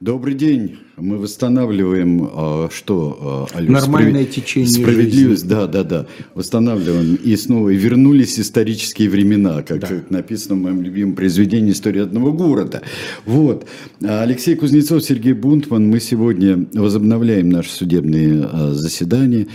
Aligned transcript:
Добрый 0.00 0.34
день. 0.34 0.78
Мы 0.96 1.18
восстанавливаем 1.18 2.30
а, 2.32 2.68
что? 2.72 3.46
А, 3.52 3.58
Алло, 3.58 3.70
Нормальное 3.72 4.24
справед... 4.24 4.30
течение 4.30 4.68
Справедливость, 4.68 5.42
жизни. 5.42 5.54
да, 5.54 5.66
да, 5.66 5.84
да. 5.84 6.06
Восстанавливаем. 6.34 7.16
И 7.16 7.36
снова 7.36 7.68
вернулись 7.70 8.40
исторические 8.40 9.10
времена, 9.10 9.62
как, 9.62 9.80
да. 9.80 9.88
написано 10.08 10.54
в 10.54 10.58
моем 10.58 10.80
любимом 10.80 11.14
произведении 11.14 11.72
«История 11.72 12.02
одного 12.02 12.32
города». 12.32 12.80
Вот. 13.26 13.66
Алексей 14.02 14.54
Кузнецов, 14.54 15.02
Сергей 15.02 15.34
Бунтман. 15.34 15.86
Мы 15.86 16.00
сегодня 16.00 16.66
возобновляем 16.72 17.50
наши 17.50 17.70
судебные 17.70 18.48
а, 18.50 18.72
заседания. 18.72 19.48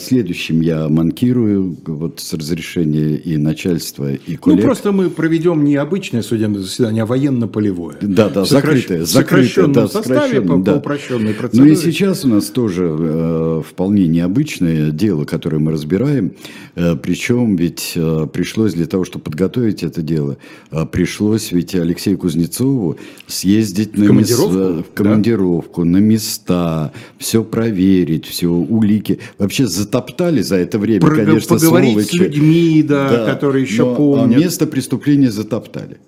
Следующим 0.00 0.60
я 0.60 0.86
манкирую 0.90 1.78
вот 1.86 2.20
с 2.20 2.34
разрешения 2.34 3.16
и 3.16 3.38
начальства, 3.38 4.12
и 4.12 4.36
коллег. 4.36 4.60
Ну, 4.60 4.64
просто 4.64 4.92
мы 4.92 5.08
проведем 5.08 5.64
не 5.64 5.76
обычное 5.76 6.20
судебное 6.20 6.60
заседание, 6.60 7.04
а 7.04 7.06
военно-полевое. 7.06 7.96
Да, 8.02 8.28
да, 8.28 8.44
закрытое. 8.44 9.04
закрытое 9.06 9.77
да, 9.82 9.88
составе, 9.88 10.40
по, 10.40 10.56
да 10.56 10.76
упрощенной 10.76 11.34
процедуре. 11.34 11.72
Ну 11.72 11.72
и 11.72 11.76
сейчас 11.76 12.24
у 12.24 12.28
нас 12.28 12.46
тоже 12.46 12.94
э, 12.98 13.62
вполне 13.68 14.06
необычное 14.06 14.90
дело, 14.90 15.24
которое 15.24 15.58
мы 15.58 15.72
разбираем. 15.72 16.32
Э, 16.74 16.96
причем 16.96 17.56
ведь 17.56 17.92
э, 17.96 18.26
пришлось 18.32 18.74
для 18.74 18.86
того, 18.86 19.04
чтобы 19.04 19.24
подготовить 19.24 19.82
это 19.82 20.02
дело, 20.02 20.38
э, 20.70 20.86
пришлось 20.86 21.52
ведь 21.52 21.74
Алексею 21.74 22.18
Кузнецову 22.18 22.98
съездить 23.26 23.94
в 23.94 24.00
на 24.00 24.06
командировку, 24.06 24.54
мес... 24.54 24.84
в 24.86 24.94
командировку 24.94 25.84
да? 25.84 25.90
на 25.90 25.96
места, 25.98 26.92
все 27.18 27.44
проверить, 27.44 28.26
все 28.26 28.48
улики. 28.48 29.18
Вообще 29.38 29.66
затоптали 29.66 30.42
за 30.42 30.56
это 30.56 30.78
время, 30.78 31.00
Про... 31.00 31.16
конечно, 31.16 31.56
Поговорить 31.56 31.90
сволочи. 31.92 32.08
с 32.08 32.12
людьми, 32.14 32.82
да, 32.82 33.08
да, 33.08 33.34
которые 33.34 33.64
еще 33.64 33.84
но, 33.84 33.94
помнят. 33.94 34.40
место 34.40 34.66
преступления 34.66 35.30
затоптали. 35.30 35.98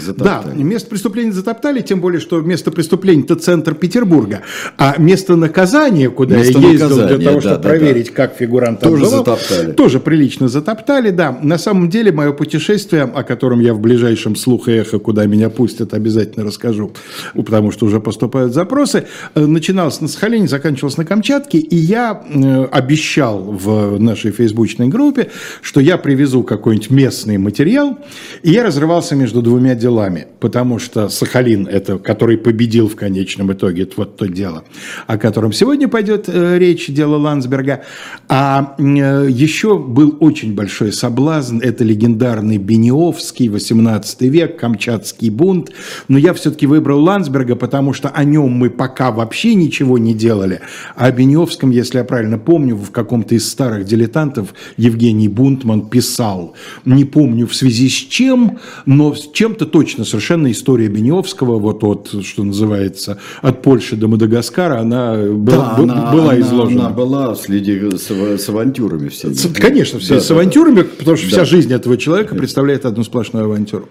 Затоптали. 0.00 0.56
Да, 0.56 0.62
место 0.62 0.90
преступления 0.90 1.32
затоптали, 1.32 1.80
тем 1.80 2.00
более, 2.00 2.20
что 2.20 2.40
место 2.40 2.70
преступления 2.70 3.22
это 3.22 3.36
центр 3.36 3.74
Петербурга, 3.74 4.42
а 4.76 4.96
место 4.98 5.36
наказания, 5.36 6.10
куда 6.10 6.36
место 6.36 6.58
я 6.58 6.68
ездил 6.70 6.96
для 6.96 7.18
того, 7.18 7.34
да, 7.36 7.40
чтобы 7.40 7.56
да, 7.56 7.68
проверить, 7.68 8.08
да. 8.08 8.12
как 8.12 8.36
фигурант 8.36 8.80
тоже 8.80 9.04
отбывал, 9.04 9.24
затоптали. 9.24 9.72
Тоже 9.72 10.00
прилично 10.00 10.48
затоптали, 10.48 11.10
да. 11.10 11.38
На 11.42 11.58
самом 11.58 11.88
деле, 11.88 12.12
мое 12.12 12.32
путешествие, 12.32 13.02
о 13.02 13.22
котором 13.22 13.60
я 13.60 13.72
в 13.72 13.80
ближайшем 13.80 14.36
слух 14.36 14.68
и 14.68 14.72
эхо, 14.72 14.98
куда 14.98 15.24
меня 15.26 15.48
пустят, 15.48 15.94
обязательно 15.94 16.44
расскажу, 16.44 16.92
потому 17.34 17.70
что 17.70 17.86
уже 17.86 18.00
поступают 18.00 18.52
запросы, 18.52 19.06
э, 19.34 19.46
начиналось 19.46 20.00
на 20.00 20.08
Сахалине, 20.08 20.48
заканчивалось 20.48 20.96
на 20.96 21.04
Камчатке, 21.04 21.58
и 21.58 21.76
я 21.76 22.22
э, 22.28 22.64
обещал 22.70 23.42
в 23.42 23.98
нашей 23.98 24.32
фейсбучной 24.32 24.88
группе, 24.88 25.30
что 25.62 25.80
я 25.80 25.96
привезу 25.96 26.42
какой-нибудь 26.42 26.90
местный 26.90 27.38
материал, 27.38 27.98
и 28.42 28.50
я 28.50 28.64
разрывался 28.64 29.14
между 29.14 29.40
двумя 29.40 29.67
делами, 29.74 30.26
потому 30.40 30.78
что 30.78 31.08
Сахалин, 31.08 31.66
это, 31.66 31.98
который 31.98 32.38
победил 32.38 32.88
в 32.88 32.96
конечном 32.96 33.52
итоге, 33.52 33.82
это 33.82 33.94
вот 33.96 34.16
то 34.16 34.26
дело, 34.26 34.64
о 35.06 35.18
котором 35.18 35.52
сегодня 35.52 35.88
пойдет 35.88 36.28
э, 36.28 36.58
речь, 36.58 36.88
дело 36.88 37.16
Ландсберга. 37.16 37.82
А 38.28 38.74
э, 38.78 39.28
еще 39.30 39.78
был 39.78 40.16
очень 40.20 40.54
большой 40.54 40.92
соблазн, 40.92 41.58
это 41.58 41.84
легендарный 41.84 42.58
Бениовский, 42.58 43.48
18 43.48 44.22
век, 44.22 44.58
Камчатский 44.58 45.30
бунт, 45.30 45.70
но 46.08 46.18
я 46.18 46.34
все-таки 46.34 46.66
выбрал 46.66 47.02
Ландсберга, 47.02 47.56
потому 47.56 47.92
что 47.92 48.08
о 48.08 48.24
нем 48.24 48.50
мы 48.50 48.70
пока 48.70 49.10
вообще 49.10 49.54
ничего 49.54 49.98
не 49.98 50.14
делали, 50.14 50.60
а 50.96 51.06
о 51.06 51.12
Бениовском, 51.12 51.70
если 51.70 51.98
я 51.98 52.04
правильно 52.04 52.38
помню, 52.38 52.76
в 52.76 52.90
каком-то 52.90 53.34
из 53.34 53.48
старых 53.48 53.84
дилетантов 53.84 54.54
Евгений 54.76 55.28
Бунтман 55.28 55.88
писал, 55.88 56.54
не 56.84 57.04
помню 57.04 57.46
в 57.46 57.54
связи 57.54 57.88
с 57.88 57.92
чем, 57.92 58.58
но 58.86 59.14
с 59.14 59.30
чем-то 59.58 59.66
точно 59.66 60.04
совершенно 60.04 60.50
история 60.50 60.88
Беневского, 60.88 61.58
вот, 61.58 61.82
вот 61.82 62.14
что 62.24 62.44
называется, 62.44 63.18
от 63.42 63.62
Польши 63.62 63.96
до 63.96 64.08
Мадагаскара, 64.08 64.78
она, 64.78 65.16
да, 65.16 65.26
была, 65.32 65.76
она, 65.76 66.12
была 66.12 66.40
изложена. 66.40 66.86
Она 66.86 66.90
была 66.90 67.34
среди 67.34 67.96
с, 67.96 68.10
с 68.10 68.48
авантюрами 68.48 69.08
все. 69.08 69.30
Конечно, 69.54 69.98
все 69.98 70.14
да, 70.14 70.20
с 70.20 70.30
авантюрами, 70.30 70.82
да, 70.82 70.86
потому 70.98 71.16
что 71.16 71.26
да. 71.26 71.32
вся 71.32 71.44
жизнь 71.44 71.72
этого 71.72 71.96
человека 71.96 72.34
представляет 72.34 72.84
одну 72.86 73.02
сплошную 73.02 73.46
авантюру. 73.46 73.88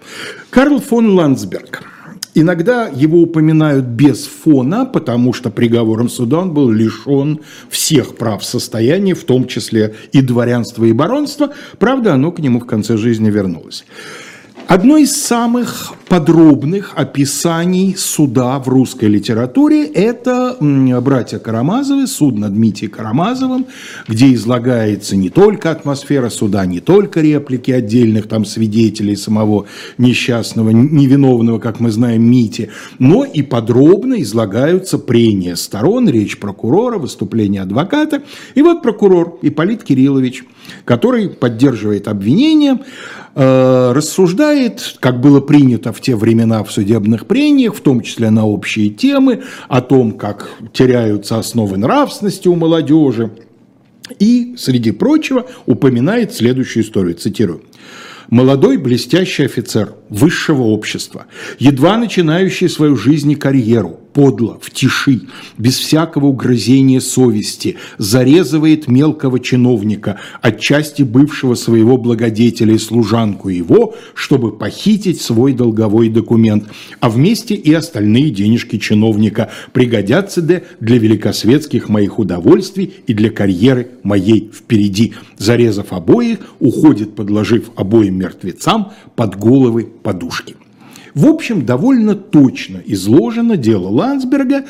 Карл 0.50 0.80
фон 0.80 1.10
Ландсберг. 1.10 1.82
Иногда 2.34 2.88
его 2.88 3.20
упоминают 3.20 3.84
без 3.84 4.26
фона, 4.26 4.84
потому 4.84 5.32
что 5.32 5.50
приговором 5.50 6.08
суда 6.08 6.38
он 6.38 6.54
был 6.54 6.70
лишен 6.70 7.40
всех 7.68 8.16
прав 8.16 8.44
состояния, 8.44 9.14
в 9.14 9.24
том 9.24 9.46
числе 9.46 9.94
и 10.12 10.22
дворянства, 10.22 10.84
и 10.84 10.92
баронства. 10.92 11.50
Правда, 11.78 12.14
оно 12.14 12.30
к 12.30 12.38
нему 12.38 12.60
в 12.60 12.66
конце 12.66 12.96
жизни 12.96 13.30
вернулось. 13.30 13.84
Одно 14.68 14.98
из 14.98 15.16
самых 15.16 15.94
подробных 16.10 16.92
описаний 16.94 17.96
суда 17.96 18.58
в 18.58 18.68
русской 18.68 19.06
литературе– 19.06 19.86
это 19.94 20.58
«Братья 20.60 21.38
Карамазовы», 21.38 22.06
суд 22.06 22.36
над 22.36 22.52
Митей 22.52 22.88
Карамазовым, 22.88 23.64
где 24.08 24.34
излагается 24.34 25.16
не 25.16 25.30
только 25.30 25.70
атмосфера 25.70 26.28
суда, 26.28 26.66
не 26.66 26.80
только 26.80 27.22
реплики 27.22 27.70
отдельных 27.70 28.28
там 28.28 28.44
свидетелей 28.44 29.16
самого 29.16 29.64
несчастного, 29.96 30.68
невиновного, 30.68 31.60
как 31.60 31.80
мы 31.80 31.90
знаем, 31.90 32.30
Мити, 32.30 32.68
но 32.98 33.24
и 33.24 33.40
подробно 33.40 34.20
излагаются 34.20 34.98
прения 34.98 35.56
сторон, 35.56 36.10
речь 36.10 36.38
прокурора, 36.38 36.98
выступление 36.98 37.62
адвоката. 37.62 38.22
И 38.54 38.60
вот 38.60 38.82
прокурор 38.82 39.38
Ипполит 39.40 39.82
Кириллович, 39.82 40.44
который 40.84 41.30
поддерживает 41.30 42.06
обвинение, 42.06 42.80
Э, 43.40 43.92
рассуждает, 43.94 44.96
как 44.98 45.20
было 45.20 45.40
принято 45.40 45.92
в 45.92 46.00
те 46.00 46.16
времена 46.16 46.64
в 46.64 46.72
судебных 46.72 47.26
прениях, 47.26 47.76
в 47.76 47.80
том 47.80 48.00
числе 48.00 48.30
на 48.30 48.44
общие 48.44 48.88
темы, 48.88 49.44
о 49.68 49.80
том, 49.80 50.18
как 50.18 50.50
теряются 50.72 51.38
основы 51.38 51.76
нравственности 51.76 52.48
у 52.48 52.56
молодежи. 52.56 53.30
И, 54.18 54.56
среди 54.58 54.90
прочего, 54.90 55.46
упоминает 55.66 56.34
следующую 56.34 56.82
историю, 56.82 57.14
цитирую. 57.14 57.62
Молодой 58.28 58.76
блестящий 58.76 59.44
офицер 59.44 59.94
высшего 60.10 60.62
общества, 60.62 61.26
едва 61.58 61.96
начинающий 61.96 62.68
свою 62.68 62.96
жизнь 62.96 63.32
и 63.32 63.34
карьеру, 63.34 64.00
подло, 64.18 64.58
в 64.60 64.70
тиши, 64.70 65.20
без 65.58 65.78
всякого 65.78 66.26
угрызения 66.26 67.00
совести, 67.00 67.76
зарезывает 67.98 68.88
мелкого 68.88 69.38
чиновника, 69.38 70.18
отчасти 70.42 71.02
бывшего 71.02 71.54
своего 71.54 71.96
благодетеля 71.96 72.74
и 72.74 72.78
служанку 72.78 73.48
его, 73.48 73.94
чтобы 74.14 74.50
похитить 74.50 75.20
свой 75.20 75.52
долговой 75.52 76.08
документ, 76.08 76.64
а 76.98 77.10
вместе 77.10 77.54
и 77.54 77.72
остальные 77.72 78.30
денежки 78.30 78.78
чиновника 78.78 79.50
пригодятся 79.72 80.42
де 80.42 80.64
для 80.80 80.98
великосветских 80.98 81.88
моих 81.88 82.18
удовольствий 82.18 82.94
и 83.06 83.14
для 83.14 83.30
карьеры 83.30 83.90
моей 84.02 84.50
впереди. 84.52 85.14
Зарезав 85.36 85.92
обоих, 85.92 86.38
уходит, 86.58 87.14
подложив 87.14 87.70
обоим 87.76 88.18
мертвецам 88.18 88.92
под 89.14 89.36
головы 89.36 89.88
подушки. 90.02 90.56
В 91.14 91.26
общем, 91.26 91.66
довольно 91.66 92.14
точно 92.14 92.80
изложено 92.84 93.56
дело 93.56 93.88
Ландсберга. 93.88 94.66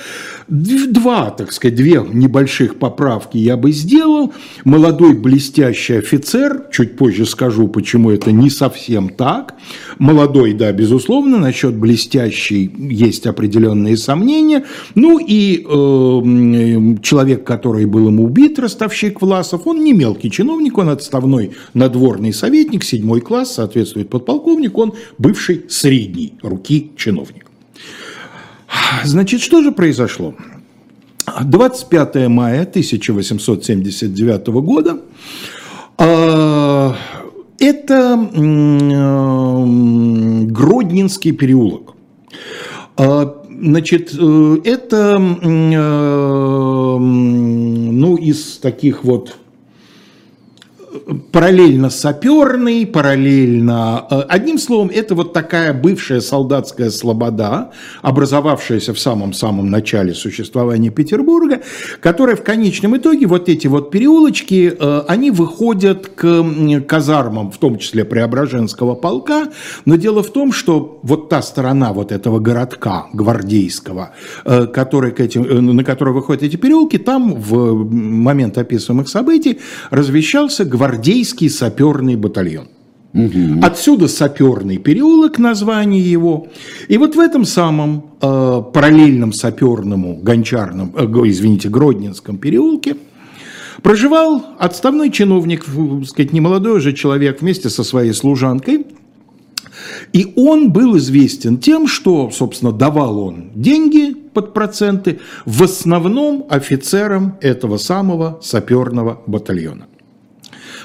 Два, 0.48 1.30
так 1.30 1.52
сказать, 1.52 1.76
две 1.76 2.02
небольших 2.10 2.76
поправки 2.76 3.36
я 3.36 3.58
бы 3.58 3.70
сделал. 3.70 4.32
Молодой 4.64 5.12
блестящий 5.12 5.94
офицер, 5.94 6.68
чуть 6.72 6.96
позже 6.96 7.26
скажу, 7.26 7.68
почему 7.68 8.10
это 8.10 8.32
не 8.32 8.48
совсем 8.48 9.10
так. 9.10 9.56
Молодой, 9.98 10.54
да, 10.54 10.72
безусловно, 10.72 11.38
насчет 11.38 11.74
блестящий 11.74 12.70
есть 12.78 13.26
определенные 13.26 13.98
сомнения. 13.98 14.64
Ну 14.94 15.18
и 15.18 15.58
э, 15.58 16.96
человек, 17.02 17.44
который 17.44 17.84
был 17.84 18.06
ему 18.06 18.24
убит, 18.24 18.58
ростовщик 18.58 19.20
Власов, 19.20 19.66
он 19.66 19.84
не 19.84 19.92
мелкий 19.92 20.30
чиновник, 20.30 20.78
он 20.78 20.88
отставной 20.88 21.50
надворный 21.74 22.32
советник, 22.32 22.84
седьмой 22.84 23.20
класс, 23.20 23.52
соответствует 23.52 24.08
подполковник, 24.08 24.78
он 24.78 24.94
бывший 25.18 25.66
средний 25.68 26.38
руки 26.42 26.92
чиновник. 26.96 27.47
Значит, 29.04 29.40
что 29.40 29.62
же 29.62 29.72
произошло? 29.72 30.34
25 31.42 32.28
мая 32.28 32.62
1879 32.62 34.46
года 34.48 35.00
а, 35.98 36.96
это 37.58 38.16
Гродненский 40.46 41.32
переулок. 41.32 41.94
А, 42.96 43.42
значит, 43.48 44.14
э, 44.18 44.58
это 44.64 45.18
ну, 47.98 48.16
из 48.16 48.58
таких 48.58 49.04
вот 49.04 49.36
параллельно 51.32 51.90
саперный, 51.90 52.86
параллельно... 52.86 54.06
Э, 54.10 54.20
одним 54.28 54.58
словом, 54.58 54.90
это 54.92 55.14
вот 55.14 55.32
такая 55.32 55.72
бывшая 55.72 56.20
солдатская 56.20 56.90
слобода, 56.90 57.70
образовавшаяся 58.02 58.94
в 58.94 58.98
самом-самом 58.98 59.70
начале 59.70 60.14
существования 60.14 60.90
Петербурга, 60.90 61.60
которая 62.00 62.36
в 62.36 62.42
конечном 62.42 62.96
итоге, 62.96 63.26
вот 63.26 63.48
эти 63.48 63.66
вот 63.66 63.90
переулочки, 63.90 64.74
э, 64.78 65.02
они 65.08 65.30
выходят 65.30 66.08
к 66.08 66.44
казармам, 66.86 67.50
в 67.50 67.58
том 67.58 67.78
числе 67.78 68.04
Преображенского 68.04 68.94
полка, 68.94 69.48
но 69.84 69.96
дело 69.96 70.22
в 70.22 70.30
том, 70.30 70.52
что 70.52 71.00
вот 71.02 71.28
та 71.28 71.42
сторона 71.42 71.92
вот 71.92 72.12
этого 72.12 72.38
городка 72.38 73.06
гвардейского, 73.12 74.10
э, 74.44 74.66
который 74.66 75.12
к 75.12 75.20
этим, 75.20 75.76
на 75.76 75.84
который 75.84 76.14
выходят 76.14 76.42
эти 76.42 76.56
переулки, 76.56 76.98
там 76.98 77.34
в 77.34 77.84
момент 77.90 78.58
описываемых 78.58 79.08
событий 79.08 79.58
развещался 79.90 80.64
гвардейский 80.64 80.87
саперный 81.48 82.16
батальон. 82.16 82.68
Угу. 83.14 83.60
Отсюда 83.62 84.06
саперный 84.06 84.76
переулок, 84.76 85.38
название 85.38 86.02
его. 86.02 86.48
И 86.88 86.98
вот 86.98 87.16
в 87.16 87.18
этом 87.18 87.44
самом 87.44 88.10
э, 88.20 88.62
параллельном 88.72 89.32
саперному 89.32 90.16
гончарном, 90.16 90.94
э, 90.94 91.04
извините, 91.28 91.68
Гродненском 91.68 92.36
переулке 92.36 92.96
проживал 93.82 94.44
отставной 94.58 95.10
чиновник, 95.10 95.64
сказать, 96.06 96.32
немолодой 96.32 96.76
уже 96.76 96.92
человек 96.92 97.40
вместе 97.40 97.70
со 97.70 97.82
своей 97.82 98.12
служанкой. 98.12 98.86
И 100.12 100.32
он 100.36 100.70
был 100.70 100.98
известен 100.98 101.58
тем, 101.58 101.86
что, 101.86 102.30
собственно, 102.30 102.72
давал 102.72 103.18
он 103.20 103.50
деньги 103.54 104.12
под 104.12 104.52
проценты 104.52 105.20
в 105.46 105.62
основном 105.62 106.46
офицерам 106.50 107.38
этого 107.40 107.78
самого 107.78 108.38
саперного 108.42 109.22
батальона. 109.26 109.86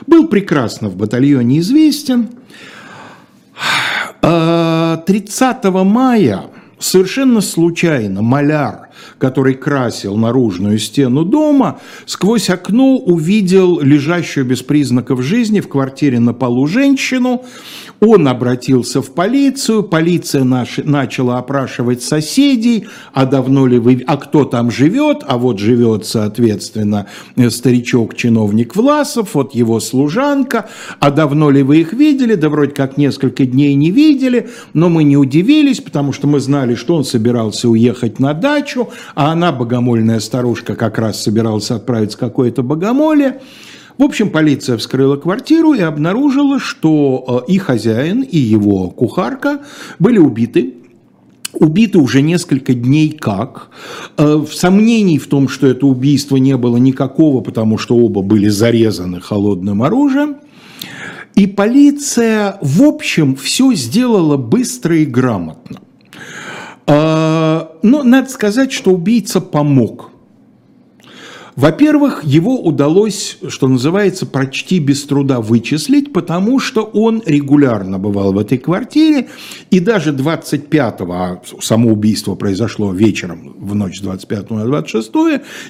Был 0.07 0.27
прекрасно 0.27 0.89
в 0.89 0.95
батальоне 0.95 1.59
известен. 1.59 2.29
30 4.21 5.57
а, 5.65 5.83
мая 5.83 6.43
совершенно 6.79 7.41
случайно 7.41 8.21
маляр, 8.21 8.89
который 9.17 9.53
красил 9.53 10.15
наружную 10.15 10.79
стену 10.79 11.23
дома, 11.23 11.79
сквозь 12.05 12.49
окно 12.49 12.97
увидел 12.97 13.79
лежащую 13.79 14.45
без 14.45 14.61
признаков 14.61 15.21
жизни 15.21 15.59
в 15.59 15.69
квартире 15.69 16.19
на 16.19 16.33
полу 16.33 16.67
женщину, 16.67 17.43
он 18.05 18.27
обратился 18.27 19.01
в 19.01 19.11
полицию, 19.11 19.83
полиция 19.83 20.43
наш, 20.43 20.77
начала 20.77 21.37
опрашивать 21.37 22.03
соседей, 22.03 22.87
а 23.13 23.25
давно 23.25 23.65
ли 23.65 23.79
вы, 23.79 24.03
а 24.05 24.17
кто 24.17 24.43
там 24.43 24.69
живет, 24.69 25.23
а 25.25 25.37
вот 25.37 25.59
живет, 25.59 26.05
соответственно, 26.05 27.07
старичок-чиновник 27.37 28.75
Власов, 28.75 29.35
вот 29.35 29.55
его 29.55 29.79
служанка, 29.79 30.69
а 30.99 31.11
давно 31.11 31.49
ли 31.49 31.63
вы 31.63 31.77
их 31.77 31.93
видели, 31.93 32.35
да 32.35 32.49
вроде 32.49 32.73
как 32.73 32.97
несколько 32.97 33.45
дней 33.45 33.73
не 33.75 33.89
видели, 33.89 34.49
но 34.73 34.89
мы 34.89 35.05
не 35.05 35.15
удивились, 35.15 35.79
потому 35.79 36.11
что 36.11 36.27
мы 36.27 36.41
знали, 36.41 36.75
что 36.75 36.95
он 36.95 37.05
собирался 37.05 37.69
уехать 37.69 38.19
на 38.19 38.33
дачу, 38.33 38.89
а 39.15 39.31
она, 39.31 39.53
богомольная 39.53 40.19
старушка, 40.19 40.75
как 40.75 40.97
раз 40.97 41.23
собиралась 41.23 41.71
отправиться 41.71 42.17
в 42.17 42.19
какое-то 42.19 42.63
богомолье, 42.63 43.39
в 43.97 44.03
общем, 44.03 44.29
полиция 44.29 44.77
вскрыла 44.77 45.17
квартиру 45.17 45.73
и 45.73 45.81
обнаружила, 45.81 46.59
что 46.59 47.43
э, 47.47 47.51
и 47.51 47.57
хозяин, 47.57 48.21
и 48.21 48.37
его 48.37 48.89
кухарка 48.89 49.61
были 49.99 50.17
убиты 50.17 50.75
убиты 51.53 51.99
уже 51.99 52.23
несколько 52.23 52.73
дней 52.73 53.11
как. 53.11 53.69
Э, 54.17 54.43
сомнений 54.51 55.19
в 55.19 55.27
том, 55.27 55.47
что 55.47 55.67
это 55.67 55.85
убийство 55.85 56.37
не 56.37 56.57
было 56.57 56.77
никакого, 56.77 57.41
потому 57.41 57.77
что 57.77 57.95
оба 57.95 58.23
были 58.23 58.47
зарезаны 58.47 59.21
холодным 59.21 59.83
оружием. 59.83 60.37
И 61.35 61.45
полиция, 61.45 62.57
в 62.61 62.81
общем, 62.83 63.35
все 63.35 63.73
сделала 63.73 64.37
быстро 64.37 64.97
и 64.97 65.05
грамотно. 65.05 65.79
Э, 66.87 67.67
но 67.83 68.03
надо 68.03 68.29
сказать, 68.29 68.71
что 68.71 68.91
убийца 68.91 69.39
помог– 69.39 70.09
во-первых, 71.55 72.23
его 72.23 72.59
удалось, 72.59 73.37
что 73.47 73.67
называется, 73.67 74.25
почти 74.25 74.79
без 74.79 75.03
труда 75.03 75.39
вычислить, 75.39 76.11
потому 76.11 76.59
что 76.59 76.83
он 76.83 77.21
регулярно 77.25 77.99
бывал 77.99 78.33
в 78.33 78.39
этой 78.39 78.57
квартире, 78.57 79.27
и 79.69 79.79
даже 79.79 80.11
25-го, 80.11 81.13
а 81.13 81.41
само 81.61 81.91
убийство 81.91 82.35
произошло 82.35 82.91
вечером 82.91 83.55
в 83.59 83.75
ночь 83.75 83.99
с 83.99 84.01
25 84.01 84.49
на 84.51 84.65
26 84.65 85.11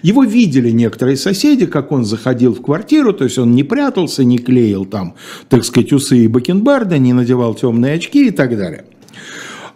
его 0.02 0.24
видели 0.24 0.72
некоторые 0.72 1.18
соседи, 1.18 1.66
как 1.66 1.92
он 1.92 2.06
заходил 2.06 2.54
в 2.54 2.62
квартиру, 2.62 3.14
то 3.14 3.26
есть 3.26 3.38
он 3.38 3.52
не 3.52 3.64
прятался, 3.64 4.24
не 4.24 4.38
клеил 4.38 4.86
там, 4.86 5.16
так 5.50 5.66
сказать, 5.66 5.92
усы 5.92 6.20
и 6.20 6.28
бакенбарды, 6.28 6.98
не 6.98 7.14
надевал 7.14 7.56
темные 7.56 7.96
очки 7.96 8.28
и 8.28 8.32
так 8.32 8.58
далее. 8.58 8.86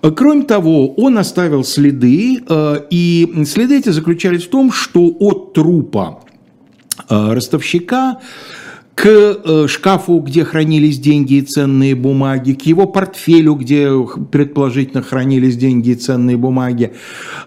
Э, 0.02 0.12
кроме 0.12 0.44
того, 0.44 0.94
он 0.96 1.18
оставил 1.18 1.64
следы, 1.64 2.44
э, 2.48 2.76
и 2.90 3.44
следы 3.46 3.80
эти 3.80 3.90
заключались 3.90 4.46
в 4.46 4.50
том, 4.50 4.72
что 4.72 5.16
от 5.20 5.54
трупа 5.54 6.20
э, 7.10 7.34
ростовщика 7.34 8.20
к 8.98 9.06
э, 9.06 9.68
шкафу, 9.68 10.18
где 10.22 10.44
хранились 10.44 10.98
деньги 10.98 11.36
и 11.36 11.42
ценные 11.44 11.94
бумаги, 11.94 12.54
к 12.54 12.64
его 12.64 12.88
портфелю, 12.88 13.54
где 13.54 13.92
предположительно 14.32 15.04
хранились 15.04 15.56
деньги 15.56 15.92
и 15.92 15.96
ценные 15.96 16.36
бумаги. 16.36 16.94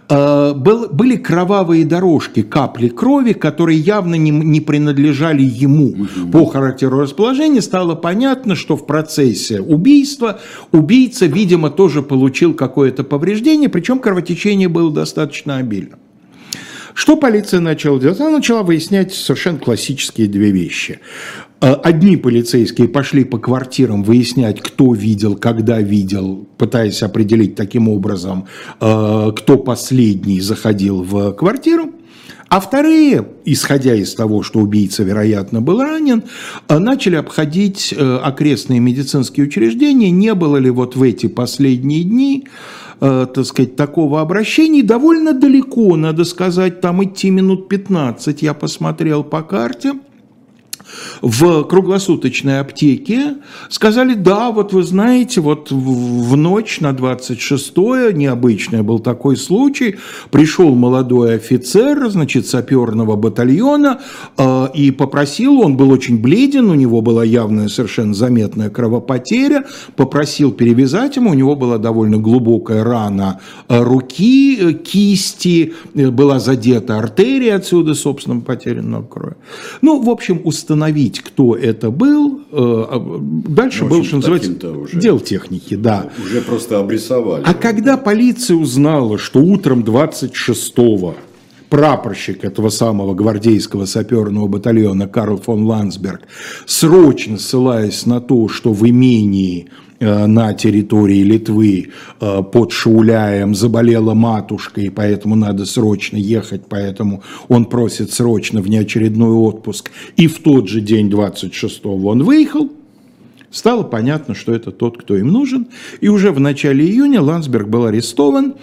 Э, 0.08 0.54
были 0.54 1.16
кровавые 1.16 1.84
дорожки, 1.84 2.42
капли 2.42 2.86
крови, 2.86 3.32
которые 3.32 3.80
явно 3.80 4.14
не 4.14 4.60
принадлежали 4.60 5.42
ему. 5.42 6.06
По 6.30 6.46
характеру 6.46 7.00
расположения 7.00 7.62
стало 7.62 7.96
понятно, 7.96 8.54
что 8.54 8.76
в 8.76 8.86
процессе 8.86 9.60
убийства 9.60 10.38
убийца, 10.70 11.26
видимо, 11.26 11.70
тоже 11.70 12.02
получил 12.02 12.54
какое-то 12.54 13.02
повреждение, 13.02 13.68
причем 13.68 13.98
кровотечение 13.98 14.68
было 14.68 14.92
достаточно 14.92 15.56
обильным. 15.56 15.98
Что 16.94 17.16
полиция 17.16 17.60
начала 17.60 17.98
делать? 17.98 18.20
Она 18.20 18.30
начала 18.30 18.62
выяснять 18.62 19.14
совершенно 19.14 19.58
классические 19.58 20.28
две 20.28 20.50
вещи. 20.50 21.00
Э, 21.60 21.74
одни 21.74 22.16
полицейские 22.16 22.88
пошли 22.88 23.24
по 23.24 23.38
квартирам 23.38 24.02
выяснять, 24.02 24.60
кто 24.60 24.94
видел, 24.94 25.36
когда 25.36 25.80
видел, 25.80 26.46
пытаясь 26.56 27.02
определить 27.02 27.54
таким 27.54 27.88
образом, 27.88 28.46
э, 28.80 29.32
кто 29.36 29.58
последний 29.58 30.40
заходил 30.40 31.02
в 31.02 31.32
квартиру. 31.32 31.92
А 32.48 32.58
вторые, 32.58 33.28
исходя 33.44 33.94
из 33.94 34.12
того, 34.14 34.42
что 34.42 34.58
убийца, 34.58 35.04
вероятно, 35.04 35.60
был 35.60 35.82
ранен, 35.82 36.24
э, 36.68 36.78
начали 36.78 37.16
обходить 37.16 37.94
окрестные 37.96 38.80
медицинские 38.80 39.46
учреждения, 39.46 40.10
не 40.10 40.34
было 40.34 40.56
ли 40.56 40.70
вот 40.70 40.96
в 40.96 41.02
эти 41.02 41.26
последние 41.26 42.04
дни 42.04 42.46
э, 43.00 43.26
так 43.32 43.44
сказать, 43.44 43.76
такого 43.76 44.20
обращения. 44.20 44.82
Довольно 44.82 45.32
далеко, 45.32 45.96
надо 45.96 46.24
сказать, 46.24 46.80
там 46.80 47.02
идти 47.04 47.30
минут 47.30 47.68
15, 47.68 48.42
я 48.42 48.54
посмотрел 48.54 49.24
по 49.24 49.42
карте 49.42 49.94
в 51.22 51.64
круглосуточной 51.64 52.60
аптеке, 52.60 53.36
сказали, 53.68 54.14
да, 54.14 54.50
вот 54.50 54.72
вы 54.72 54.82
знаете, 54.82 55.40
вот 55.40 55.70
в 55.70 56.36
ночь 56.36 56.80
на 56.80 56.90
26-е, 56.90 58.12
необычный 58.12 58.82
был 58.82 58.98
такой 58.98 59.36
случай, 59.36 59.96
пришел 60.30 60.74
молодой 60.74 61.34
офицер, 61.36 62.08
значит, 62.08 62.46
саперного 62.46 63.16
батальона, 63.16 64.00
э, 64.36 64.68
и 64.74 64.90
попросил, 64.90 65.60
он 65.60 65.76
был 65.76 65.90
очень 65.90 66.20
бледен, 66.20 66.70
у 66.70 66.74
него 66.74 67.00
была 67.02 67.24
явная 67.24 67.68
совершенно 67.68 68.14
заметная 68.14 68.70
кровопотеря, 68.70 69.66
попросил 69.96 70.52
перевязать 70.52 71.16
ему, 71.16 71.30
у 71.30 71.34
него 71.34 71.56
была 71.56 71.78
довольно 71.78 72.18
глубокая 72.18 72.84
рана 72.84 73.40
э, 73.68 73.82
руки, 73.82 74.58
э, 74.60 74.72
кисти, 74.72 75.74
была 75.94 76.38
задета 76.38 76.98
артерия, 76.98 77.56
отсюда, 77.56 77.94
собственно, 77.94 78.40
потеря 78.40 78.80
крови. 79.02 79.36
Ну, 79.82 80.00
в 80.00 80.10
общем, 80.10 80.40
установить 80.44 80.69
установить, 80.70 81.20
кто 81.20 81.56
это 81.56 81.90
был. 81.90 82.42
Э, 82.52 82.52
а, 82.52 83.18
дальше 83.48 83.84
ну, 83.84 83.90
был, 83.90 84.04
что 84.04 84.16
называется, 84.16 84.70
уже. 84.70 85.00
дел 85.00 85.18
техники, 85.18 85.74
да. 85.74 86.10
Уже 86.24 86.40
просто 86.42 86.78
обрисовали. 86.78 87.42
А 87.44 87.54
когда 87.54 87.96
полиция 87.96 88.56
узнала, 88.56 89.18
что 89.18 89.40
утром 89.40 89.80
26-го 89.82 91.16
прапорщик 91.68 92.44
этого 92.44 92.68
самого 92.68 93.14
гвардейского 93.14 93.84
саперного 93.86 94.46
батальона 94.46 95.08
Карл 95.08 95.38
фон 95.38 95.64
Ландсберг, 95.64 96.22
срочно 96.66 97.38
ссылаясь 97.38 98.06
на 98.06 98.20
то, 98.20 98.48
что 98.48 98.72
в 98.72 98.88
имении 98.88 99.68
на 100.00 100.54
территории 100.54 101.22
Литвы 101.22 101.90
э, 102.20 102.42
под 102.42 102.72
Шауляем 102.72 103.54
заболела 103.54 104.14
матушка, 104.14 104.80
и 104.80 104.88
поэтому 104.88 105.36
надо 105.36 105.66
срочно 105.66 106.16
ехать, 106.16 106.62
поэтому 106.68 107.22
он 107.48 107.66
просит 107.66 108.10
срочно 108.12 108.62
внеочередной 108.62 109.32
отпуск. 109.32 109.90
И 110.16 110.26
в 110.26 110.38
тот 110.40 110.68
же 110.68 110.80
день, 110.80 111.10
26-го, 111.10 112.08
он 112.08 112.22
выехал, 112.22 112.70
стало 113.50 113.82
понятно, 113.82 114.34
что 114.34 114.54
это 114.54 114.70
тот, 114.70 114.96
кто 114.96 115.16
им 115.16 115.28
нужен. 115.28 115.68
И 116.00 116.08
уже 116.08 116.32
в 116.32 116.40
начале 116.40 116.84
июня 116.84 117.20
Ландсберг 117.20 117.68
был 117.68 117.84
арестован. 117.84 118.54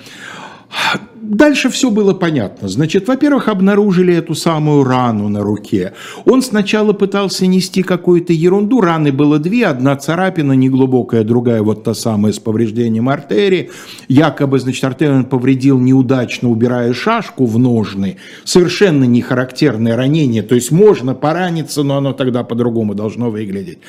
Дальше 1.27 1.69
все 1.69 1.91
было 1.91 2.13
понятно. 2.13 2.69
Значит, 2.69 3.09
во-первых, 3.09 3.49
обнаружили 3.49 4.13
эту 4.13 4.33
самую 4.33 4.85
рану 4.85 5.27
на 5.27 5.41
руке. 5.41 5.93
Он 6.23 6.41
сначала 6.41 6.93
пытался 6.93 7.45
нести 7.47 7.83
какую-то 7.83 8.31
ерунду. 8.31 8.79
Раны 8.79 9.11
было 9.11 9.37
две. 9.37 9.67
Одна 9.67 9.97
царапина 9.97 10.53
неглубокая, 10.53 11.25
другая 11.25 11.61
вот 11.61 11.83
та 11.83 11.93
самая 11.93 12.31
с 12.31 12.39
повреждением 12.39 13.09
артерии. 13.09 13.71
Якобы, 14.07 14.57
значит, 14.57 14.81
артерию 14.85 15.17
он 15.17 15.25
повредил 15.25 15.79
неудачно, 15.79 16.49
убирая 16.49 16.93
шашку 16.93 17.45
в 17.45 17.59
ножны. 17.59 18.15
Совершенно 18.45 19.03
не 19.03 19.21
характерное 19.21 19.97
ранение. 19.97 20.43
То 20.43 20.55
есть 20.55 20.71
можно 20.71 21.13
пораниться, 21.13 21.83
но 21.83 21.97
оно 21.97 22.13
тогда 22.13 22.45
по-другому 22.45 22.95
должно 22.95 23.29
выглядеть. 23.29 23.79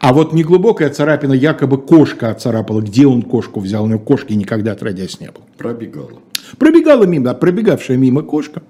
А 0.00 0.12
вот 0.12 0.32
неглубокая 0.32 0.90
царапина, 0.90 1.34
якобы 1.34 1.78
кошка 1.78 2.30
оцарапала. 2.30 2.80
Где 2.80 3.06
он 3.06 3.22
кошку 3.22 3.60
взял? 3.60 3.84
У 3.84 3.86
него 3.86 4.00
кошки 4.00 4.32
никогда 4.32 4.72
отродясь 4.72 5.20
не 5.20 5.26
было. 5.26 5.44
Пробегала. 5.56 6.27
Пробегала 6.56 7.04
мимо, 7.04 7.34
пробегавшая 7.34 7.96
мимо 7.96 8.22
кошка. 8.22 8.62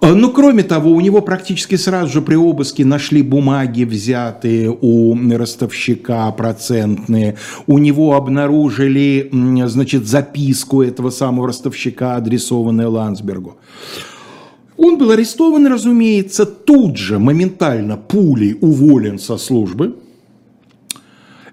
А, 0.00 0.14
ну, 0.14 0.30
кроме 0.30 0.62
того, 0.62 0.90
у 0.90 1.00
него 1.00 1.22
практически 1.22 1.76
сразу 1.76 2.12
же 2.12 2.20
при 2.20 2.34
обыске 2.34 2.84
нашли 2.84 3.22
бумаги, 3.22 3.84
взятые 3.84 4.70
у 4.70 5.16
ростовщика 5.36 6.30
процентные. 6.32 7.36
У 7.66 7.78
него 7.78 8.14
обнаружили, 8.14 9.30
значит, 9.66 10.06
записку 10.06 10.82
этого 10.82 11.10
самого 11.10 11.48
ростовщика, 11.48 12.16
адресованную 12.16 12.90
Ландсбергу. 12.90 13.56
Он 14.76 14.98
был 14.98 15.10
арестован, 15.10 15.66
разумеется, 15.66 16.44
тут 16.44 16.98
же, 16.98 17.18
моментально, 17.18 17.96
пулей 17.96 18.58
уволен 18.60 19.18
со 19.18 19.38
службы– 19.38 19.96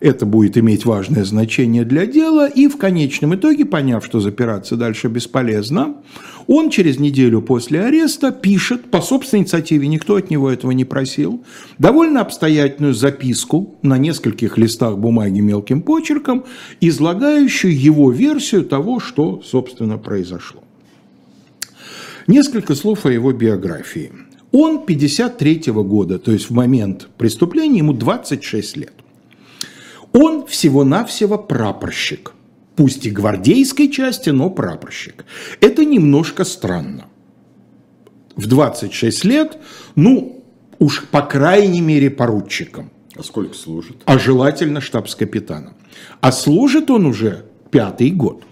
это 0.03 0.25
будет 0.25 0.57
иметь 0.57 0.83
важное 0.83 1.23
значение 1.23 1.85
для 1.85 2.05
дела, 2.05 2.45
и 2.49 2.67
в 2.67 2.75
конечном 2.75 3.35
итоге, 3.35 3.63
поняв, 3.63 4.03
что 4.03 4.19
запираться 4.19 4.75
дальше 4.75 5.07
бесполезно, 5.07 5.95
он 6.45 6.69
через 6.69 6.99
неделю 6.99 7.41
после 7.41 7.81
ареста 7.85 8.31
пишет, 8.31 8.91
по 8.91 8.99
собственной 8.99 9.43
инициативе, 9.43 9.87
никто 9.87 10.17
от 10.17 10.29
него 10.29 10.51
этого 10.51 10.71
не 10.71 10.83
просил, 10.83 11.45
довольно 11.77 12.19
обстоятельную 12.19 12.93
записку 12.93 13.77
на 13.81 13.97
нескольких 13.97 14.57
листах 14.57 14.97
бумаги 14.97 15.39
мелким 15.39 15.81
почерком, 15.81 16.43
излагающую 16.81 17.73
его 17.73 18.11
версию 18.11 18.65
того, 18.65 18.99
что, 18.99 19.41
собственно, 19.41 19.97
произошло. 19.97 20.61
Несколько 22.27 22.75
слов 22.75 23.05
о 23.05 23.11
его 23.11 23.31
биографии. 23.31 24.11
Он 24.51 24.85
53 24.85 25.71
-го 25.71 25.83
года, 25.85 26.19
то 26.19 26.33
есть 26.33 26.49
в 26.49 26.53
момент 26.53 27.07
преступления 27.17 27.77
ему 27.77 27.93
26 27.93 28.77
лет. 28.77 29.02
Он 30.13 30.45
всего-навсего 30.45 31.37
прапорщик. 31.37 32.33
Пусть 32.75 33.05
и 33.05 33.11
гвардейской 33.11 33.89
части, 33.89 34.29
но 34.29 34.49
прапорщик. 34.49 35.25
Это 35.61 35.85
немножко 35.85 36.43
странно. 36.43 37.05
В 38.35 38.47
26 38.47 39.25
лет, 39.25 39.57
ну, 39.95 40.43
уж 40.79 41.05
по 41.07 41.21
крайней 41.21 41.81
мере 41.81 42.09
поручиком. 42.09 42.91
А 43.15 43.21
сколько 43.21 43.53
служит? 43.53 43.97
А 44.05 44.17
желательно 44.17 44.81
штабс-капитаном. 44.81 45.75
А 46.19 46.31
служит 46.31 46.89
он 46.89 47.05
уже 47.05 47.45
пятый 47.69 48.09
год 48.09 48.43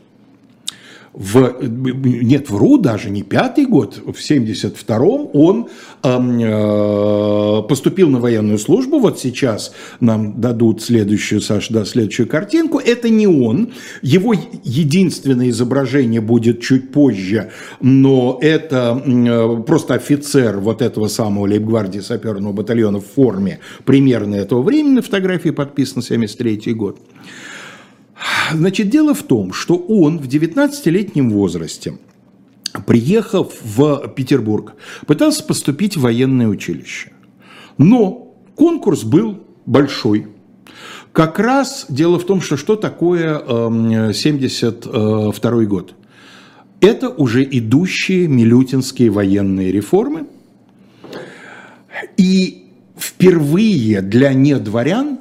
в, 1.14 1.58
нет, 1.62 2.50
вру, 2.50 2.78
даже 2.78 3.10
не 3.10 3.22
пятый 3.22 3.66
год, 3.66 3.98
в 3.98 4.12
72-м 4.12 5.30
он 5.34 5.68
э, 6.04 7.62
поступил 7.68 8.10
на 8.10 8.20
военную 8.20 8.58
службу, 8.58 9.00
вот 9.00 9.20
сейчас 9.20 9.74
нам 10.00 10.40
дадут 10.40 10.82
следующую, 10.82 11.42
Саш, 11.42 11.68
да, 11.68 11.84
следующую 11.84 12.28
картинку, 12.28 12.80
это 12.80 13.10
не 13.10 13.28
он, 13.28 13.74
его 14.02 14.34
единственное 14.64 15.50
изображение 15.50 16.22
будет 16.22 16.62
чуть 16.62 16.92
позже, 16.92 17.52
но 17.82 18.38
это 18.42 19.02
э, 19.06 19.64
просто 19.68 19.96
офицер 19.96 20.60
вот 20.60 20.82
этого 20.82 21.08
самого 21.08 21.46
лейбгвардии 21.46 22.00
саперного 22.00 22.54
батальона 22.54 23.00
в 23.00 23.06
форме 23.06 23.60
примерно 23.84 24.36
этого 24.36 24.62
времени, 24.62 24.96
на 24.96 25.02
фотографии 25.02 25.50
подписан 25.50 26.02
73 26.02 26.74
год. 26.74 26.98
Значит, 28.54 28.90
дело 28.90 29.14
в 29.14 29.24
том, 29.24 29.54
что 29.54 29.76
он 29.76 30.20
в 30.20 30.28
19-летнем 30.28 31.30
возрасте, 31.32 31.98
приехав 32.86 33.54
в 33.64 34.08
Петербург, 34.16 34.76
пытался 35.08 35.44
поступить 35.44 35.98
в 35.98 36.02
военное 36.02 36.48
училище. 36.48 37.12
Но 37.78 38.36
конкурс 38.56 39.04
был 39.04 39.44
большой. 39.66 40.28
Как 41.12 41.40
раз 41.40 41.86
дело 41.90 42.20
в 42.20 42.26
том, 42.26 42.42
что 42.42 42.58
что 42.58 42.76
такое 42.76 44.14
72 44.14 45.52
эм, 45.52 45.68
год? 45.68 45.94
Это 46.80 47.10
уже 47.10 47.44
идущие 47.44 48.28
милютинские 48.28 49.10
военные 49.10 49.72
реформы. 49.72 50.28
И 52.18 52.66
впервые 52.98 54.02
для 54.02 54.34
недворян 54.34 55.20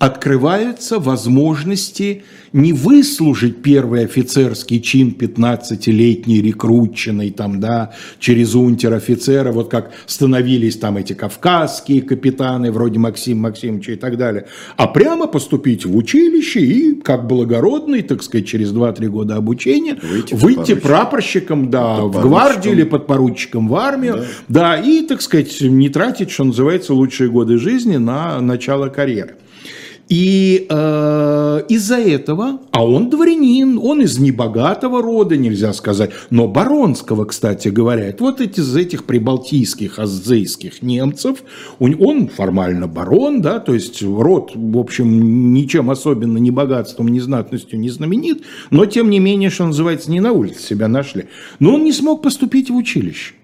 открываются 0.00 0.98
возможности 0.98 2.24
не 2.54 2.72
выслужить 2.72 3.62
первый 3.62 4.06
офицерский 4.06 4.80
чин 4.80 5.14
15-летний 5.16 6.40
рекрутченный 6.40 7.30
там, 7.30 7.60
да, 7.60 7.92
через 8.18 8.54
унтер-офицера, 8.54 9.52
вот 9.52 9.70
как 9.70 9.92
становились 10.06 10.78
там 10.78 10.96
эти 10.96 11.12
кавказские 11.12 12.00
капитаны, 12.00 12.72
вроде 12.72 12.98
Максим 12.98 13.40
Максимовича 13.40 13.92
и 13.92 13.96
так 13.96 14.16
далее, 14.16 14.46
а 14.78 14.88
прямо 14.88 15.26
поступить 15.26 15.84
в 15.84 15.94
училище 15.94 16.60
и, 16.60 16.94
как 16.94 17.26
благородный, 17.28 18.00
так 18.00 18.22
сказать, 18.22 18.48
через 18.48 18.72
2-3 18.72 19.06
года 19.08 19.36
обучения, 19.36 19.98
выйти, 20.02 20.32
выйти 20.32 20.74
прапорщиком, 20.74 21.68
да, 21.70 22.00
в 22.00 22.22
гвардию 22.22 22.72
или 22.72 22.84
подпоручиком 22.84 23.68
в 23.68 23.74
армию, 23.76 24.24
да. 24.48 24.76
да, 24.76 24.82
и, 24.82 25.02
так 25.06 25.20
сказать, 25.20 25.60
не 25.60 25.90
тратить, 25.90 26.30
что 26.30 26.44
называется, 26.44 26.94
лучшие 26.94 27.28
годы 27.28 27.58
жизни 27.58 27.98
на 27.98 28.40
начало 28.40 28.88
карьеры. 28.88 29.36
И 30.10 30.66
э, 30.68 31.62
из-за 31.68 31.98
этого, 31.98 32.58
а 32.72 32.84
он 32.84 33.10
дворянин, 33.10 33.78
он 33.80 34.00
из 34.00 34.18
небогатого 34.18 35.00
рода, 35.00 35.36
нельзя 35.36 35.72
сказать, 35.72 36.10
но 36.30 36.48
баронского, 36.48 37.26
кстати 37.26 37.68
говоря. 37.68 38.12
Вот 38.18 38.40
эти, 38.40 38.58
из 38.58 38.74
этих 38.74 39.04
прибалтийских, 39.04 40.00
аззейских 40.00 40.82
немцев, 40.82 41.44
он, 41.78 41.96
он 42.00 42.26
формально 42.26 42.88
барон, 42.88 43.40
да, 43.40 43.60
то 43.60 43.72
есть 43.72 44.02
род, 44.02 44.50
в 44.56 44.78
общем, 44.78 45.54
ничем 45.54 45.92
особенно 45.92 46.38
ни 46.38 46.50
богатством, 46.50 47.06
ни 47.06 47.20
знатностью 47.20 47.78
не 47.78 47.88
знаменит, 47.88 48.42
но 48.70 48.86
тем 48.86 49.10
не 49.10 49.20
менее, 49.20 49.48
что 49.48 49.64
называется, 49.64 50.10
не 50.10 50.18
на 50.18 50.32
улице 50.32 50.60
себя 50.60 50.88
нашли. 50.88 51.26
Но 51.60 51.76
он 51.76 51.84
не 51.84 51.92
смог 51.92 52.20
поступить 52.20 52.68
в 52.68 52.74
училище. 52.74 53.34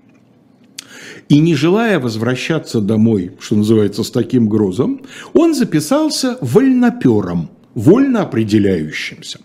И 1.28 1.40
не 1.40 1.54
желая 1.54 1.98
возвращаться 1.98 2.80
домой, 2.80 3.32
что 3.40 3.56
называется, 3.56 4.04
с 4.04 4.10
таким 4.10 4.48
грузом, 4.48 5.00
он 5.32 5.54
записался 5.54 6.38
вольнопером, 6.40 7.50
вольно 7.74 8.22
определяющимся. 8.22 9.40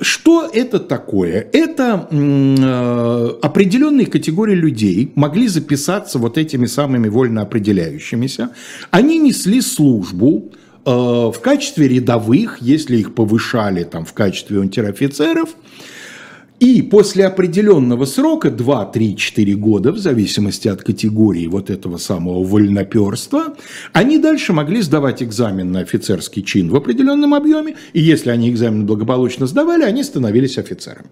Что 0.00 0.48
это 0.52 0.78
такое? 0.78 1.48
Это 1.52 2.08
э, 2.10 3.28
определенные 3.42 4.06
категории 4.06 4.54
людей 4.54 5.12
могли 5.16 5.48
записаться 5.48 6.18
вот 6.18 6.38
этими 6.38 6.66
самыми 6.66 7.08
вольно 7.08 7.42
определяющимися. 7.42 8.50
Они 8.92 9.18
несли 9.18 9.60
службу 9.60 10.52
э, 10.84 10.90
в 10.90 11.36
качестве 11.42 11.88
рядовых, 11.88 12.58
если 12.60 12.96
их 12.96 13.14
повышали 13.14 13.84
там, 13.84 14.04
в 14.04 14.12
качестве 14.12 14.58
унтер-офицеров– 14.58 15.50
и 16.60 16.82
после 16.82 17.26
определенного 17.26 18.04
срока, 18.04 18.50
2, 18.50 18.86
3, 18.86 19.16
4 19.16 19.54
года, 19.54 19.92
в 19.92 19.98
зависимости 19.98 20.66
от 20.66 20.82
категории 20.82 21.46
вот 21.46 21.70
этого 21.70 21.98
самого 21.98 22.42
вольноперства, 22.42 23.56
они 23.92 24.18
дальше 24.18 24.52
могли 24.52 24.82
сдавать 24.82 25.22
экзамен 25.22 25.70
на 25.70 25.80
офицерский 25.80 26.42
чин 26.42 26.70
в 26.70 26.76
определенном 26.76 27.34
объеме, 27.34 27.76
и 27.92 28.00
если 28.00 28.30
они 28.30 28.50
экзамен 28.50 28.86
благополучно 28.86 29.46
сдавали, 29.46 29.84
они 29.84 30.02
становились 30.02 30.58
офицерами. 30.58 31.08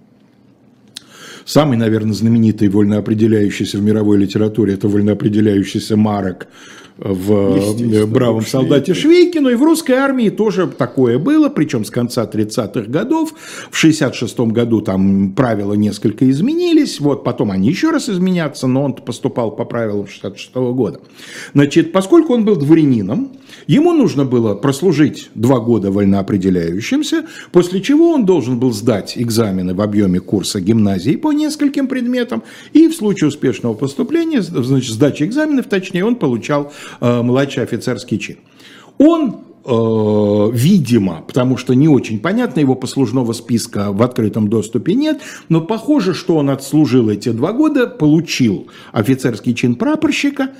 Самый, 1.44 1.78
наверное, 1.78 2.12
знаменитый 2.12 2.68
вольноопределяющийся 2.68 3.78
в 3.78 3.82
мировой 3.82 4.18
литературе– 4.18 4.74
это 4.74 4.88
вольноопределяющийся 4.88 5.96
Марок 5.96 6.48
в 6.98 8.06
«Бравом 8.06 8.46
солдате 8.46 8.94
Швейкину», 8.94 9.50
и 9.50 9.54
в 9.54 9.62
русской 9.62 9.92
армии 9.92 10.30
тоже 10.30 10.66
такое 10.66 11.18
было, 11.18 11.48
причем 11.48 11.84
с 11.84 11.90
конца 11.90 12.24
30-х 12.24 12.90
годов. 12.90 13.34
В 13.70 13.76
66 13.76 14.38
году 14.40 14.80
там 14.80 15.32
правила 15.32 15.74
несколько 15.74 16.28
изменились, 16.30 17.00
вот 17.00 17.22
потом 17.22 17.50
они 17.50 17.68
еще 17.68 17.90
раз 17.90 18.08
изменятся, 18.08 18.66
но 18.66 18.82
он 18.82 18.94
поступал 18.94 19.50
по 19.50 19.64
правилам 19.64 20.06
66 20.06 20.54
года. 20.54 21.00
Значит, 21.52 21.92
поскольку 21.92 22.32
он 22.32 22.44
был 22.44 22.56
дворянином, 22.56 23.32
ему 23.66 23.92
нужно 23.92 24.24
было 24.24 24.54
прослужить 24.54 25.28
два 25.34 25.60
года 25.60 25.90
вольноопределяющимся, 25.90 27.26
после 27.52 27.82
чего 27.82 28.12
он 28.12 28.24
должен 28.24 28.58
был 28.58 28.72
сдать 28.72 29.18
экзамены 29.18 29.74
в 29.74 29.82
объеме 29.82 30.20
курса 30.20 30.60
гимназии 30.60 31.16
по 31.16 31.32
нескольким 31.32 31.88
предметам, 31.88 32.42
и 32.72 32.88
в 32.88 32.94
случае 32.94 33.28
успешного 33.28 33.74
поступления, 33.74 34.40
значит, 34.40 34.92
сдачи 34.92 35.24
экзаменов, 35.24 35.66
точнее, 35.66 36.04
он 36.04 36.16
получал 36.16 36.72
Э, 36.85 36.85
младший 37.00 37.62
офицерский 37.62 38.18
чин. 38.18 38.36
Он 38.98 39.36
э, 39.64 40.50
видимо, 40.52 41.22
потому 41.26 41.56
что 41.56 41.74
не 41.74 41.88
очень 41.88 42.20
понятно, 42.20 42.60
его 42.60 42.74
послужного 42.74 43.32
списка 43.32 43.92
в 43.92 44.02
открытом 44.02 44.48
доступе 44.48 44.94
нет, 44.94 45.20
но 45.48 45.60
похоже, 45.60 46.14
что 46.14 46.36
он 46.36 46.50
отслужил 46.50 47.10
эти 47.10 47.30
два 47.30 47.52
года, 47.52 47.86
получил 47.86 48.68
офицерский 48.92 49.54
чин 49.54 49.74
прапорщика, 49.74 50.50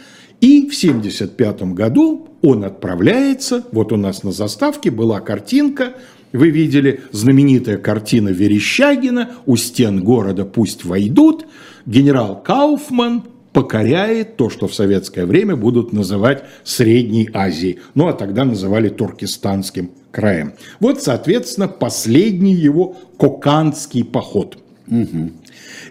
и 0.40 0.68
в 0.68 0.76
1975 0.76 1.62
году 1.72 2.28
он 2.42 2.64
отправляется, 2.64 3.64
вот 3.72 3.92
у 3.92 3.96
нас 3.96 4.22
на 4.22 4.32
заставке 4.32 4.90
была 4.90 5.20
картинка, 5.20 5.94
вы 6.32 6.50
видели 6.50 7.00
знаменитая 7.12 7.78
картина 7.78 8.28
Верещагина 8.28 9.30
«У 9.46 9.56
стен 9.56 10.02
города 10.02 10.44
пусть 10.44 10.84
войдут», 10.84 11.46
генерал 11.86 12.42
Кауфман 12.42 13.22
покоряет 13.56 14.36
то, 14.36 14.50
что 14.50 14.68
в 14.68 14.74
советское 14.74 15.24
время 15.24 15.56
будут 15.56 15.94
называть 15.94 16.44
Средней 16.62 17.30
Азией. 17.32 17.78
Ну, 17.94 18.06
а 18.06 18.12
тогда 18.12 18.44
называли 18.44 18.90
Туркестанским 18.90 19.92
краем. 20.10 20.52
Вот, 20.78 21.02
соответственно, 21.02 21.66
последний 21.66 22.52
его 22.52 22.98
Коканский 23.18 24.04
поход. 24.04 24.58
Угу. 24.88 25.30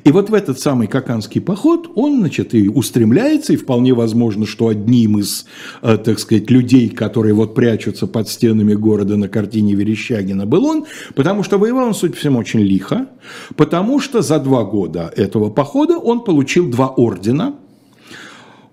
И 0.05 0.12
вот 0.12 0.29
в 0.29 0.35
этот 0.35 0.59
самый 0.59 0.85
Коканский 0.88 1.41
поход 1.41 1.89
он, 1.95 2.19
значит, 2.19 2.53
и 2.53 2.69
устремляется, 2.69 3.53
и 3.53 3.55
вполне 3.55 3.95
возможно, 3.95 4.45
что 4.45 4.67
одним 4.67 5.17
из, 5.17 5.47
э, 5.81 5.97
так 5.97 6.19
сказать, 6.19 6.51
людей, 6.51 6.89
которые 6.89 7.33
вот 7.33 7.55
прячутся 7.55 8.05
под 8.05 8.29
стенами 8.29 8.75
города 8.75 9.17
на 9.17 9.27
картине 9.27 9.74
Верещагина, 9.74 10.45
был 10.45 10.65
он, 10.65 10.85
потому 11.15 11.41
что 11.41 11.57
воевал 11.57 11.88
он, 11.88 11.95
судя 11.95 12.13
по 12.13 12.19
всему, 12.19 12.38
очень 12.38 12.59
лихо, 12.59 13.07
потому 13.55 14.00
что 14.00 14.21
за 14.21 14.39
два 14.39 14.63
года 14.63 15.12
этого 15.15 15.50
похода 15.50 15.97
он 15.97 16.24
получил 16.24 16.69
два 16.69 16.88
ордена– 16.88 17.55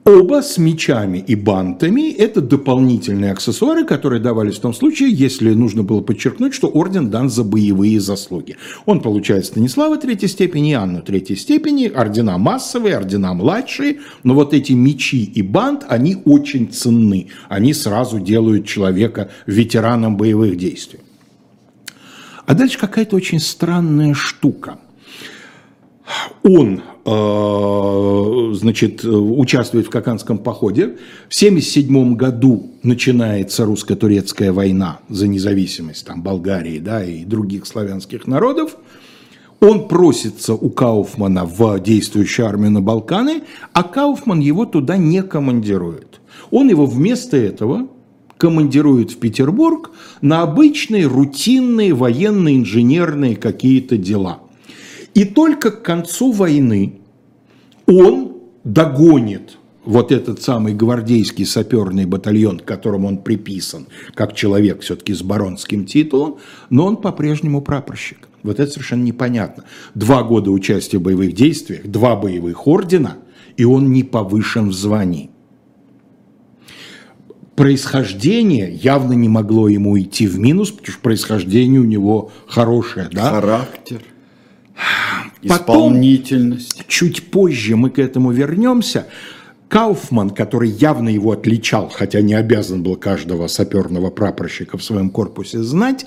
Оба 0.05 0.43
с 0.43 0.59
мечами 0.59 1.19
и 1.19 1.37
бантами– 1.37 2.11
это 2.19 2.41
дополнительные 2.41 3.31
аксессуары, 3.31 3.85
которые 3.85 4.21
давались 4.21 4.57
в 4.57 4.61
том 4.61 4.75
случае, 4.75 5.13
если 5.13 5.55
нужно 5.55 5.85
было 5.85 6.01
подчеркнуть, 6.01 6.55
что 6.55 6.67
орден 6.67 7.09
дан 7.09 7.31
за 7.31 7.45
боевые 7.45 8.01
заслуги. 8.01 8.57
Он 8.85 9.01
получает 9.01 9.47
Станислава 9.47 9.97
третьей 9.99 10.29
степени 10.29 10.71
и 10.71 10.75
Анну 10.75 11.03
третьей 11.03 11.37
степени, 11.37 11.87
ордена 11.87 12.37
массовые, 12.37 12.97
ордена 12.97 13.33
младшие, 13.33 14.01
но 14.25 14.35
вот 14.35 14.55
эти 14.55 14.73
мечи 14.73 15.23
и 15.23 15.41
бант, 15.41 15.85
они 15.89 16.17
очень 16.25 16.73
ценны. 16.73 17.29
Они 17.49 17.73
сразу 17.73 18.19
делают 18.19 18.67
человека 18.67 19.31
ветераном 19.47 20.17
боевых 20.17 20.57
действий. 20.57 20.99
А 22.45 22.55
дальше 22.55 22.77
какая-то 22.77 23.15
очень 23.15 23.39
странная 23.39 24.15
штука. 24.15 24.81
Он 26.43 26.83
значит, 27.05 29.05
участвует 29.05 29.87
в 29.87 29.91
Коканском 29.91 30.39
походе. 30.39 30.99
В 31.29 31.37
1977 31.37 32.15
году 32.15 32.71
начинается 32.83 33.65
русско-турецкая 33.65 34.53
война 34.53 35.01
за 35.09 35.27
независимость 35.27 36.07
там, 36.07 36.23
Болгарии 36.23 36.79
да, 36.79 37.05
и 37.05 37.25
других 37.25 37.67
славянских 37.67 38.27
народов. 38.27 38.77
Он 39.61 39.89
просится 39.89 40.55
у 40.55 40.71
Кауфмана 40.71 41.45
в 41.45 41.79
действующую 41.81 42.47
армию 42.47 42.73
на 42.73 42.81
Балканы, 42.81 43.43
а 43.73 43.83
Кауфман 43.83 44.41
его 44.41 44.65
туда 44.65 44.97
не 44.97 45.23
командирует. 45.23 46.21
Он 46.51 46.69
его 46.69 46.87
вместо 46.87 47.37
этого 47.37 47.89
командирует 48.37 49.13
в 49.13 49.19
Петербург 49.19 49.93
на 50.21 50.43
обычные 50.43 51.07
рутинные 51.07 51.95
военные 51.95 52.57
инженерные 52.57 53.37
какие-то 53.37 53.97
дела– 53.97 54.41
и 55.15 55.25
только 55.25 55.71
к 55.71 55.83
концу 55.83 56.33
войны 56.33 57.01
он 57.87 58.39
догонит 58.65 59.59
вот 59.85 60.13
этот 60.13 60.41
самый 60.41 60.75
гвардейский 60.75 61.45
саперный 61.45 62.07
батальон, 62.07 62.61
к 62.61 62.65
которому 62.65 63.09
он 63.09 63.19
приписан, 63.19 63.89
как 64.15 64.35
человек 64.35 64.83
все-таки 64.83 65.13
с 65.13 65.23
баронским 65.23 65.87
титулом, 65.87 66.39
но 66.71 66.87
он 66.87 66.97
по-прежнему 66.97 67.63
прапорщик. 67.63 68.29
Вот 68.43 68.61
это 68.61 68.71
совершенно 68.71 69.03
непонятно. 69.03 69.65
Два 69.95 70.23
года 70.23 70.51
участия 70.51 70.99
в 70.99 71.03
боевых 71.03 71.33
действиях, 71.35 71.87
два 71.87 72.17
боевых 72.17 72.67
ордена, 72.67 73.19
и 73.57 73.65
он 73.65 73.93
не 73.93 74.05
повышен 74.05 74.69
в 74.69 74.73
звании. 74.73 75.31
Происхождение 77.57 78.73
явно 78.73 79.13
не 79.13 79.29
могло 79.29 79.69
ему 79.69 79.99
идти 80.01 80.27
в 80.27 80.39
минус, 80.39 80.71
потому 80.71 80.93
что 80.93 81.03
происхождение 81.03 81.81
у 81.81 81.85
него 81.85 82.33
хорошее. 82.47 83.09
Да? 83.13 83.31
Характер. 83.31 84.03
Исполнительность. 85.43 86.77
Потом, 86.77 86.89
чуть 86.89 87.31
позже 87.31 87.77
мы 87.77 87.91
к 87.91 87.99
этому 87.99 88.31
вернемся. 88.31 89.07
Кауфман, 89.69 90.31
который 90.31 90.69
явно 90.69 91.09
его 91.09 91.33
отличал, 91.33 91.89
хотя 91.89 92.21
не 92.21 92.35
обязан 92.35 92.83
был 92.83 92.97
каждого 92.97 93.47
саперного 93.47 94.11
прапорщика 94.11 94.77
в 94.77 94.85
своем 94.85 95.09
корпусе 95.09 95.63
знать, 95.63 96.05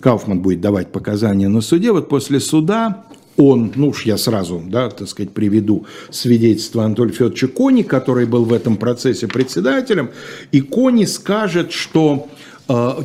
Кауфман 0.00 0.40
будет 0.40 0.62
давать 0.62 0.90
показания 0.90 1.48
на 1.48 1.60
суде. 1.60 1.92
Вот 1.92 2.08
после 2.08 2.40
суда 2.40 3.04
он, 3.36 3.72
ну 3.74 3.88
уж 3.88 4.06
я 4.06 4.16
сразу, 4.16 4.62
да, 4.66 4.88
так 4.90 5.08
сказать, 5.08 5.32
приведу 5.32 5.86
свидетельство 6.10 6.84
Анатолия 6.84 7.12
Федоровича 7.12 7.48
Кони, 7.48 7.82
который 7.82 8.26
был 8.26 8.44
в 8.44 8.52
этом 8.52 8.76
процессе 8.76 9.26
председателем, 9.28 10.10
и 10.50 10.60
Кони 10.60 11.04
скажет, 11.04 11.72
что 11.72 12.28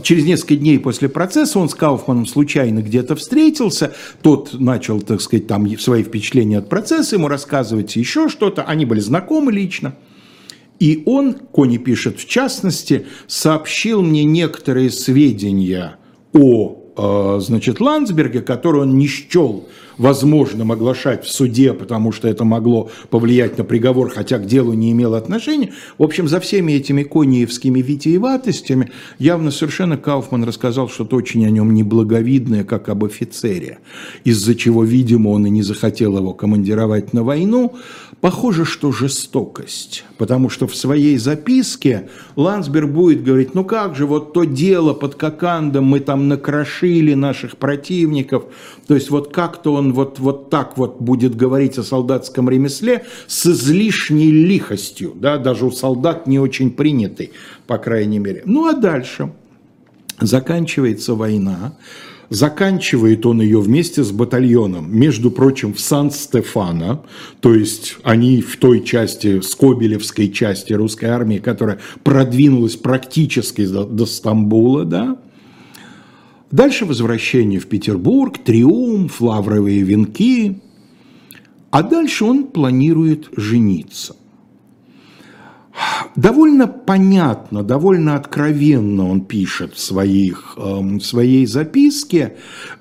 через 0.03 0.25
несколько 0.25 0.55
дней 0.55 0.79
после 0.79 1.09
процесса 1.09 1.59
он 1.59 1.69
с 1.69 1.75
Кауфманом 1.75 2.25
случайно 2.25 2.79
где-то 2.81 3.15
встретился, 3.15 3.93
тот 4.21 4.53
начал, 4.53 5.01
так 5.01 5.21
сказать, 5.21 5.47
там 5.47 5.67
свои 5.79 6.03
впечатления 6.03 6.59
от 6.59 6.69
процесса, 6.69 7.15
ему 7.15 7.27
рассказывать 7.27 7.95
еще 7.95 8.29
что-то, 8.29 8.63
они 8.63 8.85
были 8.85 8.99
знакомы 8.99 9.51
лично. 9.51 9.95
И 10.79 11.03
он, 11.05 11.33
Кони 11.33 11.77
пишет, 11.77 12.19
в 12.19 12.27
частности, 12.27 13.07
сообщил 13.25 14.03
мне 14.03 14.23
некоторые 14.23 14.91
сведения 14.91 15.97
о 16.33 16.87
Э, 16.97 17.37
значит, 17.39 17.79
Ландсберге, 17.79 18.41
который 18.41 18.81
он 18.81 18.97
не 18.97 19.07
счел 19.07 19.67
возможным 19.97 20.71
оглашать 20.71 21.25
в 21.25 21.29
суде, 21.29 21.73
потому 21.73 22.11
что 22.11 22.27
это 22.27 22.43
могло 22.43 22.89
повлиять 23.09 23.57
на 23.57 23.63
приговор, 23.63 24.09
хотя 24.09 24.37
к 24.37 24.45
делу 24.45 24.73
не 24.73 24.91
имело 24.91 25.17
отношения. 25.17 25.73
В 25.97 26.03
общем, 26.03 26.27
за 26.27 26.39
всеми 26.39 26.73
этими 26.73 27.03
коньевскими 27.03 27.81
витиеватостями 27.81 28.91
явно 29.19 29.51
совершенно 29.51 29.97
Кауфман 29.97 30.43
рассказал 30.43 30.89
что-то 30.89 31.15
очень 31.15 31.45
о 31.45 31.49
нем 31.49 31.73
неблаговидное, 31.73 32.63
как 32.63 32.89
об 32.89 33.05
офицере, 33.05 33.79
из-за 34.23 34.55
чего, 34.55 34.83
видимо, 34.83 35.29
он 35.29 35.45
и 35.47 35.49
не 35.49 35.63
захотел 35.63 36.17
его 36.17 36.33
командировать 36.33 37.13
на 37.13 37.23
войну. 37.23 37.75
Похоже, 38.21 38.65
что 38.65 38.91
жестокость, 38.91 40.03
потому 40.17 40.49
что 40.49 40.65
в 40.65 40.75
своей 40.75 41.17
записке 41.17 42.09
Ландсберг 42.35 42.89
будет 42.89 43.23
говорить, 43.23 43.53
ну 43.53 43.63
как 43.63 43.95
же, 43.95 44.07
вот 44.07 44.33
то 44.33 44.43
дело 44.43 44.93
под 44.93 45.15
Кокандом 45.15 45.85
мы 45.85 45.99
там 45.99 46.27
накрошили 46.27 47.13
наших 47.13 47.57
противников, 47.57 48.45
то 48.87 48.95
есть 48.95 49.09
вот 49.09 49.33
как-то 49.33 49.73
он 49.73 49.93
вот, 49.93 50.19
вот 50.19 50.49
так 50.49 50.77
вот 50.77 51.01
будет 51.01 51.35
говорить 51.35 51.77
о 51.77 51.83
солдатском 51.83 52.49
ремесле 52.49 53.05
с 53.27 53.45
излишней 53.45 54.31
лихостью, 54.31 55.13
да, 55.15 55.37
даже 55.37 55.65
у 55.65 55.71
солдат 55.71 56.25
не 56.27 56.39
очень 56.39 56.71
принятый, 56.71 57.31
по 57.67 57.77
крайней 57.77 58.19
мере. 58.19 58.43
Ну 58.45 58.67
а 58.67 58.73
дальше 58.73 59.31
заканчивается 60.19 61.15
война, 61.15 61.75
Заканчивает 62.29 63.25
он 63.25 63.41
ее 63.41 63.61
вместе 63.61 64.03
с 64.03 64.11
батальоном, 64.11 64.93
между 64.93 65.31
прочим, 65.31 65.73
в 65.73 65.79
Сан-Стефано, 65.79 67.03
то 67.39 67.55
есть 67.55 67.95
они 68.03 68.41
в 68.41 68.57
той 68.57 68.83
части, 68.83 69.39
Скобелевской 69.39 70.29
части 70.29 70.73
русской 70.73 71.05
армии, 71.05 71.37
которая 71.37 71.79
продвинулась 72.03 72.75
практически 72.75 73.65
до, 73.65 73.85
до 73.85 74.05
Стамбула, 74.05 74.83
да. 74.83 75.17
Дальше 76.51 76.85
возвращение 76.85 77.59
в 77.59 77.67
Петербург, 77.67 78.37
триумф, 78.37 79.21
лавровые 79.21 79.81
венки. 79.81 80.59
А 81.71 81.83
дальше 81.83 82.25
он 82.25 82.45
планирует 82.45 83.29
жениться– 83.35 84.15
Довольно 86.15 86.67
понятно, 86.67 87.61
довольно 87.61 88.15
откровенно 88.15 89.07
он 89.07 89.21
пишет 89.21 89.75
в, 89.75 89.79
своих, 89.79 90.57
э, 90.57 90.99
своей 90.99 91.45
записке. 91.45 92.37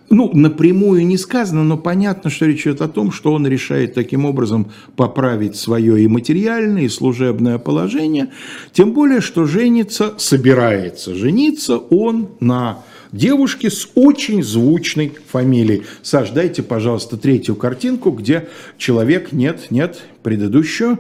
Ну, 0.09 0.31
напрямую 0.33 1.07
не 1.07 1.19
сказано, 1.19 1.63
но 1.63 1.77
понятно, 1.77 2.31
что 2.31 2.47
речь 2.47 2.63
идет 2.63 2.81
о 2.81 2.89
том, 2.89 3.13
что 3.13 3.33
он 3.33 3.47
решает 3.47 3.93
таким 3.93 4.25
образом 4.25 4.71
поправить 4.97 5.57
свое 5.57 6.03
и 6.03 6.09
материальное, 6.09 6.85
и 6.85 6.89
служебное 6.89 7.59
положение. 7.59 8.31
Тем 8.73 8.93
более, 8.93 9.21
что 9.21 9.45
женится, 9.45 10.15
собирается 10.17 11.15
жениться 11.15 11.77
он 11.77 12.29
на 12.41 12.79
девушке 13.13 13.71
с 13.71 13.89
очень 13.95 14.43
звучной 14.43 15.13
фамилией. 15.29 15.83
Саш, 16.03 16.31
дайте, 16.31 16.63
пожалуйста, 16.63 17.17
третью 17.17 17.57
картинку, 17.57 18.11
где 18.11 18.49
человек, 18.79 19.33
нет, 19.33 19.71
нет, 19.71 20.03
предыдущую, 20.23 20.99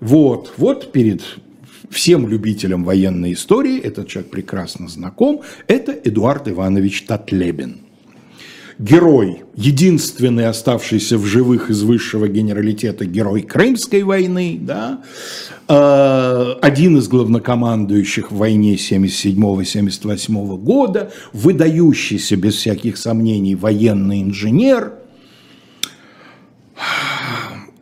вот, 0.00 0.54
вот 0.56 0.92
перед 0.92 1.22
всем 1.90 2.28
любителям 2.28 2.84
военной 2.84 3.32
истории, 3.32 3.78
этот 3.78 4.08
человек 4.08 4.30
прекрасно 4.30 4.88
знаком, 4.88 5.42
это 5.66 5.92
Эдуард 5.92 6.48
Иванович 6.48 7.02
Татлебин. 7.02 7.87
Герой, 8.78 9.42
единственный 9.56 10.46
оставшийся 10.46 11.18
в 11.18 11.26
живых 11.26 11.70
из 11.70 11.82
высшего 11.82 12.28
генералитета 12.28 13.04
герой 13.04 13.42
Крымской 13.42 14.02
войны, 14.02 14.58
да, 14.60 15.00
э, 15.68 16.54
один 16.62 16.98
из 16.98 17.08
главнокомандующих 17.08 18.30
в 18.30 18.36
войне 18.36 18.76
77-78 18.76 20.56
года, 20.58 21.10
выдающийся 21.32 22.36
без 22.36 22.54
всяких 22.54 22.96
сомнений 22.96 23.56
военный 23.56 24.22
инженер. 24.22 24.92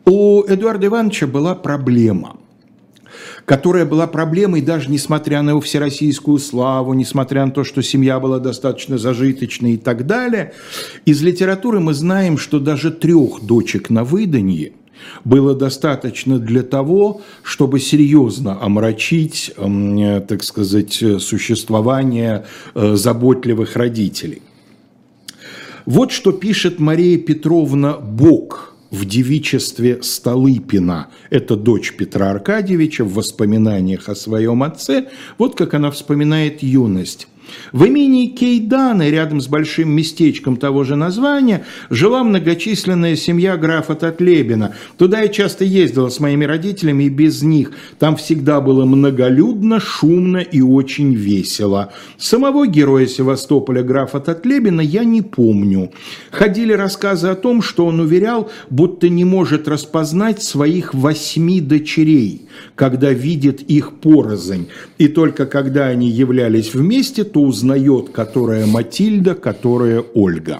У 0.05 0.41
Эдуарда 0.43 0.87
Ивановича 0.87 1.27
была 1.27 1.53
проблема– 1.53 2.37
которая 3.47 3.85
была 3.85 4.07
проблемой 4.07 4.61
даже 4.61 4.91
несмотря 4.91 5.41
на 5.41 5.51
его 5.51 5.61
всероссийскую 5.61 6.37
славу, 6.37 6.93
несмотря 6.93 7.45
на 7.45 7.51
то, 7.53 7.63
что 7.63 7.81
семья 7.81 8.19
была 8.19 8.39
достаточно 8.39 8.97
зажиточной 8.97 9.75
и 9.75 9.77
так 9.77 10.05
далее. 10.05 10.51
Из 11.05 11.21
литературы 11.21 11.79
мы 11.79 11.93
знаем, 11.93 12.37
что 12.37 12.59
даже 12.59 12.91
трех 12.91 13.41
дочек 13.41 13.89
на 13.89 14.03
выданье 14.03 14.73
было 15.23 15.55
достаточно 15.55 16.39
для 16.39 16.61
того, 16.61 17.21
чтобы 17.41 17.79
серьезно 17.79 18.61
омрачить, 18.61 19.53
так 19.55 20.43
сказать, 20.43 21.01
существование 21.19 22.45
э, 22.75 22.95
заботливых 22.95 23.77
родителей. 23.77 24.41
Вот 25.85 26.11
что 26.11 26.33
пишет 26.33 26.79
Мария 26.79 27.17
Петровна 27.17 27.93
Бок– 27.93 28.73
в 28.91 29.05
девичестве 29.05 30.01
Столыпина. 30.01 31.07
Это 31.29 31.55
дочь 31.55 31.93
Петра 31.97 32.31
Аркадьевича 32.31 33.03
в 33.03 33.13
воспоминаниях 33.13 34.09
о 34.09 34.15
своем 34.15 34.63
отце. 34.63 35.09
Вот 35.37 35.55
как 35.55 35.73
она 35.73 35.91
вспоминает 35.91 36.63
юность. 36.63 37.27
В 37.71 37.85
имении 37.85 38.27
Кейданы, 38.27 39.09
рядом 39.09 39.41
с 39.41 39.47
большим 39.47 39.89
местечком 39.91 40.57
того 40.57 40.83
же 40.83 40.95
названия, 40.95 41.65
жила 41.89 42.23
многочисленная 42.23 43.15
семья 43.15 43.57
графа 43.57 43.95
Татлебина. 43.95 44.75
Туда 44.97 45.21
я 45.21 45.27
часто 45.27 45.63
ездила 45.65 46.09
с 46.09 46.19
моими 46.19 46.45
родителями 46.45 47.05
и 47.05 47.09
без 47.09 47.41
них. 47.41 47.71
Там 47.99 48.15
всегда 48.15 48.61
было 48.61 48.85
многолюдно, 48.85 49.79
шумно 49.79 50.37
и 50.37 50.61
очень 50.61 51.13
весело. 51.13 51.93
Самого 52.17 52.67
героя 52.67 53.07
Севастополя 53.07 53.83
графа 53.83 54.19
Татлебина 54.19 54.81
я 54.81 55.03
не 55.03 55.21
помню. 55.21 55.91
Ходили 56.31 56.73
рассказы 56.73 57.27
о 57.27 57.35
том, 57.35 57.61
что 57.61 57.85
он 57.85 57.99
уверял, 57.99 58.49
будто 58.69 59.09
не 59.09 59.25
может 59.25 59.67
распознать 59.67 60.41
своих 60.43 60.93
восьми 60.93 61.61
дочерей, 61.61 62.47
когда 62.75 63.11
видит 63.11 63.61
их 63.61 63.93
порознь. 63.95 64.67
И 64.97 65.07
только 65.07 65.45
когда 65.45 65.87
они 65.87 66.09
являлись 66.09 66.73
вместе, 66.73 67.23
то 67.37 67.43
узнает, 67.43 68.09
которая 68.09 68.65
Матильда, 68.65 69.35
которая 69.35 70.03
Ольга. 70.15 70.59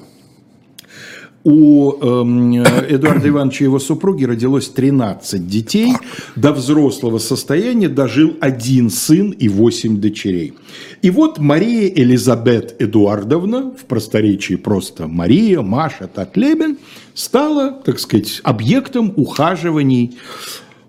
У 1.43 1.93
э, 1.93 2.93
Эдуарда 2.93 3.29
Ивановича 3.29 3.61
и 3.61 3.63
его 3.63 3.79
супруги 3.79 4.25
родилось 4.25 4.67
13 4.67 5.47
детей. 5.47 5.93
До 6.35 6.51
взрослого 6.51 7.17
состояния 7.17 7.89
дожил 7.89 8.35
один 8.41 8.91
сын 8.91 9.31
и 9.31 9.49
8 9.49 9.99
дочерей. 9.99 10.53
И 11.01 11.09
вот 11.09 11.39
Мария 11.39 11.89
Элизабет 11.89 12.75
Эдуардовна, 12.79 13.71
в 13.71 13.85
просторечии 13.85 14.55
просто 14.55 15.07
Мария, 15.07 15.61
Маша 15.61 16.07
Татлебин, 16.07 16.77
стала, 17.15 17.71
так 17.71 17.97
сказать, 17.97 18.39
объектом 18.43 19.13
ухаживаний 19.15 20.15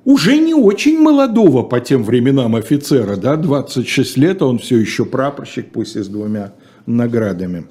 уже 0.09 0.39
не 0.39 0.55
очень 0.55 0.99
молодого 0.99 1.63
по 1.63 1.81
тем 1.81 2.03
временам 2.03 2.57
офицера, 2.57 3.17
да, 3.17 3.37
26 3.37 4.17
лет, 4.17 4.41
а 4.41 4.47
он 4.47 4.59
все 4.59 4.79
еще 4.79 5.05
прапорщик, 5.05 5.71
пусть 5.71 5.97
и 5.97 6.03
с 6.03 6.09
двумя 6.09 6.55
наградами. 6.87 7.67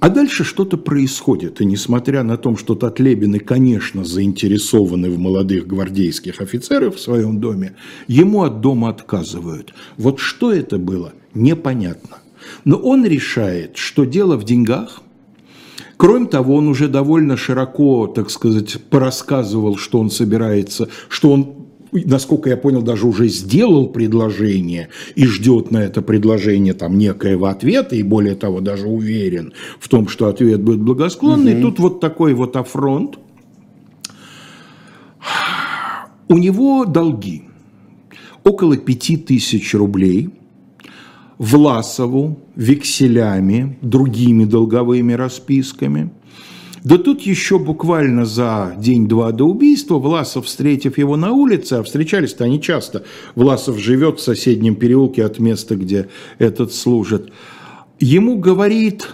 А 0.00 0.08
дальше 0.08 0.42
что-то 0.42 0.76
происходит, 0.78 1.60
и 1.60 1.64
несмотря 1.64 2.24
на 2.24 2.36
то, 2.36 2.56
что 2.56 2.74
Татлебины, 2.74 3.38
конечно, 3.38 4.04
заинтересованы 4.04 5.10
в 5.10 5.18
молодых 5.20 5.68
гвардейских 5.68 6.40
офицерах 6.40 6.96
в 6.96 7.00
своем 7.00 7.38
доме, 7.38 7.76
ему 8.08 8.42
от 8.42 8.60
дома 8.60 8.88
отказывают. 8.88 9.72
Вот 9.96 10.18
что 10.18 10.52
это 10.52 10.76
было, 10.78 11.12
непонятно. 11.34 12.16
Но 12.64 12.76
он 12.78 13.06
решает, 13.06 13.76
что 13.76 14.02
дело 14.04 14.36
в 14.36 14.42
деньгах– 14.42 15.02
Кроме 16.00 16.28
того, 16.28 16.54
он 16.54 16.66
уже 16.66 16.88
довольно 16.88 17.36
широко, 17.36 18.06
так 18.06 18.30
сказать, 18.30 18.78
порассказывал, 18.88 19.76
что 19.76 19.98
он 19.98 20.10
собирается, 20.10 20.88
что 21.10 21.30
он 21.30 21.56
насколько 21.92 22.48
я 22.48 22.56
понял, 22.56 22.80
даже 22.80 23.06
уже 23.06 23.28
сделал 23.28 23.86
предложение 23.86 24.88
и 25.14 25.26
ждет 25.26 25.70
на 25.70 25.76
это 25.76 26.00
предложение 26.00 26.72
там 26.72 26.96
некоего 26.96 27.48
ответа, 27.48 27.96
и 27.96 28.02
более 28.02 28.34
того, 28.34 28.60
даже 28.60 28.86
уверен 28.86 29.52
в 29.78 29.90
том, 29.90 30.08
что 30.08 30.28
ответ 30.28 30.62
будет 30.62 30.80
благосклонный. 30.80 31.56
Угу. 31.56 31.62
Тут 31.62 31.78
вот 31.80 32.00
такой 32.00 32.32
вот 32.32 32.56
афронт. 32.56 33.18
У 36.28 36.38
него 36.38 36.86
долги 36.86 37.42
около 38.42 38.78
пяти 38.78 39.18
тысяч 39.18 39.74
рублей– 39.74 40.30
Власову 41.40 42.38
векселями, 42.54 43.78
другими 43.80 44.44
долговыми 44.44 45.14
расписками. 45.14 46.10
Да 46.84 46.98
тут 46.98 47.22
еще 47.22 47.58
буквально 47.58 48.26
за 48.26 48.74
день-два 48.76 49.32
до 49.32 49.46
убийства 49.46 49.98
Власов, 49.98 50.44
встретив 50.44 50.98
его 50.98 51.16
на 51.16 51.32
улице, 51.32 51.74
а 51.74 51.82
встречались-то 51.82 52.44
они 52.44 52.60
часто, 52.60 53.04
Власов 53.34 53.78
живет 53.78 54.18
в 54.18 54.22
соседнем 54.22 54.74
переулке 54.74 55.24
от 55.24 55.38
места, 55.38 55.76
где 55.76 56.10
этот 56.38 56.74
служит, 56.74 57.32
ему 57.98 58.36
говорит, 58.36 59.08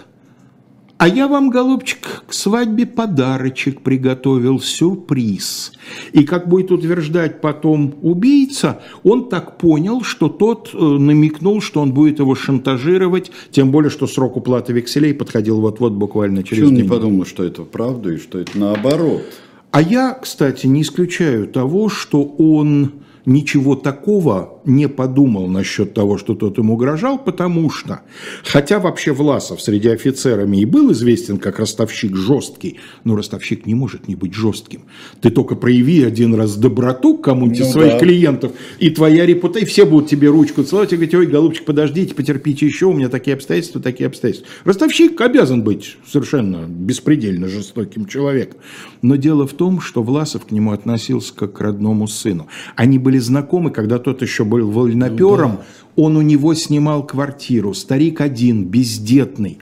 а 0.97 1.07
я 1.07 1.27
вам, 1.27 1.49
голубчик, 1.49 2.23
к 2.27 2.33
свадьбе 2.33 2.85
подарочек 2.87 3.81
приготовил, 3.81 4.59
сюрприз. 4.59 5.73
И 6.11 6.23
как 6.23 6.47
будет 6.49 6.71
утверждать 6.71 7.39
потом 7.39 7.95
убийца, 8.01 8.81
он 9.03 9.29
так 9.29 9.57
понял, 9.57 10.01
что 10.01 10.27
тот 10.27 10.71
э, 10.73 10.77
намекнул, 10.77 11.61
что 11.61 11.81
он 11.81 11.93
будет 11.93 12.19
его 12.19 12.33
шантажировать, 12.33 13.31
тем 13.51 13.71
более, 13.71 13.91
что 13.91 14.07
срок 14.07 14.37
уплаты 14.37 14.73
векселей 14.73 15.13
подходил 15.13 15.61
вот-вот 15.61 15.93
буквально 15.93 16.43
через 16.43 16.63
Почему 16.63 16.69
он 16.69 16.83
не 16.83 16.89
подумал, 16.89 17.25
что 17.25 17.43
это 17.43 17.61
правда 17.61 18.13
и 18.13 18.17
что 18.17 18.39
это 18.39 18.57
наоборот? 18.57 19.23
А 19.71 19.81
я, 19.81 20.13
кстати, 20.13 20.65
не 20.65 20.81
исключаю 20.81 21.47
того, 21.47 21.89
что 21.89 22.23
он 22.23 22.93
ничего 23.27 23.75
такого 23.75 24.61
не 24.65 24.87
подумал 24.87 25.47
насчет 25.47 25.93
того, 25.93 26.17
что 26.17 26.33
тот 26.33 26.57
ему 26.57 26.75
угрожал, 26.75 27.19
потому 27.19 27.69
что, 27.69 28.01
хотя 28.43 28.79
вообще 28.79 29.11
Власов 29.11 29.61
среди 29.61 29.89
офицерами 29.89 30.57
и 30.57 30.65
был 30.65 30.93
известен 30.93 31.37
как 31.37 31.59
ростовщик 31.59 32.15
жесткий, 32.15 32.79
но 33.03 33.17
ростовщик 33.17 33.65
не 33.65 33.75
может 33.75 34.07
не 34.07 34.15
быть 34.15 34.33
жестким. 34.33 34.85
Ты 35.21 35.29
только 35.29 35.55
прояви 35.55 36.03
один 36.03 36.35
раз 36.35 36.55
доброту 36.55 37.17
к 37.17 37.25
кому-нибудь 37.25 37.59
ну, 37.59 37.65
из 37.65 37.71
своих 37.71 37.93
да. 37.93 37.99
клиентов, 37.99 38.53
и 38.79 38.89
твоя 38.89 39.25
репутация, 39.25 39.63
и 39.63 39.65
все 39.65 39.85
будут 39.85 40.09
тебе 40.09 40.29
ручку 40.29 40.63
целовать 40.63 40.93
и 40.93 40.95
говорить, 40.95 41.15
ой, 41.15 41.27
голубчик, 41.27 41.65
подождите, 41.65 42.15
потерпите 42.15 42.65
еще, 42.65 42.85
у 42.85 42.93
меня 42.93 43.09
такие 43.09 43.35
обстоятельства, 43.35 43.81
такие 43.81 44.07
обстоятельства. 44.07 44.49
Ростовщик 44.63 45.19
обязан 45.19 45.63
быть 45.63 45.97
совершенно 46.07 46.65
беспредельно 46.65 47.49
жестоким 47.49 48.05
человеком. 48.05 48.59
Но 49.01 49.17
дело 49.17 49.45
в 49.45 49.51
том, 49.51 49.81
что 49.81 50.01
Власов 50.01 50.45
к 50.45 50.51
нему 50.51 50.71
относился 50.71 51.33
как 51.33 51.53
к 51.53 51.61
родному 51.61 52.07
сыну. 52.07 52.47
Они 52.77 52.97
были 52.97 53.16
знакомы, 53.19 53.71
когда 53.71 53.99
тот 53.99 54.21
еще 54.21 54.43
был 54.43 54.69
вольнопером, 54.69 55.51
ну, 55.51 55.57
да. 55.57 56.03
он 56.03 56.17
у 56.17 56.21
него 56.21 56.53
снимал 56.53 57.05
квартиру. 57.05 57.73
Старик 57.73 58.21
один, 58.21 58.65
бездетный. 58.65 59.59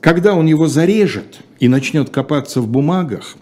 Когда 0.00 0.34
он 0.34 0.46
его 0.46 0.68
зарежет 0.68 1.40
и 1.58 1.68
начнет 1.68 2.10
копаться 2.10 2.60
в 2.60 2.68
бумагах, 2.68 3.36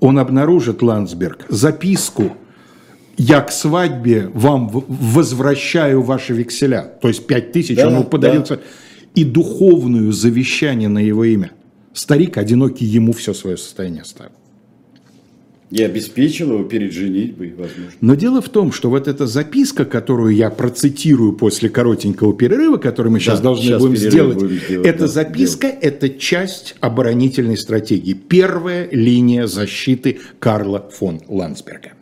он 0.00 0.18
обнаружит, 0.18 0.82
Ландсберг, 0.82 1.44
записку 1.48 2.36
«Я 3.16 3.40
к 3.40 3.50
свадьбе 3.50 4.30
вам 4.32 4.68
возвращаю 4.68 6.02
ваши 6.02 6.32
векселя». 6.32 6.82
То 7.02 7.08
есть 7.08 7.26
пять 7.26 7.52
тысяч 7.52 7.76
да, 7.76 7.88
он 7.88 7.94
ему 7.94 8.04
подарил. 8.04 8.44
Да. 8.48 8.60
И 9.14 9.24
духовную 9.24 10.12
завещание 10.12 10.88
на 10.88 11.00
его 11.00 11.24
имя. 11.24 11.50
Старик 11.92 12.38
одинокий 12.38 12.84
ему 12.84 13.12
все 13.12 13.34
свое 13.34 13.56
состояние 13.56 14.02
оставил. 14.02 14.37
И 15.70 15.82
обеспечил 15.82 16.54
его 16.54 16.64
перед 16.64 16.92
женитьбой, 16.92 17.50
возможно. 17.50 17.92
Но 18.00 18.14
дело 18.14 18.40
в 18.40 18.48
том, 18.48 18.72
что 18.72 18.88
вот 18.88 19.06
эта 19.06 19.26
записка, 19.26 19.84
которую 19.84 20.34
я 20.34 20.48
процитирую 20.48 21.34
после 21.34 21.68
коротенького 21.68 22.34
перерыва, 22.34 22.78
который 22.78 23.12
мы 23.12 23.20
сейчас 23.20 23.40
да, 23.40 23.44
должны 23.44 23.64
сейчас 23.64 23.82
будем, 23.82 23.96
сделать, 23.96 24.38
будем 24.38 24.58
сделать, 24.58 24.86
эта 24.86 25.00
да, 25.00 25.06
записка– 25.08 25.66
это 25.80 26.08
часть 26.08 26.74
оборонительной 26.80 27.58
стратегии, 27.58 28.14
первая 28.14 28.88
линия 28.90 29.46
защиты 29.46 30.20
Карла 30.38 30.88
фон 30.90 31.20
Ландсберга. 31.28 31.92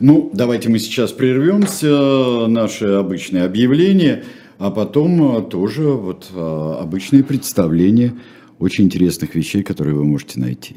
Ну, 0.00 0.30
давайте 0.32 0.70
мы 0.70 0.78
сейчас 0.78 1.12
прервемся, 1.12 2.46
наше 2.48 2.86
обычное 2.86 3.44
объявление, 3.44 4.24
а 4.58 4.70
потом 4.70 5.48
тоже 5.50 5.82
вот 5.82 6.28
а, 6.34 6.78
обычные 6.80 7.24
представления 7.24 8.14
очень 8.58 8.84
интересных 8.84 9.34
вещей, 9.34 9.62
которые 9.62 9.96
вы 9.96 10.04
можете 10.04 10.40
найти. 10.40 10.76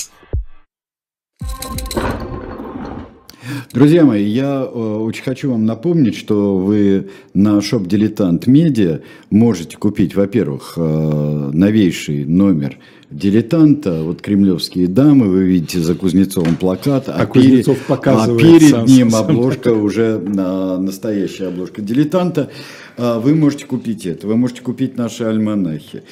Друзья 3.73 4.03
мои, 4.03 4.25
я 4.25 4.63
э, 4.63 4.67
очень 4.67 5.23
хочу 5.23 5.51
вам 5.51 5.65
напомнить, 5.65 6.17
что 6.17 6.57
вы 6.57 7.09
на 7.33 7.61
шоп 7.61 7.87
Дилетант 7.87 8.45
Медиа 8.45 8.99
можете 9.29 9.77
купить, 9.77 10.13
во-первых, 10.13 10.73
э, 10.75 11.49
новейший 11.53 12.25
номер 12.25 12.77
дилетанта, 13.09 14.03
вот 14.03 14.21
кремлевские 14.21 14.87
дамы, 14.87 15.27
вы 15.27 15.43
видите 15.43 15.79
за 15.79 15.95
Кузнецовым 15.95 16.55
плакат, 16.55 17.07
а, 17.07 17.15
а, 17.21 17.25
перед, 17.25 17.67
а 17.67 18.37
перед 18.37 18.87
ним 18.87 19.15
обложка 19.15 19.73
уже 19.73 20.19
настоящая 20.19 21.47
обложка 21.47 21.81
дилетанта. 21.81 22.49
А 22.97 23.19
вы 23.19 23.35
можете 23.35 23.65
купить 23.65 24.05
это, 24.05 24.27
вы 24.27 24.35
можете 24.35 24.61
купить 24.61 24.97
наши 24.97 25.23
альманахи. 25.23 26.03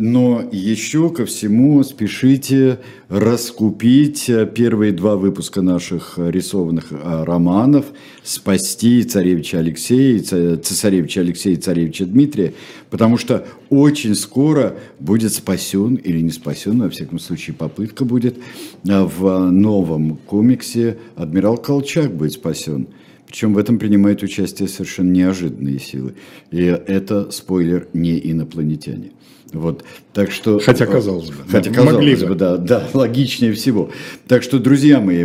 Но 0.00 0.48
еще 0.52 1.10
ко 1.10 1.26
всему 1.26 1.82
спешите 1.82 2.78
раскупить 3.08 4.30
первые 4.54 4.92
два 4.92 5.16
выпуска 5.16 5.60
наших 5.62 6.18
рисованных 6.18 6.86
а, 6.92 7.24
романов 7.24 7.86
«Спасти 8.22 9.02
царевича 9.02 9.58
Алексея, 9.58 10.18
цесаревича 10.20 11.20
Алексея 11.20 11.54
и 11.54 11.56
царевича 11.56 12.06
Дмитрия», 12.06 12.54
потому 12.90 13.16
что 13.18 13.46
очень 13.70 14.14
скоро 14.14 14.76
будет 15.00 15.32
спасен 15.32 15.96
или 15.96 16.20
не 16.20 16.30
спасен, 16.30 16.80
во 16.80 16.90
всяком 16.90 17.18
случае 17.18 17.56
попытка 17.56 18.04
будет, 18.04 18.38
в 18.84 19.50
новом 19.50 20.16
комиксе 20.16 20.98
«Адмирал 21.16 21.56
Колчак» 21.56 22.14
будет 22.14 22.32
спасен. 22.32 22.88
Причем 23.26 23.52
в 23.52 23.58
этом 23.58 23.78
принимают 23.78 24.22
участие 24.22 24.68
совершенно 24.68 25.10
неожиданные 25.10 25.78
силы. 25.78 26.14
И 26.50 26.62
это, 26.62 27.30
спойлер, 27.30 27.88
не 27.92 28.18
инопланетяне. 28.18 29.12
Вот, 29.52 29.84
так 30.12 30.30
что, 30.30 30.58
хотя 30.58 30.86
казалось 30.86 31.30
бы. 31.30 31.36
Хотя 31.50 31.70
казалось 31.70 31.94
могли 31.94 32.16
бы, 32.16 32.34
да, 32.34 32.56
да, 32.56 32.88
логичнее 32.92 33.52
всего. 33.52 33.90
Так 34.26 34.42
что, 34.42 34.58
друзья 34.58 35.00
мои, 35.00 35.24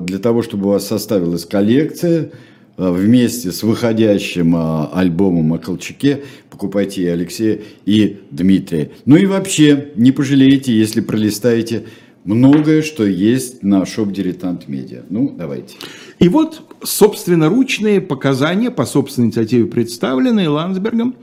для 0.00 0.18
того, 0.18 0.42
чтобы 0.42 0.68
у 0.68 0.70
вас 0.70 0.86
составилась 0.86 1.44
коллекция, 1.44 2.30
э, 2.78 2.90
вместе 2.90 3.52
с 3.52 3.62
выходящим 3.62 4.56
э, 4.56 4.88
альбомом 4.94 5.52
о 5.52 5.58
Колчаке 5.58 6.22
покупайте 6.60 7.02
и 7.02 7.06
Алексея, 7.06 7.60
и 7.86 8.20
Дмитрия. 8.30 8.90
Ну 9.06 9.16
и 9.16 9.24
вообще, 9.24 9.92
не 9.96 10.12
пожалеете, 10.12 10.76
если 10.76 11.00
пролистаете 11.00 11.84
многое, 12.24 12.82
что 12.82 13.06
есть 13.06 13.62
на 13.62 13.86
шоп 13.86 14.12
Дилетант 14.12 14.68
Медиа. 14.68 15.04
Ну, 15.08 15.34
давайте. 15.34 15.76
И 16.18 16.28
вот 16.28 16.60
собственноручные 16.82 18.02
показания 18.02 18.70
по 18.70 18.84
собственной 18.84 19.28
инициативе, 19.28 19.64
представленные 19.64 20.50
Ландсбергом, 20.50 21.14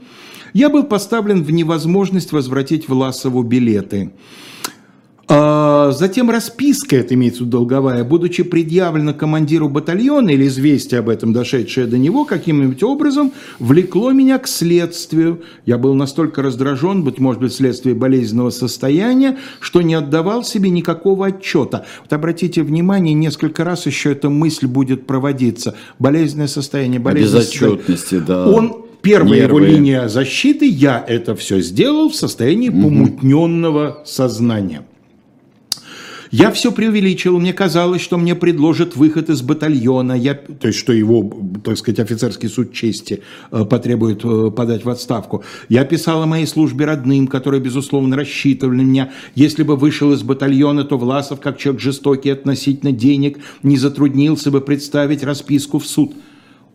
я 0.52 0.68
был 0.68 0.84
поставлен 0.84 1.42
в 1.42 1.50
невозможность 1.50 2.32
возвратить 2.32 2.88
Власову 2.88 3.42
билеты. 3.42 4.12
А 5.30 5.90
затем 5.92 6.30
расписка, 6.30 6.96
это 6.96 7.12
имеется 7.12 7.42
в 7.42 7.46
виду 7.46 7.58
долговая, 7.58 8.02
будучи 8.02 8.42
предъявлена 8.42 9.12
командиру 9.12 9.68
батальона 9.68 10.30
или 10.30 10.46
известие 10.46 11.00
об 11.00 11.10
этом, 11.10 11.34
дошедшее 11.34 11.86
до 11.86 11.98
него, 11.98 12.24
каким-нибудь 12.24 12.82
образом, 12.82 13.32
влекло 13.58 14.12
меня 14.12 14.38
к 14.38 14.48
следствию. 14.48 15.42
Я 15.66 15.76
был 15.76 15.92
настолько 15.92 16.40
раздражен, 16.40 17.04
быть 17.04 17.18
может 17.18 17.42
быть, 17.42 17.52
вследствие 17.52 17.94
болезненного 17.94 18.48
состояния, 18.48 19.36
что 19.60 19.82
не 19.82 19.94
отдавал 19.94 20.44
себе 20.44 20.70
никакого 20.70 21.26
отчета. 21.26 21.84
Вот 22.00 22.12
обратите 22.14 22.62
внимание, 22.62 23.12
несколько 23.12 23.64
раз 23.64 23.84
еще 23.84 24.12
эта 24.12 24.30
мысль 24.30 24.66
будет 24.66 25.06
проводиться. 25.06 25.74
Болезненное 25.98 26.48
состояние, 26.48 27.00
болезненное 27.00 27.42
Безотчетности, 27.42 28.18
да. 28.18 28.48
Он 28.48 28.87
Первая 29.08 29.40
Нервы. 29.40 29.60
его 29.60 29.72
линия 29.72 30.08
защиты, 30.08 30.66
я 30.66 31.02
это 31.06 31.34
все 31.34 31.60
сделал 31.60 32.10
в 32.10 32.14
состоянии 32.14 32.68
угу. 32.68 32.82
помутненного 32.82 34.02
сознания. 34.04 34.82
Я 36.30 36.50
все 36.50 36.72
преувеличил, 36.72 37.38
мне 37.38 37.54
казалось, 37.54 38.02
что 38.02 38.18
мне 38.18 38.34
предложат 38.34 38.96
выход 38.96 39.30
из 39.30 39.40
батальона, 39.40 40.12
я, 40.12 40.34
то 40.34 40.66
есть 40.66 40.78
что 40.78 40.92
его, 40.92 41.32
так 41.64 41.78
сказать, 41.78 42.00
офицерский 42.00 42.50
суд 42.50 42.74
чести 42.74 43.22
э, 43.50 43.64
потребует 43.64 44.22
э, 44.26 44.50
подать 44.50 44.84
в 44.84 44.90
отставку. 44.90 45.42
Я 45.70 45.86
писал 45.86 46.22
о 46.22 46.26
моей 46.26 46.46
службе 46.46 46.84
родным, 46.84 47.28
которые, 47.28 47.62
безусловно, 47.62 48.14
рассчитывали 48.14 48.76
на 48.76 48.82
меня. 48.82 49.10
Если 49.34 49.62
бы 49.62 49.76
вышел 49.76 50.12
из 50.12 50.22
батальона, 50.22 50.84
то 50.84 50.98
Власов, 50.98 51.40
как 51.40 51.56
человек 51.56 51.80
жестокий 51.80 52.28
относительно 52.28 52.92
денег, 52.92 53.38
не 53.62 53.78
затруднился 53.78 54.50
бы 54.50 54.60
представить 54.60 55.24
расписку 55.24 55.78
в 55.78 55.86
суд– 55.86 56.12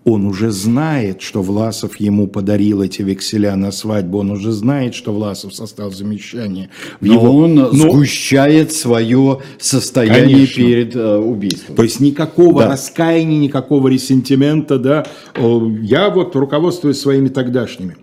он 0.05 0.25
уже 0.25 0.51
знает, 0.51 1.21
что 1.21 1.41
Власов 1.41 1.97
ему 1.97 2.27
подарил 2.27 2.81
эти 2.81 3.01
векселя 3.01 3.55
на 3.55 3.71
свадьбу, 3.71 4.19
он 4.19 4.31
уже 4.31 4.51
знает, 4.51 4.95
что 4.95 5.13
Власов 5.13 5.53
составил 5.53 5.91
замещание. 5.91 6.69
В 6.99 7.05
Но 7.05 7.13
его... 7.13 7.37
он 7.37 7.55
Но... 7.55 7.71
сгущает 7.71 8.71
свое 8.73 9.39
состояние 9.59 10.35
Конечно. 10.35 10.63
перед 10.63 10.95
э, 10.95 11.17
убийством. 11.17 11.75
То 11.75 11.83
есть 11.83 11.99
никакого 11.99 12.63
да. 12.63 12.69
раскаяния, 12.69 13.39
никакого 13.39 13.87
ресентимента, 13.87 14.77
да. 14.77 15.05
Я 15.37 16.09
вот 16.09 16.35
руководствуюсь 16.35 16.99
своими 16.99 17.29
тогдашними 17.29 17.95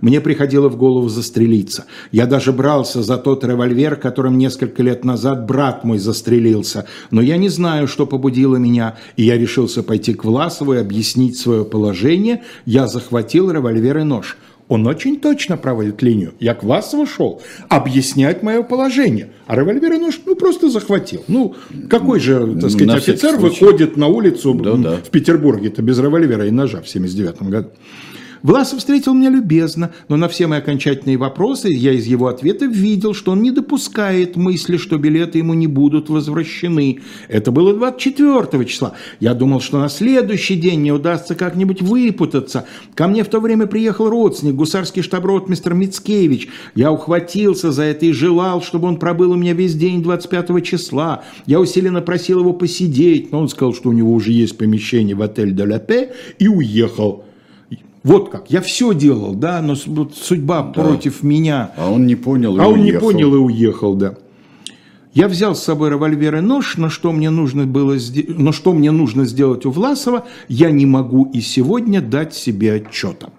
мне 0.00 0.20
приходило 0.20 0.68
в 0.68 0.76
голову 0.76 1.08
застрелиться. 1.08 1.84
Я 2.12 2.26
даже 2.26 2.52
брался 2.52 3.02
за 3.02 3.16
тот 3.16 3.44
револьвер, 3.44 3.96
которым 3.96 4.38
несколько 4.38 4.82
лет 4.82 5.04
назад 5.04 5.46
брат 5.46 5.84
мой 5.84 5.98
застрелился. 5.98 6.86
Но 7.10 7.20
я 7.20 7.36
не 7.36 7.48
знаю, 7.48 7.88
что 7.88 8.06
побудило 8.06 8.56
меня, 8.56 8.96
и 9.16 9.24
я 9.24 9.36
решился 9.36 9.82
пойти 9.82 10.14
к 10.14 10.24
Власову 10.24 10.74
и 10.74 10.78
объяснить 10.78 11.38
свое 11.38 11.64
положение. 11.64 12.42
Я 12.64 12.86
захватил 12.86 13.50
револьвер 13.50 13.98
и 13.98 14.02
нож. 14.02 14.36
Он 14.68 14.86
очень 14.86 15.18
точно 15.18 15.56
проводит 15.56 16.02
линию. 16.02 16.34
Я 16.40 16.54
к 16.54 16.62
Власову 16.62 17.06
шел 17.06 17.40
объяснять 17.68 18.42
мое 18.42 18.62
положение. 18.62 19.30
А 19.46 19.56
револьвер 19.56 19.94
и 19.94 19.98
нож 19.98 20.20
ну, 20.26 20.36
просто 20.36 20.68
захватил. 20.68 21.24
Ну, 21.26 21.54
какой 21.88 22.20
же, 22.20 22.54
так 22.60 22.70
сказать, 22.70 22.86
на 22.86 22.94
офицер 22.96 23.36
выходит 23.36 23.96
на 23.96 24.08
улицу 24.08 24.52
да, 24.54 24.74
да. 24.74 24.96
в 24.96 25.08
Петербурге-то 25.08 25.80
без 25.80 25.98
револьвера 25.98 26.46
и 26.46 26.50
ножа 26.50 26.82
в 26.82 26.88
79 26.88 27.42
году? 27.44 27.70
Власов 28.42 28.78
встретил 28.78 29.14
меня 29.14 29.30
любезно, 29.30 29.92
но 30.08 30.16
на 30.16 30.28
все 30.28 30.46
мои 30.46 30.58
окончательные 30.58 31.16
вопросы 31.16 31.68
я 31.68 31.92
из 31.92 32.06
его 32.06 32.28
ответа 32.28 32.66
видел, 32.66 33.14
что 33.14 33.32
он 33.32 33.42
не 33.42 33.50
допускает 33.50 34.36
мысли, 34.36 34.76
что 34.76 34.96
билеты 34.96 35.38
ему 35.38 35.54
не 35.54 35.66
будут 35.66 36.08
возвращены. 36.08 37.00
Это 37.28 37.50
было 37.50 37.74
24 37.74 38.64
числа. 38.64 38.94
Я 39.18 39.34
думал, 39.34 39.60
что 39.60 39.78
на 39.80 39.88
следующий 39.88 40.54
день 40.54 40.80
мне 40.80 40.92
удастся 40.92 41.34
как-нибудь 41.34 41.82
выпутаться. 41.82 42.66
Ко 42.94 43.08
мне 43.08 43.24
в 43.24 43.28
то 43.28 43.40
время 43.40 43.66
приехал 43.66 44.08
родственник, 44.08 44.54
гусарский 44.54 45.02
штаб-ротмистр 45.02 45.74
Мицкевич. 45.74 46.48
Я 46.74 46.92
ухватился 46.92 47.72
за 47.72 47.84
это 47.84 48.06
и 48.06 48.12
желал, 48.12 48.62
чтобы 48.62 48.88
он 48.88 48.98
пробыл 48.98 49.32
у 49.32 49.36
меня 49.36 49.52
весь 49.52 49.74
день 49.74 50.02
25 50.02 50.64
числа. 50.64 51.24
Я 51.46 51.60
усиленно 51.60 52.02
просил 52.02 52.40
его 52.40 52.52
посидеть, 52.52 53.32
но 53.32 53.40
он 53.40 53.48
сказал, 53.48 53.74
что 53.74 53.88
у 53.88 53.92
него 53.92 54.12
уже 54.12 54.30
есть 54.30 54.56
помещение 54.56 55.16
в 55.16 55.22
отель 55.22 55.52
«Де 55.52 55.78
Пе» 55.78 56.12
и 56.38 56.48
уехал. 56.48 57.24
Вот 58.04 58.30
как. 58.30 58.50
Я 58.50 58.60
все 58.60 58.94
делал, 58.94 59.34
да, 59.34 59.60
но 59.60 59.74
судьба 59.74 60.62
да. 60.62 60.82
против 60.82 61.22
меня. 61.22 61.72
А 61.76 61.90
он 61.90 62.06
не 62.06 62.14
понял 62.14 62.56
и 62.56 62.60
А 62.60 62.68
он 62.68 62.80
уехал. 62.80 63.08
не 63.08 63.12
понял 63.12 63.34
и 63.34 63.38
уехал, 63.38 63.94
да. 63.94 64.14
Я 65.14 65.26
взял 65.26 65.56
с 65.56 65.62
собой 65.62 65.90
револьвер 65.90 66.36
и 66.36 66.40
нож, 66.40 66.76
но 66.76 66.88
что 66.88 67.12
мне 67.12 67.30
нужно 67.30 67.64
было, 67.64 67.96
но 68.28 68.52
что 68.52 68.72
мне 68.72 68.90
нужно 68.90 69.24
сделать 69.24 69.66
у 69.66 69.70
Власова, 69.70 70.26
я 70.48 70.70
не 70.70 70.86
могу 70.86 71.24
и 71.32 71.40
сегодня 71.40 72.00
дать 72.00 72.34
себе 72.34 72.74
отчета. 72.74 73.30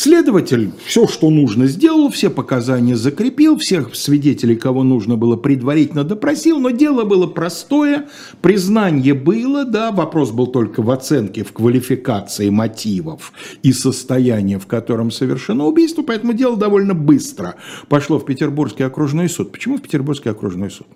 Следователь 0.00 0.70
все, 0.84 1.08
что 1.08 1.28
нужно, 1.28 1.66
сделал, 1.66 2.08
все 2.08 2.30
показания 2.30 2.94
закрепил, 2.94 3.58
всех 3.58 3.96
свидетелей, 3.96 4.54
кого 4.54 4.84
нужно 4.84 5.16
было, 5.16 5.34
предварительно 5.34 6.04
допросил, 6.04 6.60
но 6.60 6.70
дело 6.70 7.02
было 7.02 7.26
простое, 7.26 8.06
признание 8.40 9.14
было, 9.14 9.64
да, 9.64 9.90
вопрос 9.90 10.30
был 10.30 10.46
только 10.46 10.82
в 10.82 10.90
оценке, 10.92 11.42
в 11.42 11.50
квалификации 11.50 12.48
мотивов 12.48 13.32
и 13.64 13.72
состояния, 13.72 14.60
в 14.60 14.68
котором 14.68 15.10
совершено 15.10 15.66
убийство, 15.66 16.02
поэтому 16.02 16.32
дело 16.32 16.56
довольно 16.56 16.94
быстро 16.94 17.56
пошло 17.88 18.20
в 18.20 18.24
Петербургский 18.24 18.84
окружной 18.84 19.28
суд. 19.28 19.50
Почему 19.50 19.78
в 19.78 19.82
Петербургский 19.82 20.28
окружной 20.28 20.70
суд? 20.70 20.86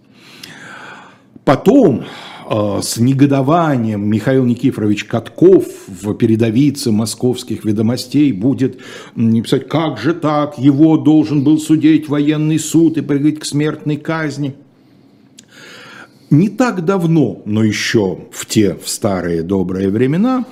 Потом 1.45 2.05
с 2.51 2.99
негодованием 2.99 4.09
Михаил 4.09 4.45
Никифорович 4.45 5.05
Катков 5.05 5.65
в 5.87 6.15
передовице 6.15 6.93
московских 6.93 7.65
ведомостей 7.65 8.33
будет 8.33 8.79
писать, 9.15 9.69
как 9.69 9.99
же 9.99 10.15
так, 10.15 10.59
его 10.59 10.97
должен 10.97 11.45
был 11.45 11.59
судить 11.59 12.09
военный 12.09 12.59
суд 12.59 12.99
и 12.99 13.01
приговорить 13.01 13.41
к 13.41 13.45
смертной 13.45 13.97
казни. 13.97 14.55
Не 16.31 16.49
так 16.49 16.85
давно, 16.85 17.43
но 17.45 17.63
еще 17.63 18.21
в 18.31 18.47
те 18.47 18.75
в 18.75 18.89
старые 18.89 19.43
добрые 19.43 19.91
времена, 19.91 20.47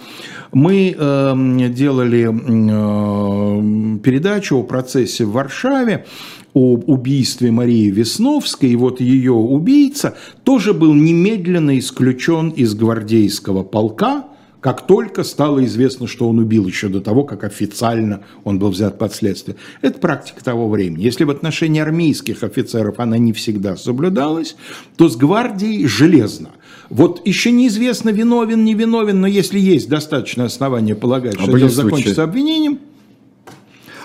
мы 0.52 0.94
э, 0.96 1.68
делали 1.70 2.28
э, 2.28 3.98
передачу 4.00 4.58
о 4.58 4.62
процессе 4.62 5.24
в 5.24 5.32
Варшаве, 5.32 6.06
о 6.54 6.74
убийстве 6.74 7.50
Марии 7.50 7.90
Весновской, 7.90 8.70
и 8.70 8.76
вот 8.76 9.00
ее 9.00 9.32
убийца 9.32 10.16
тоже 10.44 10.74
был 10.74 10.94
немедленно 10.94 11.78
исключен 11.78 12.48
из 12.50 12.74
гвардейского 12.74 13.62
полка, 13.62 14.24
как 14.60 14.86
только 14.86 15.24
стало 15.24 15.64
известно, 15.64 16.06
что 16.06 16.28
он 16.28 16.38
убил 16.38 16.66
еще 16.66 16.88
до 16.88 17.00
того, 17.00 17.24
как 17.24 17.44
официально 17.44 18.20
он 18.44 18.58
был 18.58 18.70
взят 18.70 18.98
под 18.98 19.14
следствие. 19.14 19.56
Это 19.80 19.98
практика 19.98 20.44
того 20.44 20.68
времени. 20.68 21.02
Если 21.02 21.24
в 21.24 21.30
отношении 21.30 21.80
армейских 21.80 22.42
офицеров 22.42 22.98
она 22.98 23.16
не 23.16 23.32
всегда 23.32 23.76
соблюдалась, 23.76 24.56
то 24.96 25.08
с 25.08 25.16
гвардией 25.16 25.86
железно. 25.86 26.50
Вот 26.90 27.24
еще 27.24 27.52
неизвестно, 27.52 28.10
виновен, 28.10 28.64
не 28.64 28.74
виновен, 28.74 29.20
но 29.20 29.28
если 29.28 29.60
есть 29.60 29.88
достаточное 29.88 30.46
основание 30.46 30.96
полагать, 30.96 31.36
а 31.38 31.42
что 31.42 31.56
дело 31.56 31.70
закончится 31.70 32.24
обвинением, 32.24 32.80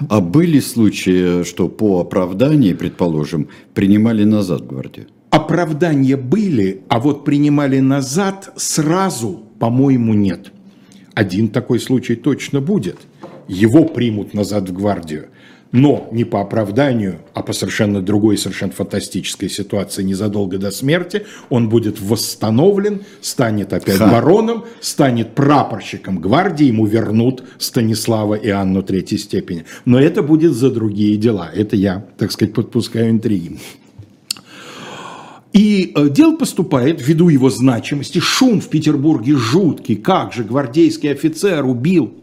а 0.07 0.21
были 0.21 0.59
случаи, 0.59 1.43
что 1.43 1.67
по 1.67 1.99
оправдании, 1.99 2.73
предположим, 2.73 3.49
принимали 3.73 4.23
назад 4.23 4.67
гвардию? 4.67 5.07
Оправдания 5.31 6.15
были, 6.15 6.83
а 6.87 6.99
вот 6.99 7.25
принимали 7.25 7.79
назад 7.79 8.53
сразу, 8.55 9.43
по-моему, 9.59 10.13
нет. 10.13 10.51
Один 11.15 11.47
такой 11.49 11.79
случай 11.79 12.15
точно 12.15 12.61
будет. 12.61 12.97
Его 13.47 13.85
примут 13.85 14.33
назад 14.33 14.69
в 14.69 14.73
гвардию 14.73 15.29
но 15.75 16.07
не 16.13 16.23
по 16.23 16.39
оправданию, 16.39 17.19
а 17.33 17.43
по 17.43 17.51
совершенно 17.51 18.01
другой, 18.01 18.38
совершенно 18.38 18.71
фантастической 18.71 19.49
ситуации 19.49 20.03
незадолго 20.03 20.57
до 20.57 20.71
смерти, 20.71 21.25
он 21.49 21.67
будет 21.67 21.99
восстановлен, 21.99 23.01
станет 23.19 23.73
опять 23.73 23.97
Ха. 23.97 24.07
бароном, 24.07 24.63
станет 24.79 25.35
прапорщиком 25.35 26.19
гвардии, 26.19 26.67
ему 26.67 26.85
вернут 26.85 27.43
Станислава 27.57 28.35
и 28.35 28.49
Анну 28.49 28.83
третьей 28.83 29.17
степени. 29.17 29.65
Но 29.83 29.99
это 29.99 30.23
будет 30.23 30.53
за 30.53 30.71
другие 30.71 31.17
дела. 31.17 31.51
Это 31.53 31.75
я, 31.75 32.05
так 32.17 32.31
сказать, 32.31 32.53
подпускаю 32.53 33.09
интриги. 33.09 33.59
И 35.51 35.91
э, 35.93 36.09
дело 36.09 36.38
поступает, 36.38 37.05
ввиду 37.05 37.27
его 37.27 37.49
значимости, 37.49 38.19
шум 38.19 38.61
в 38.61 38.69
Петербурге 38.69 39.35
жуткий, 39.35 39.97
как 39.97 40.31
же 40.31 40.45
гвардейский 40.45 41.11
офицер 41.11 41.65
убил 41.65 42.13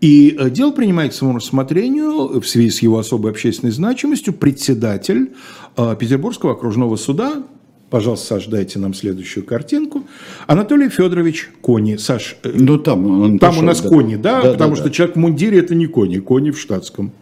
и 0.00 0.34
э, 0.38 0.48
дело 0.50 0.70
принимает 0.70 1.12
к 1.12 1.14
своему 1.14 1.36
рассмотрению 1.36 2.40
в 2.40 2.46
связи 2.46 2.70
с 2.70 2.82
его 2.82 2.98
особой 2.98 3.32
общественной 3.32 3.70
значимостью 3.70 4.32
председатель 4.32 5.32
э, 5.76 5.96
Петербургского 5.98 6.52
окружного 6.52 6.96
суда, 6.96 7.42
пожалуйста, 7.90 8.26
Саш, 8.26 8.46
дайте 8.46 8.78
нам 8.78 8.94
следующую 8.94 9.44
картинку, 9.44 10.04
Анатолий 10.46 10.88
Федорович 10.88 11.50
Кони. 11.60 11.96
Саш, 11.96 12.36
э, 12.42 12.50
ну, 12.54 12.78
там, 12.78 13.06
он 13.22 13.38
там 13.38 13.50
пошел, 13.50 13.62
у 13.62 13.66
нас 13.66 13.82
да. 13.82 13.88
Кони, 13.88 14.16
да, 14.16 14.42
да 14.42 14.52
потому 14.52 14.70
да, 14.70 14.76
что 14.76 14.84
да. 14.86 14.90
человек 14.90 15.16
в 15.16 15.18
мундире 15.18 15.58
это 15.58 15.74
не 15.74 15.86
Кони, 15.86 16.18
Кони 16.18 16.50
в 16.50 16.58
штатском. 16.58 17.12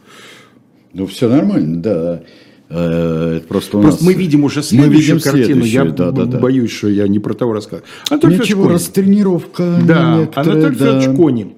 Ну, 0.93 1.07
все 1.07 1.29
нормально, 1.29 1.83
да. 1.83 2.23
Это 2.71 3.45
просто 3.49 3.79
у 3.79 3.81
просто 3.81 4.05
нас... 4.05 4.07
мы 4.07 4.13
видим 4.13 4.45
уже 4.45 4.63
следующую 4.63 4.95
мы 4.95 5.01
видим 5.01 5.21
картину. 5.21 5.65
Я 5.65 5.85
да, 5.87 6.11
да, 6.11 6.27
да. 6.27 6.39
боюсь, 6.39 6.71
что 6.71 6.89
я 6.89 7.09
не 7.09 7.19
про 7.19 7.33
того 7.33 7.55
рассказываю. 7.55 7.89
Анатолий 8.11 8.39
Ничего, 8.39 8.69
растренировка. 8.69 9.81
Да, 9.87 10.29
Анатолий 10.35 10.63
да. 10.63 10.73
Федорович 10.73 11.17
Кони 11.17 11.55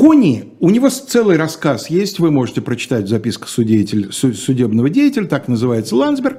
Кони, 0.00 0.54
у 0.60 0.70
него 0.70 0.88
целый 0.88 1.36
рассказ 1.36 1.90
есть, 1.90 2.20
вы 2.20 2.30
можете 2.30 2.62
прочитать 2.62 3.06
в 3.06 4.12
судебного 4.12 4.88
деятеля, 4.88 5.26
так 5.26 5.46
называется 5.46 5.94
Ландсберг. 5.94 6.38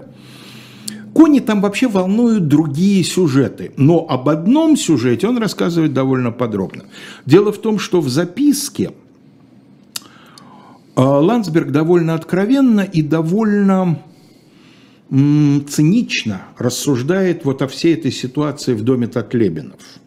Кони 1.14 1.42
там 1.42 1.62
вообще 1.62 1.88
волнуют 1.88 2.48
другие 2.48 3.04
сюжеты, 3.04 3.72
но 3.78 4.04
об 4.10 4.30
одном 4.30 4.76
сюжете 4.76 5.28
он 5.28 5.38
рассказывает 5.38 5.94
довольно 5.94 6.32
подробно. 6.32 6.86
Дело 7.28 7.52
в 7.52 7.60
том, 7.60 7.78
что 7.78 8.02
в 8.02 8.10
записке 8.10 8.94
э, 10.96 11.00
Ландсберг 11.00 11.70
довольно 11.70 12.16
откровенно 12.16 12.82
и 12.82 13.04
довольно 13.04 14.02
цинично 15.12 16.42
рассуждает 16.58 17.46
вот 17.46 17.62
о 17.62 17.68
всей 17.68 17.94
этой 17.94 18.12
ситуации 18.12 18.74
в 18.74 18.82
доме 18.82 19.06
Татлебинов– 19.06 19.82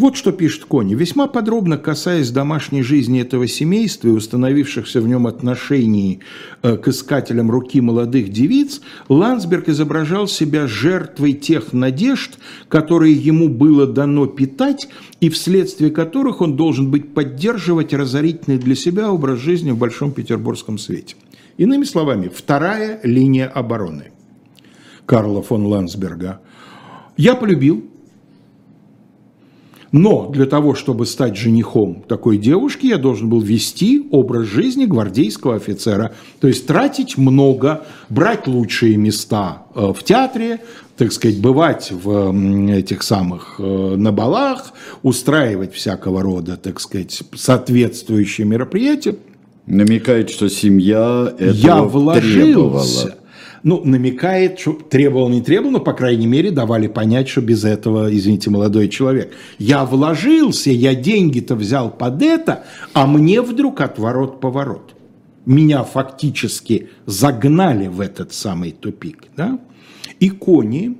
вот 0.00 0.16
что 0.16 0.32
пишет 0.32 0.64
Кони. 0.64 0.94
Весьма 0.94 1.26
подробно 1.26 1.76
касаясь 1.76 2.30
домашней 2.30 2.82
жизни 2.82 3.20
этого 3.20 3.46
семейства 3.46 4.08
и 4.08 4.12
установившихся 4.12 5.02
в 5.02 5.06
нем 5.06 5.26
отношений 5.26 6.20
э, 6.62 6.78
к 6.78 6.88
искателям 6.88 7.50
руки 7.50 7.82
молодых 7.82 8.30
девиц, 8.30 8.80
Ландсберг 9.10 9.68
изображал 9.68 10.26
себя 10.26 10.66
жертвой 10.66 11.34
тех 11.34 11.74
надежд, 11.74 12.38
которые 12.68 13.12
ему 13.14 13.50
было 13.50 13.86
дано 13.86 14.24
питать, 14.24 14.88
и 15.20 15.28
вследствие 15.28 15.90
которых 15.90 16.40
он 16.40 16.56
должен 16.56 16.90
быть 16.90 17.12
поддерживать 17.12 17.92
разорительный 17.92 18.56
для 18.56 18.74
себя 18.74 19.12
образ 19.12 19.38
жизни 19.38 19.70
в 19.70 19.76
Большом 19.76 20.12
Петербургском 20.12 20.78
свете. 20.78 21.16
Иными 21.58 21.84
словами, 21.84 22.30
вторая 22.34 23.00
линия 23.02 23.46
обороны 23.46 24.12
Карла 25.04 25.42
фон 25.42 25.66
Ландсберга. 25.66 26.40
Я 27.18 27.34
полюбил, 27.34 27.84
но 29.92 30.28
для 30.28 30.46
того, 30.46 30.74
чтобы 30.74 31.04
стать 31.04 31.36
женихом 31.36 32.04
такой 32.06 32.38
девушки, 32.38 32.86
я 32.86 32.96
должен 32.96 33.28
был 33.28 33.40
вести 33.40 34.06
образ 34.12 34.46
жизни 34.46 34.84
гвардейского 34.84 35.56
офицера. 35.56 36.12
То 36.40 36.48
есть 36.48 36.66
тратить 36.66 37.18
много, 37.18 37.84
брать 38.08 38.46
лучшие 38.46 38.96
места 38.96 39.64
э, 39.74 39.92
в 39.92 40.02
театре, 40.04 40.60
так 40.96 41.12
сказать, 41.12 41.40
бывать 41.40 41.90
в 41.90 42.70
этих 42.70 43.02
самых 43.02 43.56
э, 43.58 43.62
на 43.96 44.12
балах, 44.12 44.72
устраивать 45.02 45.74
всякого 45.74 46.22
рода, 46.22 46.56
так 46.56 46.78
сказать, 46.78 47.22
соответствующие 47.34 48.46
мероприятия. 48.46 49.16
Намекает, 49.66 50.30
что 50.30 50.48
семья 50.48 51.32
этого 51.38 51.50
Я 51.50 51.82
вложился. 51.82 52.32
Требовала 52.32 53.14
ну, 53.62 53.82
намекает, 53.84 54.58
что 54.58 54.72
требовал, 54.72 55.28
не 55.28 55.42
требовал, 55.42 55.72
но, 55.72 55.80
по 55.80 55.92
крайней 55.92 56.26
мере, 56.26 56.50
давали 56.50 56.86
понять, 56.86 57.28
что 57.28 57.40
без 57.40 57.64
этого, 57.64 58.14
извините, 58.14 58.50
молодой 58.50 58.88
человек. 58.88 59.32
Я 59.58 59.84
вложился, 59.84 60.70
я 60.70 60.94
деньги-то 60.94 61.54
взял 61.54 61.90
под 61.90 62.22
это, 62.22 62.64
а 62.92 63.06
мне 63.06 63.42
вдруг 63.42 63.80
отворот-поворот. 63.80 64.94
Меня 65.46 65.84
фактически 65.84 66.88
загнали 67.06 67.88
в 67.88 68.00
этот 68.00 68.32
самый 68.32 68.72
тупик. 68.72 69.24
Да? 69.36 69.58
И 70.20 70.30
кони 70.30 70.96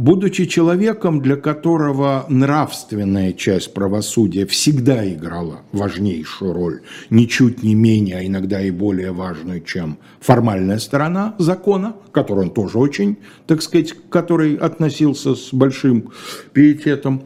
будучи 0.00 0.46
человеком, 0.46 1.20
для 1.20 1.36
которого 1.36 2.24
нравственная 2.30 3.34
часть 3.34 3.74
правосудия 3.74 4.46
всегда 4.46 5.06
играла 5.06 5.60
важнейшую 5.72 6.54
роль, 6.54 6.80
ничуть 7.10 7.62
не 7.62 7.74
менее, 7.74 8.16
а 8.16 8.24
иногда 8.24 8.62
и 8.62 8.70
более 8.70 9.12
важную, 9.12 9.60
чем 9.60 9.98
формальная 10.18 10.78
сторона 10.78 11.34
закона, 11.36 11.96
к 12.08 12.14
которой 12.14 12.46
он 12.46 12.50
тоже 12.50 12.78
очень, 12.78 13.18
так 13.46 13.60
сказать, 13.60 13.92
к 13.92 14.08
которой 14.08 14.54
относился 14.54 15.34
с 15.34 15.52
большим 15.52 16.12
пиететом, 16.54 17.24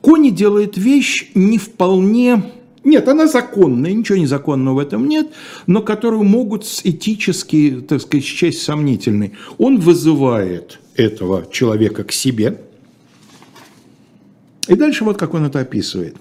Кони 0.00 0.30
делает 0.30 0.76
вещь 0.76 1.32
не 1.34 1.58
вполне 1.58 2.44
нет, 2.84 3.06
она 3.08 3.28
законная, 3.28 3.92
ничего 3.92 4.18
незаконного 4.18 4.76
в 4.76 4.78
этом 4.78 5.08
нет, 5.08 5.28
но 5.68 5.82
которую 5.82 6.24
могут 6.24 6.64
этически, 6.82 7.82
так 7.88 8.00
сказать, 8.00 8.24
счесть 8.24 8.62
сомнительной. 8.62 9.34
Он 9.58 9.78
вызывает 9.78 10.80
этого 10.96 11.46
человека 11.50 12.04
к 12.04 12.12
себе. 12.12 12.60
И 14.68 14.74
дальше 14.74 15.04
вот 15.04 15.18
как 15.18 15.34
он 15.34 15.46
это 15.46 15.60
описывает. 15.60 16.16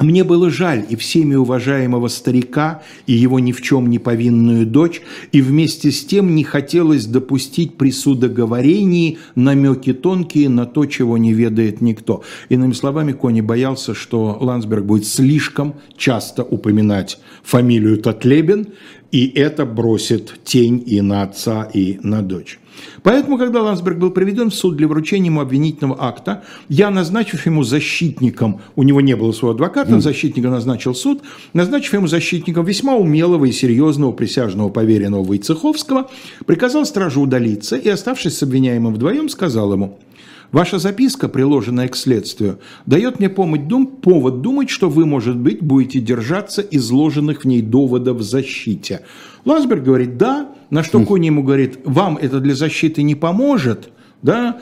Мне 0.00 0.22
было 0.22 0.48
жаль 0.48 0.86
и 0.88 0.94
всеми 0.94 1.34
уважаемого 1.34 2.06
старика, 2.06 2.82
и 3.06 3.14
его 3.14 3.40
ни 3.40 3.50
в 3.50 3.60
чем 3.60 3.90
не 3.90 3.98
повинную 3.98 4.64
дочь, 4.64 5.02
и 5.32 5.42
вместе 5.42 5.90
с 5.90 6.04
тем 6.04 6.36
не 6.36 6.44
хотелось 6.44 7.06
допустить 7.06 7.76
при 7.76 7.90
судоговорении 7.90 9.18
намеки 9.34 9.92
тонкие 9.92 10.50
на 10.50 10.66
то, 10.66 10.86
чего 10.86 11.18
не 11.18 11.32
ведает 11.32 11.80
никто. 11.80 12.22
Иными 12.48 12.74
словами, 12.74 13.10
Кони 13.10 13.40
боялся, 13.40 13.92
что 13.92 14.38
Ландсберг 14.40 14.84
будет 14.84 15.06
слишком 15.06 15.74
часто 15.96 16.44
упоминать 16.44 17.18
фамилию 17.42 17.98
Татлебен, 17.98 18.68
и 19.10 19.26
это 19.34 19.64
бросит 19.64 20.34
тень 20.44 20.82
и 20.86 21.00
на 21.00 21.22
отца, 21.22 21.68
и 21.72 21.98
на 22.02 22.22
дочь. 22.22 22.58
Поэтому, 23.02 23.38
когда 23.38 23.62
Ландсберг 23.62 23.98
был 23.98 24.10
приведен 24.10 24.50
в 24.50 24.54
суд 24.54 24.76
для 24.76 24.86
вручения 24.86 25.26
ему 25.26 25.40
обвинительного 25.40 25.96
акта, 26.00 26.44
я, 26.68 26.90
назначив 26.90 27.44
ему 27.46 27.62
защитником, 27.64 28.60
у 28.76 28.82
него 28.82 29.00
не 29.00 29.16
было 29.16 29.32
своего 29.32 29.54
адвоката, 29.54 29.92
mm. 29.92 30.00
защитника 30.00 30.48
назначил 30.48 30.94
суд, 30.94 31.22
назначив 31.54 31.94
ему 31.94 32.06
защитником 32.06 32.64
весьма 32.64 32.94
умелого 32.94 33.46
и 33.46 33.52
серьезного 33.52 34.12
присяжного 34.12 34.68
поверенного 34.68 35.24
Войцеховского, 35.24 36.10
приказал 36.46 36.84
стражу 36.84 37.22
удалиться 37.22 37.76
и, 37.76 37.88
оставшись 37.88 38.38
с 38.38 38.42
обвиняемым 38.42 38.94
вдвоем, 38.94 39.28
сказал 39.28 39.72
ему– 39.72 39.98
Ваша 40.50 40.78
записка, 40.78 41.28
приложенная 41.28 41.88
к 41.88 41.96
следствию, 41.96 42.58
дает 42.86 43.18
мне 43.18 43.28
дум, 43.28 43.86
повод 43.86 44.40
думать, 44.40 44.70
что 44.70 44.88
вы, 44.88 45.04
может 45.04 45.36
быть, 45.36 45.62
будете 45.62 46.00
держаться 46.00 46.62
изложенных 46.62 47.42
в 47.42 47.44
ней 47.44 47.60
доводов 47.60 48.18
в 48.18 48.22
защите. 48.22 49.02
Ласберг 49.44 49.82
говорит 49.82 50.16
«да», 50.16 50.48
на 50.70 50.82
что 50.82 51.04
Кони 51.04 51.26
ему 51.26 51.42
говорит 51.42 51.80
«вам 51.84 52.16
это 52.16 52.40
для 52.40 52.54
защиты 52.54 53.02
не 53.02 53.14
поможет», 53.14 53.90
Да? 54.22 54.60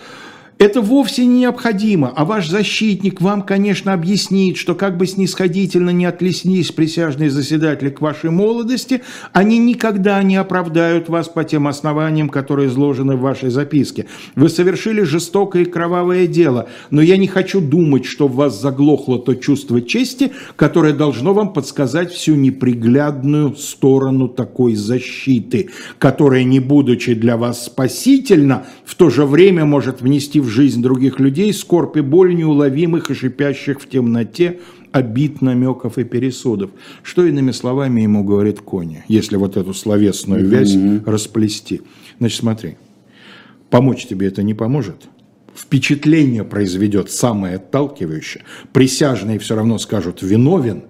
Это 0.58 0.80
вовсе 0.80 1.24
не 1.26 1.46
необходимо, 1.46 2.12
а 2.16 2.24
ваш 2.24 2.48
защитник 2.48 3.20
вам, 3.20 3.42
конечно, 3.42 3.92
объяснит, 3.92 4.56
что 4.56 4.74
как 4.74 4.96
бы 4.96 5.06
снисходительно 5.06 5.90
не 5.90 6.06
отлеснись 6.06 6.72
присяжные 6.72 7.30
заседатели 7.30 7.90
к 7.90 8.00
вашей 8.00 8.30
молодости, 8.30 9.02
они 9.32 9.58
никогда 9.58 10.20
не 10.24 10.34
оправдают 10.34 11.08
вас 11.08 11.28
по 11.28 11.44
тем 11.44 11.68
основаниям, 11.68 12.28
которые 12.28 12.68
изложены 12.68 13.14
в 13.14 13.20
вашей 13.20 13.50
записке. 13.50 14.06
Вы 14.34 14.48
совершили 14.48 15.02
жестокое 15.02 15.62
и 15.62 15.66
кровавое 15.66 16.26
дело, 16.26 16.68
но 16.90 17.00
я 17.00 17.16
не 17.16 17.28
хочу 17.28 17.60
думать, 17.60 18.04
что 18.04 18.26
в 18.26 18.34
вас 18.34 18.60
заглохло 18.60 19.20
то 19.20 19.34
чувство 19.34 19.80
чести, 19.80 20.32
которое 20.56 20.92
должно 20.92 21.32
вам 21.32 21.52
подсказать 21.52 22.12
всю 22.12 22.34
неприглядную 22.34 23.54
сторону 23.54 24.26
такой 24.26 24.74
защиты, 24.74 25.70
которая, 25.98 26.42
не 26.42 26.58
будучи 26.58 27.14
для 27.14 27.36
вас 27.36 27.66
спасительна, 27.66 28.64
в 28.84 28.96
то 28.96 29.10
же 29.10 29.26
время 29.26 29.64
может 29.64 30.00
внести 30.00 30.40
в 30.40 30.45
в 30.46 30.48
жизнь 30.48 30.80
других 30.80 31.18
людей 31.18 31.52
скорбь 31.52 31.96
и 31.96 32.00
боль 32.00 32.34
неуловимых 32.34 33.10
и 33.10 33.14
шипящих 33.14 33.80
в 33.80 33.88
темноте 33.88 34.60
обид, 34.92 35.42
намеков 35.42 35.98
и 35.98 36.04
пересудов. 36.04 36.70
Что 37.02 37.26
иными 37.26 37.50
словами 37.50 38.02
ему 38.02 38.22
говорит 38.22 38.60
Кони, 38.60 39.04
если 39.08 39.36
вот 39.36 39.56
эту 39.56 39.74
словесную 39.74 40.46
вязь 40.46 40.74
mm-hmm. 40.74 41.10
расплести. 41.10 41.82
Значит, 42.18 42.38
смотри, 42.38 42.76
помочь 43.70 44.06
тебе 44.06 44.28
это 44.28 44.44
не 44.44 44.54
поможет. 44.54 45.08
Впечатление 45.54 46.44
произведет 46.44 47.10
самое 47.10 47.56
отталкивающее. 47.56 48.44
Присяжные 48.72 49.38
все 49.38 49.56
равно 49.56 49.78
скажут 49.78 50.22
«виновен», 50.22 50.84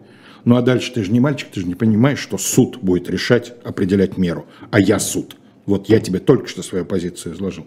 ну 0.45 0.57
а 0.57 0.63
дальше 0.63 0.93
ты 0.93 1.03
же 1.03 1.11
не 1.11 1.19
мальчик, 1.19 1.49
ты 1.53 1.61
же 1.61 1.67
не 1.67 1.75
понимаешь, 1.75 2.19
что 2.19 2.37
суд 2.37 2.79
будет 2.83 3.09
решать, 3.09 3.55
определять 3.65 4.19
меру, 4.19 4.47
а 4.71 4.81
я 4.81 4.99
суд. 4.99 5.37
Вот 5.65 5.89
я 5.89 5.99
тебе 5.99 6.21
только 6.21 6.47
что 6.47 6.63
свою 6.63 6.85
позицию 6.85 7.35
изложил. 7.35 7.67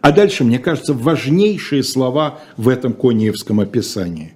А 0.00 0.12
дальше, 0.12 0.44
мне 0.44 0.58
кажется, 0.58 0.94
важнейшие 0.94 1.82
слова 1.82 2.40
в 2.56 2.68
этом 2.68 2.92
коньевском 2.92 3.60
описании. 3.60 4.34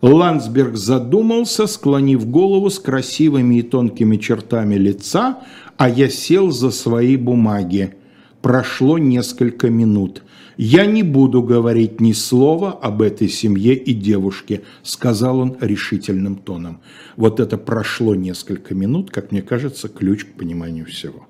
Ландсберг 0.00 0.76
задумался, 0.76 1.66
склонив 1.66 2.28
голову 2.28 2.70
с 2.70 2.78
красивыми 2.78 3.56
и 3.56 3.62
тонкими 3.62 4.16
чертами 4.16 4.76
лица, 4.76 5.40
а 5.76 5.88
я 5.88 6.08
сел 6.08 6.50
за 6.50 6.70
свои 6.70 7.16
бумаги. 7.16 7.94
Прошло 8.42 8.98
несколько 8.98 9.70
минут. 9.70 10.22
«Я 10.56 10.86
не 10.86 11.04
буду 11.04 11.40
говорить 11.42 12.00
ни 12.00 12.12
слова 12.12 12.72
об 12.72 13.02
этой 13.02 13.28
семье 13.28 13.74
и 13.74 13.94
девушке», 13.94 14.62
сказал 14.82 15.38
он 15.38 15.56
решительным 15.60 16.34
тоном. 16.34 16.80
Вот 17.16 17.38
это 17.38 17.56
прошло 17.56 18.16
несколько 18.16 18.74
минут, 18.74 19.12
как 19.12 19.30
мне 19.30 19.40
кажется, 19.40 19.88
ключ 19.88 20.24
к 20.24 20.32
пониманию 20.32 20.84
всего 20.84 21.27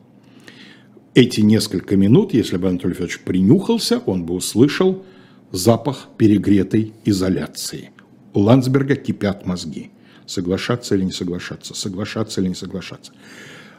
эти 1.18 1.40
несколько 1.40 1.96
минут, 1.96 2.32
если 2.32 2.58
бы 2.58 2.68
Анатолий 2.68 2.94
Федорович 2.94 3.20
принюхался, 3.20 3.98
он 4.06 4.24
бы 4.24 4.34
услышал 4.34 5.02
запах 5.50 6.10
перегретой 6.16 6.92
изоляции. 7.04 7.90
У 8.34 8.40
Ландсберга 8.40 8.94
кипят 8.94 9.44
мозги. 9.44 9.90
Соглашаться 10.26 10.94
или 10.94 11.02
не 11.02 11.10
соглашаться, 11.10 11.74
соглашаться 11.74 12.40
или 12.40 12.48
не 12.48 12.54
соглашаться. 12.54 13.12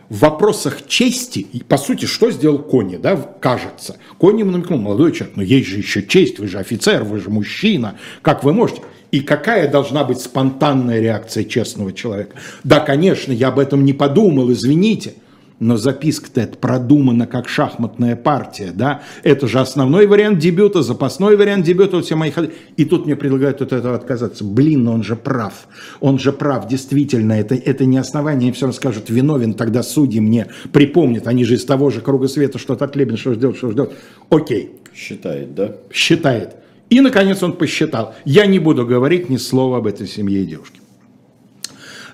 В 0.09 0.19
вопросах 0.19 0.85
чести, 0.87 1.47
по 1.69 1.77
сути, 1.77 2.05
что 2.07 2.29
сделал 2.29 2.59
Кони, 2.59 2.97
да, 2.97 3.15
кажется. 3.15 3.95
Кони 4.17 4.39
ему 4.39 4.51
намекнул, 4.51 4.79
молодой 4.79 5.13
человек, 5.13 5.37
но 5.37 5.43
есть 5.43 5.67
же 5.67 5.77
еще 5.77 6.03
честь, 6.03 6.39
вы 6.39 6.47
же 6.47 6.57
офицер, 6.57 7.05
вы 7.05 7.21
же 7.21 7.29
мужчина, 7.29 7.95
как 8.21 8.43
вы 8.43 8.51
можете? 8.51 8.81
И 9.11 9.21
какая 9.21 9.71
должна 9.71 10.03
быть 10.03 10.19
спонтанная 10.19 10.99
реакция 10.99 11.45
честного 11.45 11.93
человека? 11.93 12.35
Да, 12.65 12.81
конечно, 12.81 13.31
я 13.31 13.47
об 13.47 13.59
этом 13.59 13.85
не 13.85 13.93
подумал, 13.93 14.51
извините 14.51 15.13
но 15.59 15.77
записка-то 15.77 16.41
это 16.41 16.57
продумана 16.57 17.27
как 17.27 17.47
шахматная 17.49 18.15
партия, 18.15 18.71
да, 18.73 19.01
это 19.23 19.47
же 19.47 19.59
основной 19.59 20.07
вариант 20.07 20.39
дебюта, 20.39 20.81
запасной 20.83 21.35
вариант 21.37 21.65
дебюта, 21.65 21.97
вот 21.97 22.05
все 22.05 22.15
мои 22.15 22.31
ходы. 22.31 22.51
И 22.77 22.85
тут 22.85 23.05
мне 23.05 23.15
предлагают 23.15 23.61
от 23.61 23.73
этого 23.73 23.95
отказаться. 23.95 24.43
Блин, 24.43 24.87
он 24.87 25.03
же 25.03 25.15
прав, 25.15 25.67
он 25.99 26.19
же 26.19 26.31
прав, 26.31 26.67
действительно, 26.67 27.33
это, 27.33 27.55
это 27.55 27.85
не 27.85 27.97
основание, 27.97 28.51
все 28.53 28.67
расскажут, 28.67 29.09
виновен, 29.09 29.53
тогда 29.53 29.83
судьи 29.83 30.19
мне 30.19 30.47
припомнят, 30.71 31.27
они 31.27 31.43
же 31.45 31.55
из 31.55 31.65
того 31.65 31.89
же 31.89 32.01
круга 32.01 32.27
света, 32.27 32.57
что-то 32.57 32.89
Лебен, 32.93 33.17
что 33.17 33.33
ждет, 33.33 33.55
что 33.55 33.71
ждет. 33.71 33.93
Окей. 34.29 34.79
Считает, 34.93 35.55
да? 35.55 35.75
Считает. 35.93 36.55
И, 36.89 36.99
наконец, 37.01 37.41
он 37.43 37.53
посчитал. 37.53 38.15
Я 38.25 38.45
не 38.47 38.59
буду 38.59 38.85
говорить 38.85 39.29
ни 39.29 39.37
слова 39.37 39.77
об 39.77 39.87
этой 39.87 40.07
семье 40.07 40.41
и 40.41 40.45
девушке. 40.45 40.78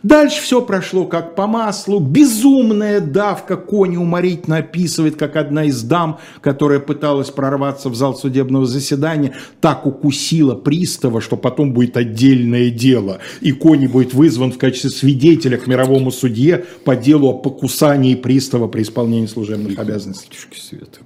Дальше 0.06 0.40
все 0.40 0.62
прошло 0.62 1.06
как 1.06 1.34
по 1.34 1.48
маслу. 1.48 2.00
Безумная 2.00 3.00
давка 3.00 3.58
Кони 3.58 3.98
уморительно 3.98 4.58
описывает, 4.58 5.16
как 5.16 5.36
одна 5.36 5.64
из 5.64 5.82
дам, 5.82 6.20
которая 6.42 6.80
пыталась 6.80 7.32
прорваться 7.32 7.90
в 7.90 7.96
зал 7.96 8.16
судебного 8.16 8.68
заседания, 8.68 9.34
так 9.62 9.88
укусила 9.88 10.54
пристава, 10.54 11.22
что 11.22 11.38
потом 11.38 11.74
будет 11.74 11.98
отдельное 11.98 12.70
дело. 12.70 13.18
И 13.42 13.52
Кони 13.52 13.88
будет 13.88 14.14
вызван 14.14 14.52
в 14.52 14.60
качестве 14.60 14.92
свидетеля 14.92 15.58
к 15.58 15.66
мировому 15.66 16.12
судье 16.12 16.66
по 16.84 16.96
делу 16.96 17.30
о 17.30 17.34
покусании 17.34 18.14
пристава 18.14 18.68
при 18.68 18.84
исполнении 18.84 19.26
служебных 19.26 19.80
обязанностей. 19.80 20.30
Света, 20.56 21.00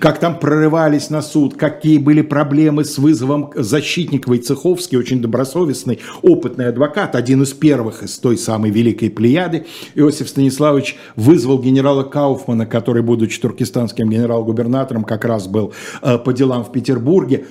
как 0.00 0.18
там 0.18 0.40
прорывались 0.40 1.10
на 1.10 1.22
суд, 1.22 1.56
какие 1.56 1.98
были 1.98 2.22
проблемы 2.22 2.84
с 2.84 2.98
вызовом 2.98 3.52
защитника 3.54 4.28
Войцеховский, 4.28 4.98
очень 4.98 5.22
добросовестный, 5.22 6.00
опытный 6.22 6.66
адвокат, 6.66 7.14
один 7.14 7.44
из 7.44 7.52
первых 7.52 8.02
из 8.02 8.18
той 8.32 8.38
самой 8.38 8.70
великой 8.70 9.10
плеяды, 9.10 9.66
Иосиф 9.94 10.28
Станиславович 10.28 10.96
вызвал 11.16 11.60
генерала 11.60 12.02
Кауфмана, 12.02 12.64
который, 12.64 13.02
будучи 13.02 13.38
туркестанским 13.38 14.08
генерал-губернатором, 14.08 15.04
как 15.04 15.26
раз 15.26 15.46
был 15.46 15.74
э, 16.00 16.16
по 16.16 16.32
делам 16.32 16.64
в 16.64 16.72
Петербурге, 16.72 17.44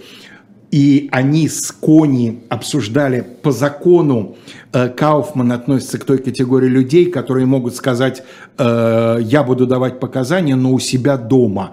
и 0.72 1.08
они 1.12 1.48
с 1.48 1.72
Кони 1.72 2.42
обсуждали 2.50 3.24
по 3.44 3.52
закону, 3.52 4.38
э, 4.74 4.90
Кауфман 4.90 5.52
относится 5.52 6.00
к 6.00 6.04
той 6.04 6.18
категории 6.18 6.68
людей, 6.68 7.12
которые 7.12 7.46
могут 7.46 7.76
сказать, 7.76 8.24
э, 8.58 9.20
я 9.22 9.44
буду 9.44 9.68
давать 9.68 10.00
показания, 10.00 10.56
но 10.56 10.74
у 10.74 10.80
себя 10.80 11.16
дома. 11.18 11.72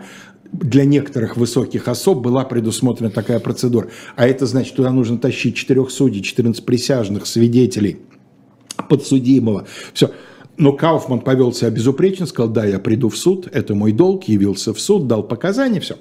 Для 0.53 0.85
некоторых 0.85 1.39
высоких 1.39 1.89
особ 1.89 2.19
была 2.19 2.45
предусмотрена 2.45 3.11
такая 3.11 3.39
процедура. 3.39 3.89
А 4.17 4.27
это 4.27 4.45
значит, 4.45 4.75
туда 4.77 4.91
нужно 4.91 5.17
тащить 5.19 5.57
четырех 5.57 5.91
судей, 5.91 6.23
14 6.23 6.63
присяжных, 6.67 7.27
свидетелей– 7.27 7.97
подсудимого. 8.89 9.67
Все. 9.93 10.11
Но 10.57 10.73
Кауфман 10.73 11.21
повел 11.21 11.53
себя 11.53 11.71
безупречно, 11.71 12.27
сказал, 12.27 12.51
да, 12.51 12.65
я 12.65 12.79
приду 12.79 13.09
в 13.09 13.17
суд, 13.17 13.49
это 13.53 13.75
мой 13.75 13.93
долг, 13.93 14.25
явился 14.25 14.75
в 14.75 14.81
суд, 14.81 15.07
дал 15.07 15.23
показания, 15.23 15.79
все. 15.81 15.97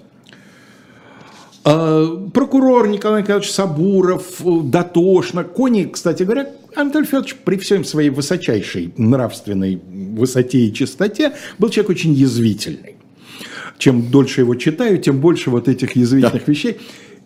А, 1.64 2.30
прокурор 2.34 2.88
Николай 2.88 3.22
Николаевич 3.22 3.52
Сабуров, 3.52 4.42
Дотошно, 4.64 5.44
Кони, 5.44 5.84
кстати 5.84 6.24
говоря, 6.24 6.50
Анатолий 6.76 7.06
Федорович 7.06 7.36
при 7.44 7.58
всем 7.58 7.84
своей 7.84 8.10
высочайшей 8.10 8.94
нравственной 8.98 9.76
высоте 9.76 10.60
и 10.60 10.74
чистоте 10.74 11.34
был 11.60 11.70
человек 11.70 11.92
очень 11.92 12.14
язвительный. 12.14 12.96
Чем 13.78 14.10
дольше 14.10 14.42
его 14.42 14.56
читаю, 14.56 14.98
тем 14.98 15.20
больше 15.20 15.50
вот 15.50 15.68
этих 15.68 15.96
язвительных 15.96 16.46
да. 16.46 16.52
вещей. 16.52 16.78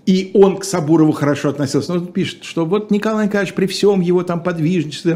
И 0.06 0.32
он 0.34 0.58
к 0.58 0.64
Сабурову 0.64 1.12
хорошо 1.12 1.50
относился. 1.50 1.94
Но 1.94 2.00
он 2.00 2.08
пишет, 2.08 2.44
что 2.44 2.66
вот 2.66 2.92
Николай 2.92 3.28
Николаевич 3.28 3.54
при 3.54 3.68
всем 3.68 4.02
его 4.02 4.24
там 4.24 4.42
подвижничестве 4.42 5.14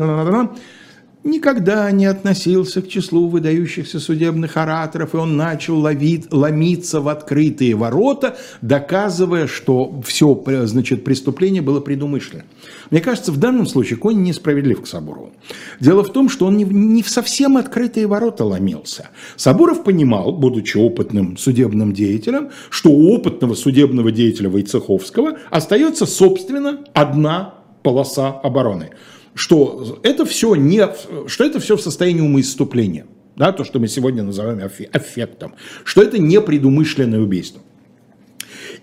никогда 1.26 1.92
не 1.92 2.06
относился 2.06 2.82
к 2.82 2.88
числу 2.88 3.28
выдающихся 3.28 4.00
судебных 4.00 4.56
ораторов, 4.58 5.14
и 5.14 5.18
он 5.18 5.36
начал 5.36 5.80
ловить, 5.80 6.32
ломиться 6.32 7.02
в 7.02 7.10
открытые 7.10 7.76
ворота, 7.76 8.38
доказывая, 8.62 9.48
что 9.48 10.02
все 10.06 10.42
значит, 10.66 11.04
преступление 11.04 11.62
было 11.62 11.82
предумышленно. 11.82 12.46
Мне 12.92 13.02
кажется, 13.02 13.32
в 13.32 13.38
данном 13.38 13.66
случае 13.66 13.98
Конь 13.98 14.22
несправедлив 14.22 14.82
к 14.82 14.88
Сабурову. 14.88 15.32
Дело 15.80 16.04
в 16.04 16.14
том, 16.14 16.30
что 16.30 16.46
он 16.46 16.58
не, 16.58 16.64
не 16.64 17.02
в 17.02 17.10
совсем 17.10 17.58
открытые 17.58 18.06
ворота 18.06 18.46
ломился. 18.46 19.10
Сабуров 19.36 19.84
понимал, 19.84 20.32
будучи 20.32 20.78
опытным 20.78 21.38
судебным 21.38 21.94
деятелем, 21.94 22.52
что 22.70 22.92
у 22.92 23.12
опытного 23.12 23.56
судебного 23.56 24.12
деятеля 24.12 24.50
Войцеховского 24.50 25.40
остается, 25.50 26.06
собственно, 26.06 26.82
одна 26.94 27.56
полоса 27.82 28.30
обороны– 28.30 28.92
что 29.36 30.00
это 30.02 30.26
все, 30.26 30.56
не, 30.56 30.88
что 31.28 31.44
это 31.44 31.60
все 31.60 31.78
в 31.78 31.82
состоянии 31.82 32.22
умоиступления. 32.22 33.06
Да, 33.36 33.52
то, 33.52 33.66
что 33.66 33.80
мы 33.80 33.88
сегодня 33.88 34.24
называем 34.24 34.62
аффектом. 34.94 35.56
Что 35.84 36.02
это 36.02 36.18
не 36.18 36.40
предумышленное 36.42 37.20
убийство. 37.20 37.62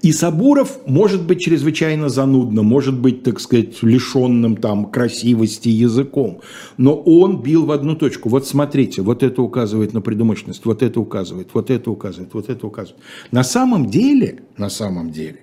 И 0.02 0.10
Сабуров 0.12 0.80
может 0.86 1.24
быть 1.26 1.40
чрезвычайно 1.40 2.08
занудным, 2.08 2.66
может 2.66 2.98
быть, 2.98 3.22
так 3.22 3.38
сказать, 3.40 3.82
лишенным 3.82 4.56
там 4.56 4.90
красивости 4.90 5.68
языком, 5.68 6.40
но 6.76 6.96
он 6.96 7.40
бил 7.40 7.66
в 7.66 7.70
одну 7.70 7.94
точку. 7.94 8.28
Вот 8.28 8.46
смотрите, 8.46 9.02
вот 9.02 9.22
это 9.22 9.42
указывает 9.42 9.92
на 9.92 10.00
предумышленность, 10.00 10.64
вот 10.64 10.82
это 10.82 10.98
указывает, 11.00 11.50
вот 11.52 11.70
это 11.70 11.90
указывает, 11.90 12.34
вот 12.34 12.48
это 12.48 12.66
указывает. 12.66 13.00
На 13.30 13.44
самом 13.44 13.90
деле, 13.90 14.42
на 14.56 14.70
самом 14.70 15.12
деле, 15.12 15.40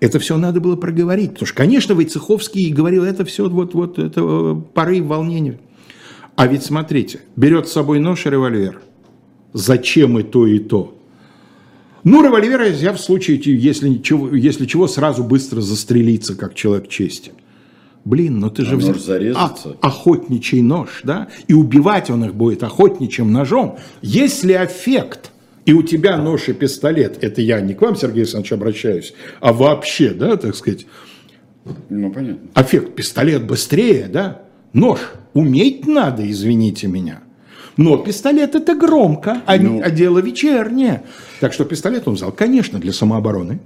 это 0.00 0.18
все 0.18 0.36
надо 0.36 0.60
было 0.60 0.76
проговорить. 0.76 1.32
Потому 1.32 1.46
что, 1.46 1.56
конечно, 1.56 1.94
Войцеховский 1.94 2.72
говорил, 2.72 3.04
это 3.04 3.24
все 3.24 3.48
вот, 3.48 3.74
вот 3.74 3.98
это 3.98 4.20
э, 4.20 4.56
порыв 4.74 5.06
волнения. 5.06 5.58
А 6.36 6.46
ведь 6.46 6.62
смотрите, 6.62 7.20
берет 7.36 7.68
с 7.68 7.72
собой 7.72 7.98
нож 7.98 8.26
и 8.26 8.30
револьвер. 8.30 8.80
Зачем 9.52 10.18
и 10.18 10.22
то, 10.22 10.46
и 10.46 10.58
то? 10.58 10.94
Ну, 12.04 12.22
револьвер 12.22 12.62
я 12.62 12.92
в 12.92 13.00
случае, 13.00 13.40
если 13.44 13.94
чего, 13.96 14.34
если 14.34 14.66
чего, 14.66 14.86
сразу 14.86 15.24
быстро 15.24 15.60
застрелиться, 15.60 16.36
как 16.36 16.54
человек 16.54 16.88
чести. 16.88 17.32
Блин, 18.04 18.38
ну 18.38 18.50
ты 18.50 18.64
же 18.64 18.74
А 18.74 18.76
взял 18.76 18.92
нож 18.92 19.02
зарезаться? 19.02 19.76
А- 19.80 19.88
охотничий 19.88 20.62
нож, 20.62 21.00
да? 21.02 21.28
И 21.48 21.54
убивать 21.54 22.08
он 22.08 22.24
их 22.24 22.34
будет 22.34 22.62
охотничьим 22.62 23.32
ножом. 23.32 23.78
Если 24.00 24.52
аффект, 24.52 25.32
и 25.68 25.72
у 25.74 25.82
тебя 25.82 26.16
нож 26.16 26.48
и 26.48 26.54
пистолет, 26.54 27.22
это 27.22 27.42
я 27.42 27.60
не 27.60 27.74
к 27.74 27.82
вам, 27.82 27.94
Сергей 27.94 28.22
Александрович, 28.22 28.52
обращаюсь, 28.52 29.12
а 29.38 29.52
вообще, 29.52 30.14
да, 30.14 30.38
так 30.38 30.56
сказать, 30.56 30.86
Ну, 31.90 32.10
понятно. 32.10 32.48
аффект, 32.54 32.94
пистолет 32.94 33.44
быстрее, 33.44 34.08
да? 34.10 34.40
Нож 34.72 34.98
уметь 35.34 35.86
надо, 35.86 36.28
извините 36.28 36.86
меня. 36.86 37.20
Но 37.76 37.98
пистолет 37.98 38.54
это 38.54 38.74
громко, 38.74 39.42
а, 39.44 39.58
Ну. 39.58 39.82
а 39.84 39.90
дело 39.90 40.20
вечернее. 40.20 41.02
Так 41.40 41.52
что 41.52 41.66
пистолет 41.66 42.08
он 42.08 42.14
взял, 42.14 42.32
конечно, 42.32 42.78
для 42.78 42.94
самообороны. 42.94 43.60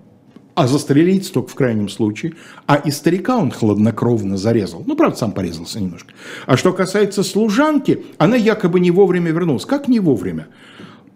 А 0.57 0.67
застрелить 0.67 1.33
только 1.33 1.51
в 1.51 1.55
крайнем 1.55 1.89
случае. 1.89 2.33
А 2.67 2.75
и 2.75 2.91
старика 2.91 3.37
он 3.39 3.53
хладнокровно 3.53 4.37
зарезал. 4.37 4.83
Ну, 4.87 4.97
правда, 4.97 5.17
сам 5.19 5.31
порезался 5.31 5.79
немножко. 5.81 6.13
А 6.47 6.57
что 6.57 6.73
касается 6.73 7.23
служанки, 7.23 8.05
она 8.19 8.35
якобы 8.35 8.81
не 8.81 8.91
вовремя 8.91 9.31
вернулась. 9.31 9.65
Как 9.67 9.87
не 9.87 10.01
вовремя? 10.01 10.49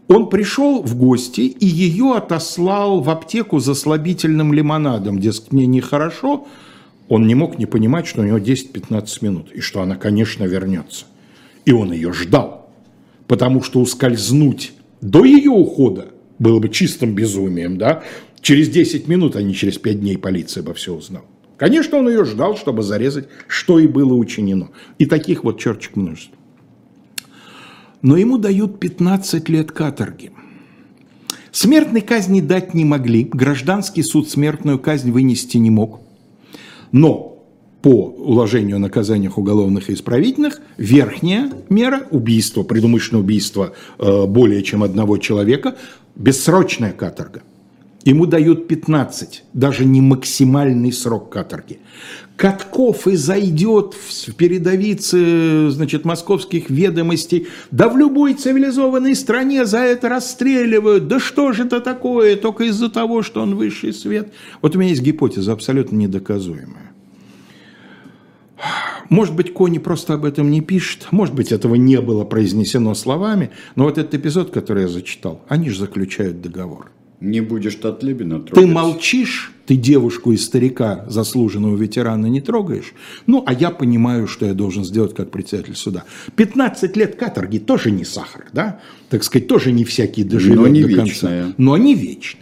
Он 0.08 0.28
пришел 0.28 0.82
в 0.82 0.96
гости 0.96 1.40
и 1.40 1.66
ее 1.66 2.14
отослал 2.14 3.00
в 3.00 3.10
аптеку 3.10 3.58
за 3.58 3.74
слабительным 3.74 4.52
лимонадом. 4.52 5.18
Дескать, 5.18 5.52
мне 5.52 5.66
нехорошо. 5.66 6.46
Он 7.08 7.26
не 7.26 7.34
мог 7.34 7.58
не 7.58 7.66
понимать, 7.66 8.06
что 8.06 8.22
у 8.22 8.24
него 8.24 8.38
10-15 8.38 9.06
минут. 9.22 9.52
И 9.52 9.60
что 9.60 9.82
она, 9.82 9.96
конечно, 9.96 10.44
вернется. 10.44 11.06
И 11.64 11.72
он 11.72 11.92
ее 11.92 12.12
ждал. 12.12 12.70
Потому 13.26 13.62
что 13.62 13.80
ускользнуть 13.80 14.72
до 15.00 15.24
ее 15.24 15.50
ухода 15.50 16.08
было 16.38 16.60
бы 16.60 16.68
чистым 16.68 17.14
безумием, 17.14 17.76
да? 17.76 18.04
Через 18.40 18.68
10 18.68 19.08
минут, 19.08 19.34
а 19.34 19.42
не 19.42 19.54
через 19.54 19.78
5 19.78 20.00
дней 20.00 20.16
полиция 20.16 20.62
бы 20.62 20.72
все 20.74 20.94
узнала. 20.94 21.24
Конечно, 21.56 21.98
он 21.98 22.08
ее 22.08 22.24
ждал, 22.24 22.56
чтобы 22.56 22.82
зарезать, 22.82 23.28
что 23.48 23.78
и 23.78 23.88
было 23.88 24.12
учинено. 24.14 24.68
И 24.98 25.06
таких 25.06 25.42
вот 25.42 25.58
черчик 25.58 25.96
множество. 25.96 26.36
Но 28.06 28.16
ему 28.16 28.38
дают 28.38 28.78
15 28.78 29.48
лет 29.48 29.72
каторги. 29.72 30.30
Смертной 31.50 32.02
казни 32.02 32.40
дать 32.40 32.72
не 32.72 32.84
могли, 32.84 33.24
гражданский 33.24 34.04
суд 34.04 34.30
смертную 34.30 34.78
казнь 34.78 35.10
вынести 35.10 35.56
не 35.56 35.70
мог. 35.70 35.98
Но 36.92 37.42
по 37.82 38.06
уложению 38.06 38.76
о 38.76 38.78
наказаниях 38.78 39.38
уголовных 39.38 39.90
и 39.90 39.94
исправительных 39.94 40.60
верхняя 40.76 41.50
мера 41.68 42.06
убийство, 42.12 42.62
предумышленное 42.62 43.24
убийство 43.24 43.72
э, 43.98 44.26
более 44.26 44.62
чем 44.62 44.84
одного 44.84 45.18
человека, 45.18 45.76
бессрочная 46.14 46.92
каторга. 46.92 47.42
Ему 48.04 48.26
дают 48.26 48.68
15, 48.68 49.42
даже 49.52 49.84
не 49.84 50.00
максимальный 50.00 50.92
срок 50.92 51.28
каторги. 51.32 51.80
Катков 52.36 53.08
и 53.08 53.16
зайдет 53.16 53.94
в 53.94 54.34
передовице 54.34 55.70
значит, 55.70 56.04
московских 56.04 56.68
ведомостей. 56.68 57.48
Да 57.70 57.88
в 57.88 57.96
любой 57.96 58.34
цивилизованной 58.34 59.14
стране 59.14 59.64
за 59.64 59.78
это 59.78 60.10
расстреливают. 60.10 61.08
Да 61.08 61.18
что 61.18 61.52
же 61.52 61.64
это 61.64 61.80
такое? 61.80 62.36
Только 62.36 62.64
из-за 62.64 62.90
того, 62.90 63.22
что 63.22 63.40
он 63.40 63.54
высший 63.54 63.94
свет. 63.94 64.32
Вот 64.60 64.76
у 64.76 64.78
меня 64.78 64.90
есть 64.90 65.02
гипотеза 65.02 65.52
абсолютно 65.52 65.96
недоказуемая. 65.96 66.92
Может 69.08 69.34
быть, 69.34 69.52
Кони 69.52 69.78
просто 69.78 70.14
об 70.14 70.24
этом 70.24 70.50
не 70.50 70.60
пишет, 70.60 71.08
может 71.10 71.34
быть, 71.34 71.52
этого 71.52 71.74
не 71.76 72.00
было 72.00 72.24
произнесено 72.24 72.94
словами, 72.94 73.50
но 73.76 73.84
вот 73.84 73.98
этот 73.98 74.14
эпизод, 74.14 74.50
который 74.50 74.82
я 74.82 74.88
зачитал, 74.88 75.42
они 75.48 75.70
же 75.70 75.78
заключают 75.78 76.40
договор. 76.40 76.90
Не 77.20 77.40
будешь 77.40 77.74
Татлебина 77.76 78.40
трогать. 78.40 78.54
Ты 78.54 78.66
молчишь, 78.66 79.52
ты 79.66 79.76
девушку 79.76 80.32
и 80.32 80.36
старика, 80.36 81.06
заслуженного 81.08 81.76
ветерана, 81.76 82.26
не 82.26 82.40
трогаешь. 82.40 82.92
Ну, 83.26 83.42
а 83.46 83.52
я 83.54 83.70
понимаю, 83.70 84.26
что 84.26 84.46
я 84.46 84.52
должен 84.54 84.84
сделать 84.84 85.14
как 85.14 85.30
председатель 85.30 85.76
суда. 85.76 86.04
15 86.36 86.96
лет 86.96 87.16
каторги 87.16 87.58
тоже 87.58 87.90
не 87.90 88.04
сахар, 88.04 88.46
да? 88.52 88.80
Так 89.08 89.24
сказать, 89.24 89.48
тоже 89.48 89.72
не 89.72 89.84
всякий 89.84 90.24
доживет 90.24 90.58
Но 90.58 90.68
не 90.68 90.82
до 90.82 90.88
конца. 90.88 91.04
вечная. 91.04 91.54
Но 91.56 91.76
не 91.76 91.94
вечно. 91.94 92.40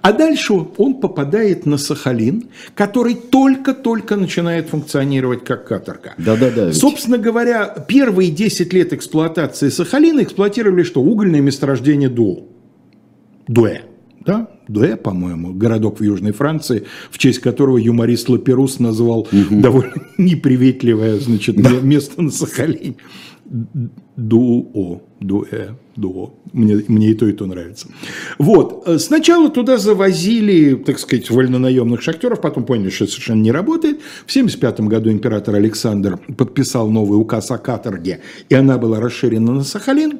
А 0.00 0.12
дальше 0.12 0.54
он 0.54 1.00
попадает 1.00 1.66
на 1.66 1.76
Сахалин, 1.76 2.48
который 2.74 3.14
только-только 3.14 4.16
начинает 4.16 4.68
функционировать 4.68 5.44
как 5.44 5.66
каторга. 5.66 6.14
Да-да-да, 6.18 6.66
ведь. 6.66 6.76
Собственно 6.76 7.18
говоря, 7.18 7.66
первые 7.66 8.30
10 8.30 8.72
лет 8.72 8.92
эксплуатации 8.92 9.68
Сахалина 9.68 10.22
эксплуатировали 10.22 10.82
что? 10.84 11.02
Угольное 11.02 11.40
месторождение 11.40 12.08
Дуо. 12.08 12.44
Дуэ. 13.48 13.80
Да? 14.26 14.48
Дуэ, 14.68 14.96
по-моему, 14.96 15.54
городок 15.54 16.00
в 16.00 16.02
Южной 16.04 16.32
Франции, 16.32 16.84
в 17.10 17.16
честь 17.18 17.38
которого 17.38 17.78
юморист 17.78 18.28
Лаперус 18.28 18.78
назвал 18.78 19.26
довольно 19.50 19.94
неприветливое 20.18 21.18
значит, 21.18 21.56
ме- 21.56 21.80
место 21.80 22.20
на 22.20 22.30
Сахалине. 22.30 22.96
Дуо, 24.16 25.00
дуэ, 25.20 25.68
дуо. 25.96 26.34
Мне, 26.52 26.82
мне 26.88 27.10
и 27.10 27.14
то, 27.14 27.26
и 27.26 27.32
то 27.32 27.46
нравится. 27.46 27.88
Вот. 28.38 28.82
э, 28.86 28.98
Сначала 28.98 29.48
туда 29.48 29.78
завозили, 29.78 30.74
так 30.74 30.98
сказать, 30.98 31.30
вольнонаемных 31.30 32.02
шахтеров, 32.02 32.40
потом 32.40 32.64
поняли, 32.64 32.90
что 32.90 33.04
это 33.04 33.12
совершенно 33.14 33.40
не 33.42 33.52
работает. 33.52 34.00
В 34.26 34.30
1975 34.30 34.80
году 34.88 35.10
император 35.10 35.54
Александр 35.54 36.18
подписал 36.36 36.90
новый 36.90 37.18
указ 37.18 37.50
о 37.50 37.58
каторге, 37.58 38.20
и 38.48 38.54
она 38.54 38.76
была 38.76 39.00
расширена 39.00 39.52
на 39.52 39.62
Сахалин. 39.64 40.18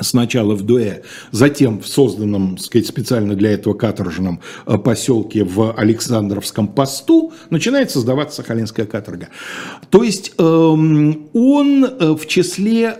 Сначала 0.00 0.54
в 0.54 0.62
Дуэ, 0.62 1.02
затем 1.30 1.80
в 1.80 1.86
созданном, 1.86 2.56
так 2.56 2.64
сказать, 2.64 2.86
специально 2.86 3.34
для 3.34 3.52
этого 3.52 3.74
каторжном 3.74 4.40
э, 4.66 4.78
поселке 4.78 5.44
в 5.44 5.72
Александровском 5.76 6.68
посту 6.68 7.32
начинает 7.50 7.90
создаваться 7.90 8.42
Сахалинская 8.42 8.86
каторга. 8.86 9.28
То 9.90 10.02
есть 10.02 10.32
эм, 10.38 11.28
он 11.32 11.84
э, 11.84 12.14
в 12.14 12.26
числе 12.26 12.98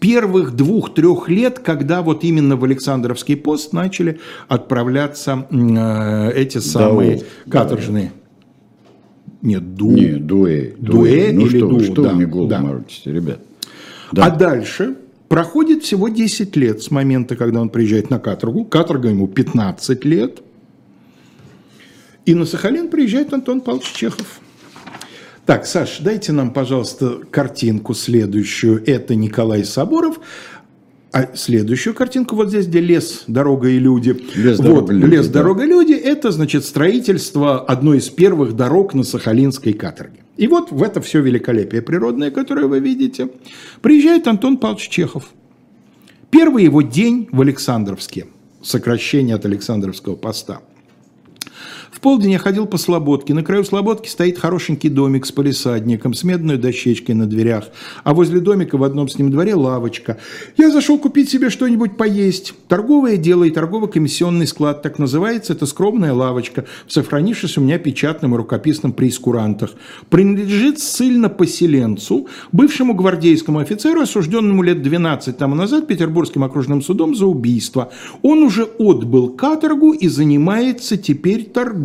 первых 0.00 0.54
двух-трех 0.54 1.28
лет, 1.28 1.58
когда 1.58 2.02
вот 2.02 2.24
именно 2.24 2.56
в 2.56 2.64
Александровский 2.64 3.36
пост 3.36 3.72
начали 3.72 4.20
отправляться 4.48 5.46
э, 5.50 6.32
эти 6.34 6.58
самые 6.58 7.22
да. 7.46 7.50
каторжные. 7.50 8.12
Нет, 9.42 9.74
ду. 9.74 9.90
Не, 9.90 10.14
дуэ. 10.14 10.72
Дуэ 10.78 11.32
Ну 11.32 11.46
или 11.46 11.58
что, 11.58 11.68
ду, 11.68 11.80
что 11.80 12.02
да, 12.02 12.08
вы 12.10 12.14
мне 12.16 12.26
голову 12.26 12.48
да. 12.48 12.60
морочите, 12.60 13.12
ребят? 13.12 13.38
А 14.12 14.30
Да. 14.30 14.30
дальше 14.30 14.96
проходит 15.28 15.84
всего 15.84 16.08
10 16.08 16.56
лет 16.56 16.82
с 16.82 16.90
момента, 16.90 17.36
когда 17.36 17.60
он 17.60 17.68
приезжает 17.68 18.10
на 18.10 18.18
каторгу. 18.18 18.64
Каторга 18.64 19.08
ему 19.08 19.28
15 19.28 20.04
лет. 20.04 20.42
И 22.26 22.34
на 22.34 22.44
Сахалин 22.44 22.88
приезжает 22.88 23.32
Антон 23.32 23.60
Павлович 23.60 23.92
Чехов. 23.92 24.40
Так, 25.46 25.64
Саш, 25.64 26.00
дайте 26.00 26.32
нам, 26.32 26.52
пожалуйста, 26.52 27.20
картинку 27.30 27.94
следующую. 27.94 28.82
Это 28.86 29.14
Николай 29.14 29.64
Соборов. 29.64 30.20
А 31.10 31.34
следующую 31.34 31.94
картинку 31.94 32.36
вот 32.36 32.50
здесь, 32.50 32.66
где 32.66 32.80
лес, 32.80 33.24
дорога 33.26 33.70
и 33.70 33.78
люди. 33.78 34.14
Лес, 34.34 34.58
вот, 34.58 34.66
дорога, 34.66 34.92
люди, 34.92 35.10
лес, 35.10 35.26
да. 35.28 35.40
дорога, 35.40 35.64
люди. 35.64 35.92
Это, 35.92 36.32
значит, 36.32 36.66
строительство 36.66 37.64
одной 37.64 37.98
из 37.98 38.10
первых 38.10 38.56
дорог 38.56 38.92
на 38.92 39.04
Сахалинской 39.04 39.72
каторге. 39.72 40.20
И 40.38 40.46
вот 40.46 40.70
в 40.70 40.82
это 40.84 41.00
все 41.00 41.20
великолепие 41.20 41.82
природное, 41.82 42.30
которое 42.30 42.66
вы 42.66 42.78
видите, 42.78 43.28
приезжает 43.82 44.28
Антон 44.28 44.56
Павлович 44.56 44.88
Чехов. 44.88 45.30
Первый 46.30 46.62
его 46.62 46.80
день 46.80 47.28
в 47.32 47.40
Александровске, 47.40 48.28
сокращение 48.62 49.34
от 49.34 49.44
Александровского 49.44 50.14
поста. 50.14 50.60
В 51.90 52.00
полдень 52.00 52.32
я 52.32 52.38
ходил 52.38 52.66
по 52.66 52.76
Слободке. 52.76 53.34
На 53.34 53.42
краю 53.42 53.64
Слободки 53.64 54.08
стоит 54.08 54.38
хорошенький 54.38 54.88
домик 54.88 55.26
с 55.26 55.32
полисадником, 55.32 56.14
с 56.14 56.22
медной 56.22 56.58
дощечкой 56.58 57.12
на 57.12 57.26
дверях. 57.26 57.68
А 58.04 58.14
возле 58.14 58.40
домика 58.40 58.76
в 58.76 58.84
одном 58.84 59.08
с 59.08 59.18
ним 59.18 59.30
дворе 59.30 59.54
лавочка. 59.54 60.18
Я 60.56 60.70
зашел 60.70 60.98
купить 60.98 61.30
себе 61.30 61.50
что-нибудь 61.50 61.96
поесть. 61.96 62.54
Торговое 62.68 63.16
дело 63.16 63.44
и 63.44 63.50
торгово-комиссионный 63.50 64.46
склад, 64.46 64.82
так 64.82 64.98
называется. 64.98 65.54
Это 65.54 65.66
скромная 65.66 66.12
лавочка, 66.12 66.66
сохранившись 66.86 67.56
у 67.58 67.62
меня 67.62 67.78
печатным 67.78 68.34
и 68.34 68.36
рукописном 68.36 68.92
преискурантах. 68.92 69.70
Принадлежит 70.10 70.78
ссыльно-поселенцу, 70.78 72.28
бывшему 72.52 72.94
гвардейскому 72.94 73.60
офицеру, 73.60 74.02
осужденному 74.02 74.62
лет 74.62 74.82
12 74.82 75.36
тому 75.36 75.54
назад 75.54 75.86
Петербургским 75.86 76.44
окружным 76.44 76.82
судом 76.82 77.14
за 77.14 77.26
убийство. 77.26 77.90
Он 78.22 78.42
уже 78.42 78.64
отбыл 78.78 79.30
каторгу 79.30 79.92
и 79.92 80.08
занимается 80.08 80.96
теперь 80.96 81.44
торговлей. 81.44 81.77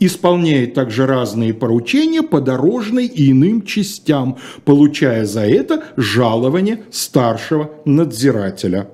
Исполняет 0.00 0.74
также 0.74 1.06
разные 1.06 1.54
поручения 1.54 2.22
по 2.22 2.40
дорожной 2.40 3.06
и 3.06 3.30
иным 3.30 3.62
частям, 3.62 4.36
получая 4.64 5.24
за 5.24 5.46
это 5.46 5.84
жалование 5.96 6.82
старшего 6.90 7.70
надзирателя. 7.84 8.88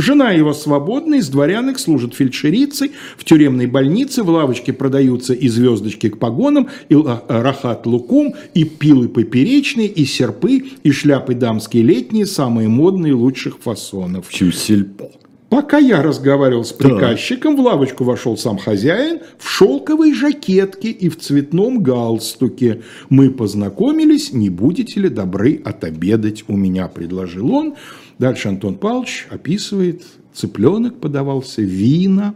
Жена 0.00 0.30
его 0.30 0.52
свободна, 0.52 1.16
из 1.16 1.28
дворянок 1.28 1.80
служит 1.80 2.14
фельдшерицей, 2.14 2.92
в 3.16 3.24
тюремной 3.24 3.66
больнице, 3.66 4.22
в 4.22 4.28
лавочке 4.28 4.72
продаются 4.72 5.34
и 5.34 5.48
звездочки 5.48 6.08
к 6.08 6.20
погонам, 6.20 6.68
и 6.88 6.94
ла- 6.94 7.24
рахат 7.26 7.84
лукум, 7.84 8.36
и 8.54 8.62
пилы 8.62 9.08
поперечные, 9.08 9.88
и 9.88 10.04
серпы, 10.04 10.66
и 10.84 10.92
шляпы 10.92 11.34
дамские 11.34 11.82
летние, 11.82 12.26
самые 12.26 12.68
модные, 12.68 13.12
лучших 13.12 13.58
фасонов. 13.58 14.26
Общем, 14.28 14.52
сельпо. 14.52 15.10
Пока 15.48 15.78
я 15.78 16.02
разговаривал 16.02 16.64
с 16.64 16.72
приказчиком, 16.72 17.56
в 17.56 17.60
лавочку 17.60 18.04
вошел 18.04 18.36
сам 18.36 18.58
хозяин 18.58 19.20
в 19.38 19.48
шелковой 19.48 20.12
жакетке 20.12 20.90
и 20.90 21.08
в 21.08 21.18
цветном 21.18 21.82
галстуке. 21.82 22.82
Мы 23.08 23.30
познакомились, 23.30 24.34
не 24.34 24.50
будете 24.50 25.00
ли 25.00 25.08
добры 25.08 25.60
отобедать 25.64 26.44
у 26.48 26.56
меня, 26.56 26.88
предложил 26.88 27.50
он. 27.54 27.76
Дальше 28.18 28.48
Антон 28.48 28.74
Павлович 28.74 29.26
описывает, 29.30 30.02
цыпленок 30.34 31.00
подавался, 31.00 31.62
вина. 31.62 32.34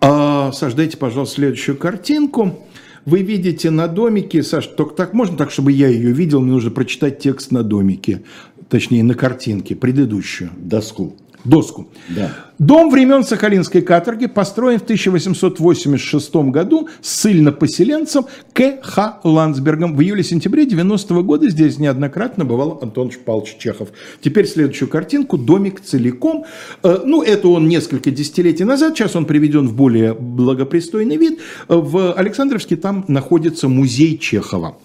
А, 0.00 0.52
Саш, 0.52 0.74
дайте, 0.74 0.98
пожалуйста, 0.98 1.36
следующую 1.36 1.78
картинку. 1.78 2.67
Вы 3.08 3.22
видите 3.22 3.70
на 3.70 3.88
домике, 3.88 4.42
Саш, 4.42 4.66
только 4.66 4.94
так 4.94 5.14
можно 5.14 5.34
так, 5.34 5.50
чтобы 5.50 5.72
я 5.72 5.88
ее 5.88 6.12
видел, 6.12 6.42
мне 6.42 6.52
нужно 6.52 6.70
прочитать 6.70 7.18
текст 7.20 7.50
на 7.52 7.62
домике 7.62 8.20
точнее 8.68 9.02
на 9.02 9.14
картинке, 9.14 9.74
предыдущую. 9.74 10.50
Доску. 10.58 11.16
Доску. 11.44 11.88
Да. 12.08 12.32
Дом 12.58 12.90
времен 12.90 13.22
Сахалинской 13.22 13.82
каторги 13.82 14.26
построен 14.26 14.80
в 14.80 14.82
1886 14.82 16.34
году 16.50 16.88
ссыльно-поселенцем 17.00 18.26
К.Х. 18.52 19.20
Ландсбергом. 19.22 19.96
В 19.96 20.02
июле-сентябре 20.02 20.66
90 20.66 21.14
-го 21.14 21.22
года 21.22 21.48
здесь 21.48 21.78
неоднократно 21.78 22.44
бывал 22.44 22.80
Антон 22.82 23.10
Павлович 23.24 23.56
Чехов. 23.58 23.90
Теперь 24.20 24.46
следующую 24.46 24.88
картинку. 24.88 25.38
Домик 25.38 25.80
целиком. 25.80 26.46
Э, 26.82 26.98
ну, 27.04 27.22
это 27.22 27.48
он 27.48 27.68
несколько 27.68 28.10
десятилетий 28.10 28.64
назад. 28.64 28.96
Сейчас 28.96 29.14
он 29.14 29.24
приведен 29.24 29.68
в 29.68 29.74
более 29.74 30.14
благопристойный 30.14 31.16
вид. 31.16 31.38
В 31.68 32.12
Александровске 32.12 32.74
там 32.76 33.04
находится 33.06 33.68
музей 33.68 34.18
Чехова. 34.18 34.76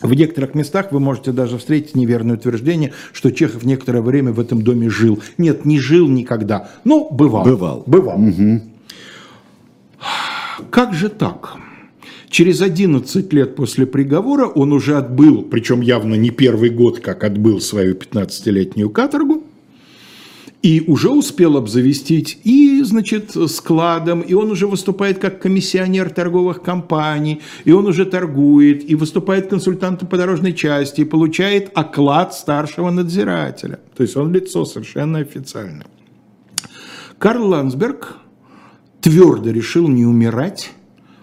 В 0.00 0.12
некоторых 0.12 0.54
местах 0.54 0.92
вы 0.92 1.00
можете 1.00 1.32
даже 1.32 1.58
встретить 1.58 1.94
неверное 1.94 2.36
утверждение, 2.36 2.92
что 3.12 3.30
Чехов 3.30 3.64
некоторое 3.64 4.02
время 4.02 4.32
в 4.32 4.40
этом 4.40 4.62
доме 4.62 4.90
жил. 4.90 5.22
Нет, 5.38 5.64
не 5.64 5.78
жил 5.80 6.08
никогда, 6.08 6.70
но 6.84 7.08
бывал. 7.10 7.44
Бывал. 7.44 7.82
Бывал. 7.86 8.20
Угу. 8.20 8.60
Как 10.70 10.94
же 10.94 11.08
так? 11.08 11.56
Через 12.28 12.60
11 12.60 13.32
лет 13.32 13.56
после 13.56 13.86
приговора 13.86 14.46
он 14.46 14.72
уже 14.72 14.96
отбыл, 14.96 15.42
причем 15.42 15.80
явно 15.80 16.14
не 16.16 16.30
первый 16.30 16.70
год, 16.70 17.00
как 17.00 17.24
отбыл 17.24 17.60
свою 17.60 17.94
15-летнюю 17.94 18.90
каторгу, 18.90 19.44
и 20.66 20.82
уже 20.88 21.10
успел 21.10 21.56
обзавестись 21.56 22.38
и, 22.42 22.82
значит, 22.82 23.36
складом, 23.48 24.20
и 24.20 24.34
он 24.34 24.50
уже 24.50 24.66
выступает 24.66 25.20
как 25.20 25.40
комиссионер 25.40 26.10
торговых 26.10 26.60
компаний, 26.60 27.40
и 27.64 27.70
он 27.70 27.86
уже 27.86 28.04
торгует, 28.04 28.90
и 28.90 28.96
выступает 28.96 29.48
консультантом 29.48 30.08
по 30.08 30.16
дорожной 30.16 30.54
части, 30.54 31.02
и 31.02 31.04
получает 31.04 31.70
оклад 31.72 32.34
старшего 32.34 32.90
надзирателя. 32.90 33.78
То 33.96 34.02
есть 34.02 34.16
он 34.16 34.32
лицо 34.32 34.64
совершенно 34.64 35.20
официальное. 35.20 35.86
Карл 37.18 37.46
Ландсберг 37.46 38.16
твердо 39.00 39.52
решил 39.52 39.86
не 39.86 40.04
умирать, 40.04 40.72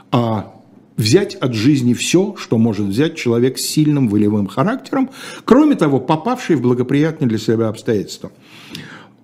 а 0.09 0.53
взять 0.95 1.35
от 1.35 1.53
жизни 1.53 1.93
все, 1.93 2.37
что 2.37 2.57
может 2.57 2.87
взять 2.87 3.17
человек 3.17 3.57
с 3.57 3.65
сильным 3.65 4.07
волевым 4.07 4.47
характером, 4.47 5.09
кроме 5.43 5.75
того, 5.75 5.99
попавший 5.99 6.55
в 6.55 6.61
благоприятные 6.61 7.27
для 7.27 7.39
себя 7.39 7.67
обстоятельства. 7.67 8.31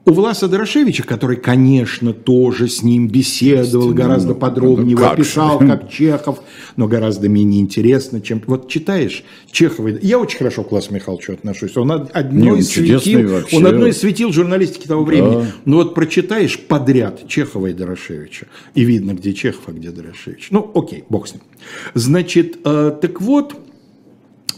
У 0.05 0.11
Власа 0.11 0.47
Дорошевича, 0.47 1.03
который, 1.03 1.35
конечно, 1.35 2.13
тоже 2.13 2.67
с 2.67 2.83
ним 2.83 3.09
беседовал, 3.09 3.93
гораздо 3.93 4.33
подробнее 4.33 4.95
ну, 4.97 5.05
описал, 5.05 5.59
как 5.59 5.89
Чехов, 5.89 6.39
но 6.77 6.87
гораздо 6.87 7.27
менее 7.27 7.61
интересно, 7.61 8.21
чем... 8.21 8.41
Вот 8.47 8.69
читаешь 8.69 9.23
Чехова... 9.51 9.89
Я 10.01 10.17
очень 10.17 10.37
хорошо 10.37 10.63
к 10.63 10.71
Власу 10.71 10.93
Михайловичу 10.93 11.33
отношусь. 11.33 11.75
Он 11.75 11.91
одно 11.91 12.55
из 12.55 12.69
светил, 12.71 13.43
он 13.51 13.67
одно 13.67 13.87
из 13.87 13.99
светил 13.99 14.31
журналистики 14.31 14.87
того 14.87 15.03
да. 15.03 15.07
времени. 15.07 15.47
Но 15.65 15.77
вот 15.77 15.93
прочитаешь 15.93 16.57
подряд 16.57 17.27
Чехова 17.27 17.67
и 17.67 17.73
Дорошевича, 17.73 18.47
и 18.73 18.83
видно, 18.85 19.13
где 19.13 19.33
Чехов, 19.33 19.63
а 19.67 19.71
где 19.73 19.91
Дорошевич. 19.91 20.47
Ну, 20.49 20.71
окей, 20.73 21.03
бог 21.09 21.27
с 21.27 21.33
ним. 21.33 21.43
Значит, 21.93 22.59
э, 22.63 22.97
так 22.99 23.19
вот, 23.19 23.53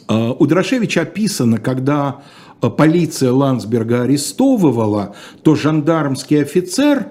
э, 0.07 0.33
у 0.37 0.45
Дорошевича 0.45 1.01
описано, 1.01 1.57
когда 1.57 2.21
полиция 2.69 3.31
Ландсберга 3.31 4.03
арестовывала, 4.03 5.15
то 5.43 5.55
жандармский 5.55 6.41
офицер 6.41 7.07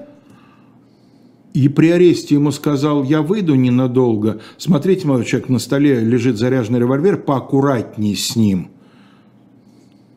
и 1.53 1.68
при 1.68 1.90
аресте 1.90 2.36
ему 2.36 2.53
сказал, 2.53 3.03
я 3.03 3.22
выйду 3.22 3.55
ненадолго. 3.57 4.40
Смотрите, 4.57 5.07
молодой 5.07 5.26
человек, 5.26 5.48
на 5.48 5.59
столе 5.59 5.98
лежит 6.01 6.38
заряженный 6.38 6.78
револьвер, 6.78 7.16
поаккуратнее 7.16 8.14
с 8.14 8.36
ним. 8.36 8.70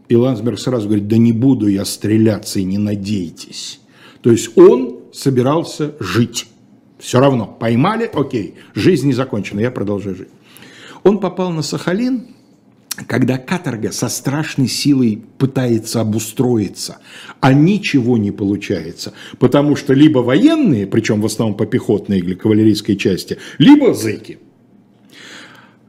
И 0.09 0.15
Ландсберг 0.15 0.59
сразу 0.59 0.87
говорит, 0.87 1.07
да 1.07 1.17
не 1.17 1.31
буду 1.31 1.67
я 1.67 1.85
стреляться 1.85 2.59
и 2.59 2.63
не 2.63 2.77
надейтесь. 2.77 3.79
То 4.21 4.31
есть 4.31 4.55
он 4.57 4.99
собирался 5.11 5.95
жить. 5.99 6.47
Все 6.99 7.19
равно, 7.19 7.47
поймали, 7.47 8.09
окей, 8.13 8.55
жизнь 8.75 9.07
не 9.07 9.13
закончена, 9.13 9.59
я 9.59 9.71
продолжаю 9.71 10.15
жить. 10.15 10.29
Он 11.03 11.19
попал 11.19 11.51
на 11.51 11.63
Сахалин, 11.63 12.27
когда 13.07 13.37
каторга 13.37 13.91
со 13.91 14.07
страшной 14.07 14.67
силой 14.67 15.23
пытается 15.37 16.01
обустроиться, 16.01 16.97
а 17.39 17.53
ничего 17.53 18.17
не 18.17 18.31
получается, 18.31 19.13
потому 19.39 19.75
что 19.75 19.93
либо 19.93 20.19
военные, 20.19 20.85
причем 20.85 21.21
в 21.21 21.25
основном 21.25 21.57
по 21.57 21.65
пехотной 21.65 22.19
или 22.19 22.35
кавалерийской 22.35 22.95
части, 22.95 23.37
либо 23.57 23.93
зэки. 23.93 24.39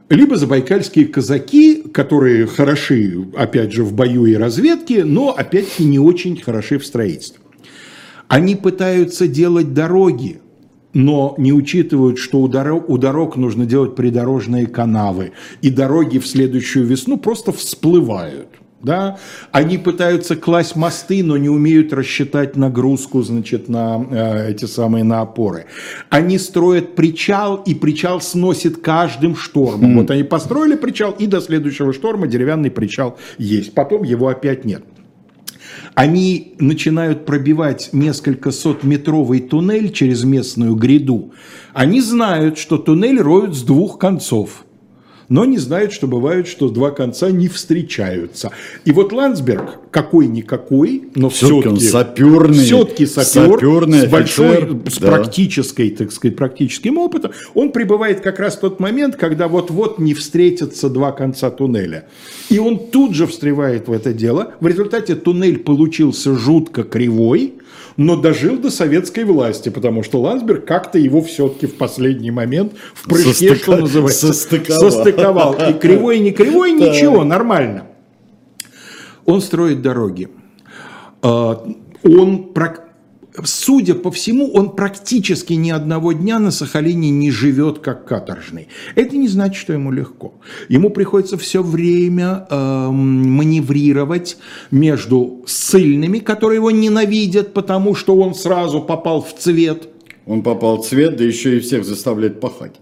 Либо 0.07 0.37
забайкальские 0.37 1.07
казаки, 1.07 1.81
которые 1.91 2.45
хороши, 2.45 3.25
опять 3.35 3.71
же, 3.71 3.83
в 3.83 3.93
бою 3.93 4.27
и 4.27 4.35
разведке, 4.35 5.03
но, 5.03 5.31
опять-таки, 5.31 5.83
не 5.83 5.97
очень 5.97 6.39
хороши 6.39 6.77
в 6.77 6.85
строительстве. 6.85 7.39
Они 8.27 8.55
пытаются 8.55 9.27
делать 9.27 9.73
дороги, 9.73 10.41
но 10.95 11.35
не 11.37 11.51
учитывают, 11.51 12.17
что 12.17 12.39
у 12.39 12.47
дорог, 12.47 12.89
у 12.89 12.97
дорог 12.97 13.35
нужно 13.35 13.65
делать 13.65 13.95
придорожные 13.95 14.65
канавы, 14.65 15.33
и 15.61 15.69
дороги 15.69 16.17
в 16.19 16.25
следующую 16.25 16.87
весну 16.87 17.17
просто 17.17 17.51
всплывают. 17.51 18.47
Да? 18.81 19.17
Они 19.51 19.77
пытаются 19.77 20.35
класть 20.35 20.75
мосты, 20.75 21.23
но 21.23 21.37
не 21.37 21.49
умеют 21.49 21.91
рассчитать 21.91 22.55
нагрузку 22.55 23.23
значит, 23.23 23.67
на 23.67 24.05
э, 24.09 24.51
эти 24.51 24.65
самые 24.65 25.03
на 25.03 25.21
опоры. 25.21 25.65
Они 26.09 26.37
строят 26.37 26.95
причал, 26.95 27.57
и 27.57 27.73
причал 27.73 28.21
сносит 28.21 28.77
каждым 28.77 29.35
штормом. 29.35 29.95
Mm. 29.95 30.01
Вот 30.01 30.11
они 30.11 30.23
построили 30.23 30.75
причал, 30.75 31.11
и 31.11 31.25
до 31.25 31.41
следующего 31.41 31.93
шторма 31.93 32.27
деревянный 32.27 32.69
причал 32.69 33.17
есть. 33.37 33.73
Потом 33.73 34.03
его 34.03 34.27
опять 34.27 34.65
нет 34.65 34.83
они 35.95 36.53
начинают 36.59 37.25
пробивать 37.25 37.89
несколько 37.93 38.51
сотметровый 38.51 39.39
туннель 39.39 39.91
через 39.91 40.23
местную 40.23 40.75
гряду, 40.75 41.31
они 41.73 42.01
знают, 42.01 42.57
что 42.57 42.77
туннель 42.77 43.21
роют 43.21 43.55
с 43.55 43.63
двух 43.63 43.97
концов 43.97 44.65
но 45.29 45.45
не 45.45 45.57
знают, 45.57 45.91
что 45.91 46.07
бывает, 46.07 46.47
что 46.47 46.69
два 46.69 46.91
конца 46.91 47.31
не 47.31 47.47
встречаются. 47.47 48.51
И 48.83 48.91
вот 48.91 49.11
Ландсберг, 49.11 49.79
какой-никакой, 49.95 51.03
но 51.15 51.29
все-таки... 51.29 51.77
Все 51.77 51.89
саперный. 51.91 52.65
Все-таки 52.65 53.05
сапер, 53.05 53.53
саперный 53.53 53.99
с 53.99 54.05
большой, 54.07 54.57
офицер, 54.57 54.91
с 54.91 54.97
да. 54.97 55.07
практической, 55.07 55.89
так 55.89 56.11
сказать, 56.11 56.35
практическим 56.35 56.97
опытом, 56.97 57.31
он 57.53 57.71
прибывает 57.71 58.19
как 58.19 58.39
раз 58.39 58.57
в 58.57 58.59
тот 58.59 58.81
момент, 58.81 59.15
когда 59.15 59.47
вот-вот 59.47 59.97
не 59.97 60.13
встретятся 60.13 60.89
два 60.89 61.13
конца 61.13 61.49
туннеля. 61.49 62.09
И 62.49 62.59
он 62.59 62.77
тут 62.77 63.15
же 63.15 63.25
встревает 63.25 63.87
в 63.87 63.93
это 63.93 64.11
дело. 64.11 64.55
В 64.59 64.67
результате 64.67 65.15
туннель 65.15 65.59
получился 65.59 66.35
жутко 66.37 66.83
кривой, 66.83 67.53
но 67.95 68.17
дожил 68.17 68.57
до 68.57 68.71
советской 68.71 69.23
власти, 69.23 69.69
потому 69.69 70.03
что 70.03 70.19
Ландсберг 70.19 70.65
как-то 70.65 70.99
его 70.99 71.21
все-таки 71.21 71.67
в 71.67 71.75
последний 71.75 72.31
момент 72.31 72.73
в 72.93 73.07
прыжке, 73.07 73.29
Состыка... 73.29 73.55
что 73.55 73.77
называется, 73.77 74.33
состыковал. 74.33 74.91
состыковал. 74.91 75.55
И 75.69 75.73
кривой, 75.73 76.17
и 76.17 76.19
не 76.19 76.31
кривой, 76.31 76.71
ничего, 76.73 77.23
нормально. 77.23 77.85
Он 79.25 79.41
строит 79.41 79.81
дороги. 79.81 80.29
А, 81.21 81.65
он 82.03 82.53
судя 83.43 83.95
по 83.95 84.11
всему, 84.11 84.51
он 84.51 84.75
практически 84.75 85.53
ни 85.53 85.71
одного 85.71 86.13
дня 86.13 86.39
на 86.39 86.51
Сахалине 86.51 87.09
не 87.09 87.31
живет 87.31 87.79
как 87.79 88.05
каторжный. 88.05 88.67
Это 88.95 89.17
не 89.17 89.27
значит, 89.27 89.55
что 89.55 89.73
ему 89.73 89.91
легко. 89.91 90.35
Ему 90.69 90.89
приходится 90.89 91.37
все 91.37 91.61
время 91.61 92.47
э, 92.49 92.89
маневрировать 92.89 94.37
между 94.71 95.43
ссыльными, 95.45 96.19
которые 96.19 96.57
его 96.57 96.71
ненавидят, 96.71 97.53
потому 97.53 97.95
что 97.95 98.15
он 98.15 98.35
сразу 98.35 98.81
попал 98.81 99.21
в 99.21 99.35
цвет. 99.37 99.89
Он 100.25 100.41
попал 100.41 100.81
в 100.81 100.87
цвет, 100.87 101.17
да 101.17 101.23
еще 101.23 101.57
и 101.57 101.59
всех 101.59 101.85
заставляет 101.85 102.39
пахать. 102.39 102.75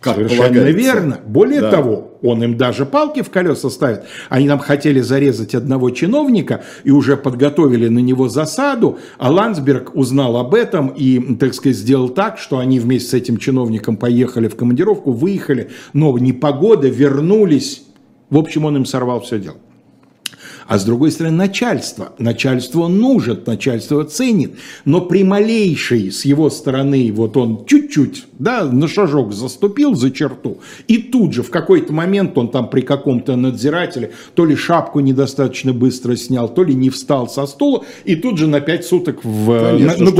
Как 0.00 0.16
Совершенно 0.16 0.70
верно. 0.70 1.20
Более 1.26 1.60
да. 1.60 1.70
того, 1.70 2.12
он 2.22 2.42
им 2.42 2.56
даже 2.56 2.86
палки 2.86 3.20
в 3.20 3.28
колеса 3.28 3.68
ставит. 3.68 4.04
Они 4.30 4.48
нам 4.48 4.58
хотели 4.58 5.00
зарезать 5.00 5.54
одного 5.54 5.90
чиновника 5.90 6.62
и 6.84 6.90
уже 6.90 7.18
подготовили 7.18 7.88
на 7.88 7.98
него 7.98 8.28
засаду, 8.28 8.98
а 9.18 9.30
Ландсберг 9.30 9.94
узнал 9.94 10.38
об 10.38 10.54
этом 10.54 10.88
и, 10.88 11.36
так 11.36 11.52
сказать, 11.52 11.76
сделал 11.76 12.08
так, 12.08 12.38
что 12.38 12.58
они 12.58 12.80
вместе 12.80 13.10
с 13.10 13.14
этим 13.14 13.36
чиновником 13.36 13.98
поехали 13.98 14.48
в 14.48 14.56
командировку, 14.56 15.12
выехали, 15.12 15.68
но 15.92 16.16
непогода, 16.16 16.88
вернулись. 16.88 17.82
В 18.30 18.38
общем, 18.38 18.64
он 18.64 18.78
им 18.78 18.86
сорвал 18.86 19.20
все 19.20 19.38
дело. 19.38 19.56
А 20.70 20.78
с 20.78 20.84
другой 20.84 21.10
стороны, 21.10 21.36
начальство. 21.36 22.12
Начальство 22.18 22.86
нужен, 22.86 23.40
начальство 23.44 24.04
ценит. 24.04 24.52
Но 24.84 25.00
при 25.00 25.24
малейшей 25.24 26.12
с 26.12 26.24
его 26.24 26.48
стороны, 26.48 27.10
вот 27.12 27.36
он 27.36 27.64
чуть-чуть, 27.66 28.26
да, 28.38 28.62
на 28.62 28.86
шажок 28.86 29.32
заступил 29.32 29.96
за 29.96 30.12
черту, 30.12 30.60
и 30.86 30.98
тут 30.98 31.32
же 31.32 31.42
в 31.42 31.50
какой-то 31.50 31.92
момент 31.92 32.38
он 32.38 32.52
там 32.52 32.70
при 32.70 32.82
каком-то 32.82 33.34
надзирателе 33.34 34.12
то 34.36 34.44
ли 34.44 34.54
шапку 34.54 35.00
недостаточно 35.00 35.72
быстро 35.72 36.14
снял, 36.14 36.48
то 36.48 36.62
ли 36.62 36.72
не 36.72 36.88
встал 36.88 37.28
со 37.28 37.46
стула, 37.46 37.84
и 38.04 38.14
тут 38.14 38.38
же 38.38 38.46
на 38.46 38.60
пять 38.60 38.84
суток 38.84 39.24
в, 39.24 39.72
Конечно, 39.72 40.04
на, 40.04 40.10
на 40.12 40.16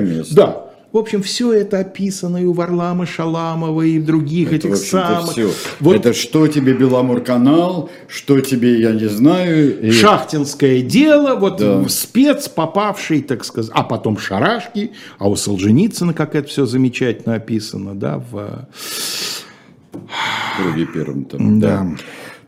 место. 0.00 0.34
Да, 0.34 0.65
в 0.96 0.98
общем, 0.98 1.22
все 1.22 1.52
это 1.52 1.80
описано 1.80 2.38
и 2.38 2.44
у 2.46 2.52
Варлама 2.52 3.04
Шаламова, 3.06 3.82
и 3.82 3.98
в 3.98 4.04
других 4.06 4.48
Это, 4.48 4.56
этих 4.68 4.70
в 4.72 4.76
самых. 4.76 5.32
всё. 5.32 5.50
Вот 5.80 5.94
Это 5.96 6.12
что 6.14 6.46
тебе 6.48 6.72
Беломор-канал, 6.72 7.90
что 8.08 8.40
тебе, 8.40 8.80
я 8.80 8.92
не 8.92 9.08
знаю. 9.08 9.80
и- 9.80 9.90
шахтинское 9.90 10.80
дело, 10.80 11.34
вот 11.38 11.58
Да. 11.58 11.84
спец, 11.88 12.48
попавший, 12.48 13.22
так 13.22 13.44
сказать, 13.44 13.70
а 13.74 13.82
потом 13.82 14.18
шарашки, 14.18 14.92
а 15.18 15.28
у 15.28 15.36
Солженицына, 15.36 16.14
как 16.14 16.34
это 16.34 16.48
все 16.48 16.64
замечательно 16.66 17.34
описано, 17.34 17.94
да, 17.94 18.22
в... 18.30 18.66
круге 20.56 20.86
первом 20.86 21.24
там. 21.24 21.60
Да. 21.60 21.86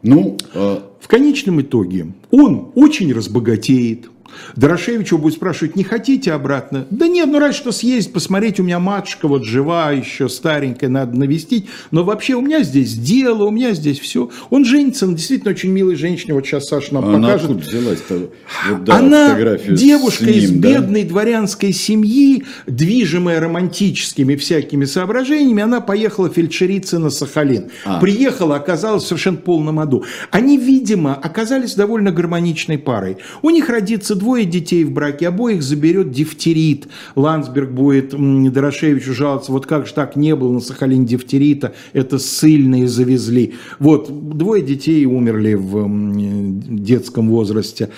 Ну, 0.03 0.37
э, 0.55 0.79
В 1.01 1.09
конечном 1.09 1.61
итоге 1.61 2.13
он 2.31 2.71
очень 2.75 3.13
разбогатеет. 3.13 4.09
Дорошевич 4.57 5.09
его 5.09 5.19
будет 5.19 5.35
спрашивать, 5.35 5.77
не 5.77 5.85
хотите 5.85 6.33
обратно? 6.33 6.87
Да 6.91 7.07
нет, 7.07 7.29
ну 7.29 7.39
разве 7.39 7.55
что 7.55 7.73
съездить, 7.73 8.13
посмотреть, 8.13 8.61
у 8.61 8.63
меня 8.63 8.79
матушка 8.79 9.29
вот 9.29 9.45
жива, 9.45 9.91
еще 9.93 10.29
старенькая, 10.29 10.89
надо 10.89 11.19
навестить. 11.19 11.67
Но 11.91 12.05
вообще 12.05 12.35
у 12.35 12.41
меня 12.41 12.63
здесь 12.63 12.95
дело, 12.95 13.45
у 13.45 13.51
меня 13.51 13.73
здесь 13.73 13.99
все. 13.99 14.31
Он 14.51 14.65
женится 14.65 15.07
на 15.07 15.15
действительно 15.15 15.53
очень 15.53 15.71
милой 15.71 15.97
женщине, 15.97 16.35
вот 16.35 16.47
сейчас 16.47 16.69
Саша 16.69 16.95
нам 16.95 17.05
она 17.07 17.29
покажет. 17.29 17.51
откуда 17.51 17.69
взялась-то? 17.69 18.31
Вот, 18.71 18.85
да, 18.85 18.97
Она 18.99 19.37
девушка 19.69 20.27
из 20.27 20.51
ним, 20.51 20.61
да? 20.61 20.69
бедной 20.69 21.05
дворянской 21.05 21.73
семьи, 21.73 22.45
движимая 22.67 23.41
романтическими 23.41 24.37
всякими 24.37 24.85
соображениями, 24.85 25.63
она 25.63 25.81
поехала 25.81 26.29
фельдшериться 26.29 26.99
на 26.99 27.11
Сахалин. 27.11 27.71
А. 27.85 28.01
Приехала, 28.01 28.57
оказалась 28.57 29.05
в 29.05 29.07
совершенно 29.07 29.39
полном 29.39 29.81
аду. 29.81 30.05
Они, 30.31 30.59
видимо, 30.59 31.15
оказались 31.15 31.75
довольно 31.75 32.13
гармоничной 32.13 32.79
парой. 32.79 33.19
У 33.43 33.51
них 33.51 33.69
родится 33.69 34.15
двое 34.15 34.28
детей 34.37 34.85
в 34.85 34.93
браке, 34.93 35.29
обоих 35.29 35.63
заберет 35.63 36.11
дифтерит. 36.11 36.89
Ландсберг 37.17 37.71
будет 37.71 38.15
Дорошевичу 38.53 39.15
жаловаться, 39.15 39.53
вот 39.53 39.67
как 39.67 39.87
же 39.87 39.95
так 39.95 40.17
не 40.17 40.35
было 40.35 40.53
на 40.53 40.61
Сахалине 40.61 41.07
дифтерита, 41.07 41.75
это 41.93 42.19
ссыльные 42.19 42.89
завезли. 42.89 43.55
Вот, 43.79 44.09
двое 44.37 44.63
детей 44.63 45.05
умерли 45.07 45.55
в 45.55 45.89
детском 45.89 47.29
возрасте. 47.29 47.91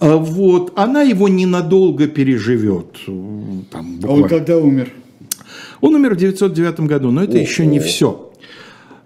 А 0.00 0.16
Вот, 0.16 0.72
она 0.76 1.02
его 1.02 1.28
ненадолго 1.28 2.06
переживет. 2.06 2.96
Там, 3.70 4.00
А 4.02 4.12
он 4.12 4.24
когда 4.28 4.58
умер? 4.58 4.92
Он 5.80 5.94
умер 5.94 6.14
в 6.14 6.16
909 6.18 6.80
году, 6.80 7.10
но 7.10 7.22
это 7.22 7.38
еще 7.38 7.66
не 7.66 7.78
все. 7.80 8.30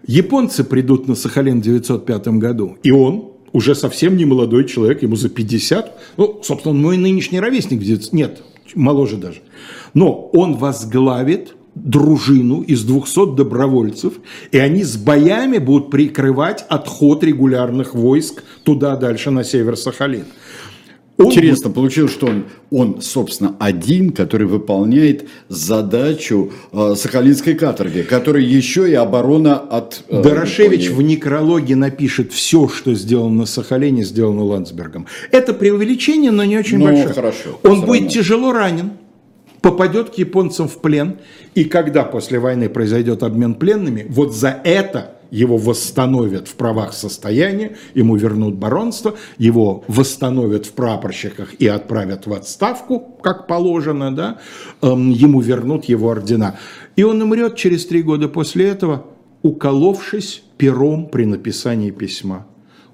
Японцы 0.06 0.64
придут 0.64 1.08
на 1.08 1.14
Сахалин 1.14 1.60
в 1.60 1.62
905 1.62 2.28
году, 2.38 2.76
и 2.82 2.90
он 2.90 3.29
уже 3.52 3.74
совсем 3.74 4.16
не 4.16 4.24
молодой 4.24 4.64
человек, 4.66 5.02
ему 5.02 5.16
за 5.16 5.28
50. 5.28 5.98
Ну, 6.16 6.40
собственно, 6.42 6.74
он 6.74 6.82
мой 6.82 6.96
нынешний 6.96 7.40
ровесник, 7.40 7.80
в 7.80 7.84
900 7.84 8.12
нет, 8.12 8.42
моложе 8.74 9.16
даже. 9.16 9.40
Но 9.94 10.30
он 10.32 10.56
возглавит 10.56 11.54
дружину 11.74 12.62
из 12.62 12.84
200 12.84 13.36
добровольцев, 13.36 14.14
и 14.50 14.58
они 14.58 14.82
с 14.82 14.96
боями 14.96 15.58
будут 15.58 15.90
прикрывать 15.90 16.64
отход 16.68 17.24
регулярных 17.24 17.94
войск 17.94 18.42
туда 18.64 18.96
дальше, 18.96 19.30
на 19.30 19.44
север 19.44 19.76
Сахалин. 19.76 20.24
Он 21.20 21.26
Интересно, 21.26 21.68
получилось, 21.70 22.12
что 22.12 22.28
он, 22.28 22.44
он, 22.70 23.02
собственно, 23.02 23.54
один, 23.60 24.10
который 24.10 24.46
выполняет 24.46 25.28
задачу 25.48 26.50
э, 26.72 26.94
Сахалинской 26.96 27.52
каторги, 27.54 28.00
который 28.00 28.42
еще 28.42 28.90
и 28.90 28.94
оборона 28.94 29.58
от... 29.58 30.02
э, 30.08 30.22
Дорошевич 30.22 30.86
в 30.86 30.92
Японии. 30.92 31.14
некрологе 31.16 31.76
напишет 31.76 32.32
все, 32.32 32.68
что 32.68 32.94
сделано 32.94 33.40
на 33.40 33.46
Сахалине, 33.46 34.02
сделано 34.02 34.44
Ландсбергом. 34.44 35.06
Это 35.30 35.52
преувеличение, 35.52 36.30
но 36.30 36.42
не 36.44 36.56
очень 36.56 36.78
Ну, 36.78 36.86
большое. 36.86 37.12
хорошо, 37.12 37.60
Он 37.64 37.80
будет 37.82 37.88
равно. 38.04 38.08
тяжело 38.08 38.52
ранен, 38.52 38.92
попадет 39.60 40.08
к 40.10 40.14
японцам 40.14 40.68
в 40.68 40.78
плен, 40.80 41.18
и 41.54 41.64
когда 41.64 42.04
после 42.04 42.38
войны 42.38 42.70
произойдет 42.70 43.22
обмен 43.22 43.54
пленными, 43.54 44.06
вот 44.08 44.34
за 44.34 44.58
это 44.64 45.16
его 45.30 45.56
восстановят 45.56 46.48
в 46.48 46.54
правах 46.54 46.92
состояния, 46.92 47.76
ему 47.94 48.16
вернут 48.16 48.54
баронство, 48.56 49.14
его 49.38 49.84
восстановят 49.88 50.66
в 50.66 50.72
прапорщиках 50.72 51.54
и 51.54 51.66
отправят 51.66 52.26
в 52.26 52.32
отставку, 52.32 53.00
как 53.22 53.46
положено, 53.46 54.14
да, 54.14 54.38
эм, 54.82 55.10
ему 55.10 55.40
вернут 55.40 55.84
его 55.84 56.10
ордена. 56.10 56.58
И 56.96 57.02
он 57.02 57.22
умрет 57.22 57.56
через 57.56 57.86
три 57.86 58.02
года 58.02 58.28
после 58.28 58.68
этого, 58.68 59.06
уколовшись 59.42 60.42
пером 60.56 61.06
при 61.06 61.24
написании 61.24 61.90
письма. 61.90 62.46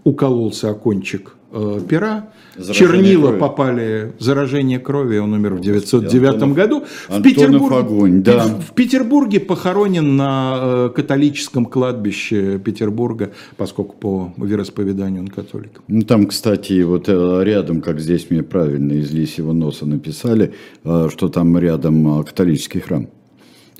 Укололся 0.04 0.70
о 0.70 0.74
кончик 0.74 1.35
э, 1.56 1.80
пера, 1.88 2.28
Заражение 2.56 2.74
чернила 2.88 3.26
крови. 3.28 3.38
попали, 3.40 4.12
заражение 4.18 4.78
крови, 4.78 5.18
он 5.18 5.32
умер 5.34 5.54
в 5.54 5.60
909 5.60 6.34
Антонов- 6.34 6.54
году. 6.54 6.80
В, 6.80 7.10
Антонов 7.10 7.22
Петербурге, 7.24 7.76
огонь, 7.76 8.22
да. 8.22 8.44
в 8.46 8.72
Петербурге 8.74 9.40
похоронен 9.40 10.16
на 10.16 10.58
э, 10.60 10.90
католическом 10.94 11.66
кладбище 11.66 12.58
Петербурга, 12.58 13.32
поскольку 13.56 13.96
по 13.96 14.32
вероисповеданию 14.38 15.22
он 15.22 15.28
католик. 15.28 15.82
Ну, 15.88 16.02
там, 16.02 16.26
кстати, 16.26 16.82
вот 16.82 17.08
э, 17.08 17.40
рядом, 17.44 17.80
как 17.82 18.00
здесь 18.00 18.30
мне 18.30 18.42
правильно 18.42 18.92
из 18.92 19.10
лисьего 19.12 19.52
носа 19.52 19.86
написали, 19.86 20.54
э, 20.84 21.08
что 21.10 21.28
там 21.28 21.58
рядом 21.58 22.24
католический 22.24 22.80
храм. 22.80 23.08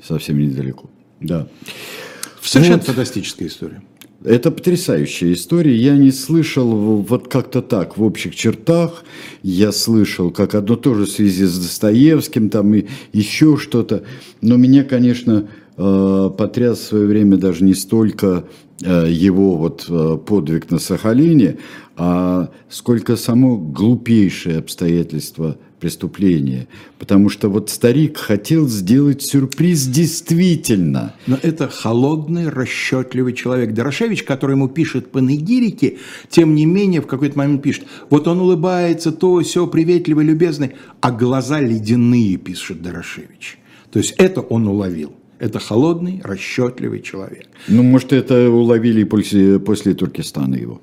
Совсем 0.03 0.39
недалеко. 0.39 0.89
Да. 1.19 1.47
Совершенно 2.41 2.77
Вот. 2.77 2.85
фантастическая 2.85 3.47
история. 3.47 3.81
Это 4.23 4.49
потрясающая 4.49 5.33
история. 5.33 5.75
Я 5.75 5.95
не 5.95 6.11
слышал 6.11 6.67
вот 7.01 7.27
как-то 7.27 7.61
так 7.61 7.97
в 7.97 8.03
общих 8.03 8.35
чертах. 8.35 9.03
Я 9.43 9.71
слышал 9.71 10.31
как 10.31 10.55
одно 10.55 10.75
тоже 10.75 11.05
в 11.05 11.09
связи 11.09 11.45
с 11.45 11.57
Достоевским, 11.57 12.49
там 12.49 12.73
и 12.73 12.85
еще 13.13 13.57
что-то. 13.57 14.03
Но 14.41 14.57
меня, 14.57 14.83
конечно, 14.83 15.49
э, 15.77 16.29
потряс 16.35 16.79
в 16.79 16.83
свое 16.83 17.05
время 17.05 17.37
даже 17.37 17.63
не 17.63 17.75
столько 17.75 18.45
э, 18.81 19.07
его 19.07 19.55
вот 19.55 19.85
э, 19.87 20.17
подвиг 20.25 20.71
на 20.71 20.79
Сахалине, 20.79 21.57
а 21.95 22.49
сколько 22.69 23.17
само 23.17 23.57
глупейшее 23.57 24.57
обстоятельство 24.57 25.57
преступления. 25.79 26.67
Потому 26.99 27.29
что 27.29 27.49
вот 27.49 27.69
старик 27.69 28.17
хотел 28.17 28.67
сделать 28.67 29.21
сюрприз 29.21 29.87
действительно. 29.87 31.15
Но 31.27 31.37
это 31.41 31.67
холодный, 31.67 32.49
расчетливый 32.49 33.33
человек. 33.33 33.73
Дорошевич, 33.73 34.23
который 34.23 34.53
ему 34.53 34.67
пишет 34.67 35.11
панегирики, 35.11 35.99
тем 36.29 36.55
не 36.55 36.65
менее 36.65 37.01
в 37.01 37.07
какой-то 37.07 37.37
момент 37.37 37.61
пишет, 37.61 37.85
вот 38.09 38.27
он 38.27 38.39
улыбается, 38.39 39.11
то, 39.11 39.41
все 39.41 39.67
приветливый, 39.67 40.25
любезный, 40.25 40.71
а 41.01 41.11
глаза 41.11 41.59
ледяные, 41.59 42.37
пишет 42.37 42.81
Дорошевич. 42.81 43.59
То 43.91 43.99
есть 43.99 44.15
это 44.17 44.41
он 44.41 44.67
уловил. 44.67 45.13
Это 45.39 45.59
холодный, 45.59 46.19
расчетливый 46.23 47.01
человек. 47.01 47.45
Ну, 47.67 47.83
может, 47.83 48.11
это 48.11 48.49
уловили 48.49 49.03
после, 49.03 49.59
после 49.59 49.93
Туркестана 49.93 50.55
его. 50.55 50.81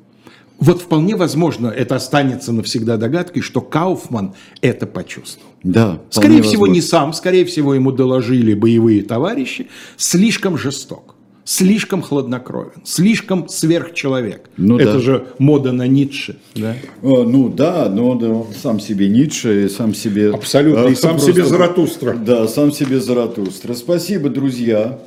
Вот 0.64 0.80
вполне 0.80 1.14
возможно, 1.14 1.66
это 1.68 1.96
останется 1.96 2.50
навсегда 2.50 2.96
догадкой, 2.96 3.42
что 3.42 3.60
Кауфман 3.60 4.32
это 4.62 4.86
почувствовал. 4.86 5.50
Да. 5.62 6.00
Скорее 6.08 6.40
всего, 6.40 6.66
не 6.66 6.80
возможно. 6.80 6.88
сам, 6.88 7.12
скорее 7.12 7.44
всего, 7.44 7.74
ему 7.74 7.92
доложили 7.92 8.54
боевые 8.54 9.02
товарищи. 9.02 9.66
Слишком 9.98 10.56
жесток, 10.56 11.16
слишком 11.44 12.00
хладнокровен, 12.00 12.80
слишком 12.82 13.46
сверхчеловек. 13.46 14.48
Ну 14.56 14.78
Это 14.78 14.94
да. 14.94 14.98
же 15.00 15.26
мода 15.38 15.72
на 15.72 15.86
Ницше. 15.86 16.38
Да? 16.54 16.76
О, 17.02 17.24
ну 17.24 17.50
да, 17.50 17.90
но 17.90 18.14
да, 18.14 18.28
он 18.30 18.46
сам 18.54 18.80
себе 18.80 19.10
Ницше, 19.10 19.66
и 19.66 19.68
сам 19.68 19.92
себе... 19.94 20.30
Абсолютно, 20.30 20.86
э, 20.86 20.92
и 20.92 20.94
сам 20.94 21.12
просто- 21.12 21.32
себе 21.32 21.44
Заратустра. 21.44 22.14
Да, 22.14 22.48
сам 22.48 22.72
себе 22.72 23.00
Заратустра. 23.00 23.74
Спасибо, 23.74 24.30
друзья. 24.30 24.98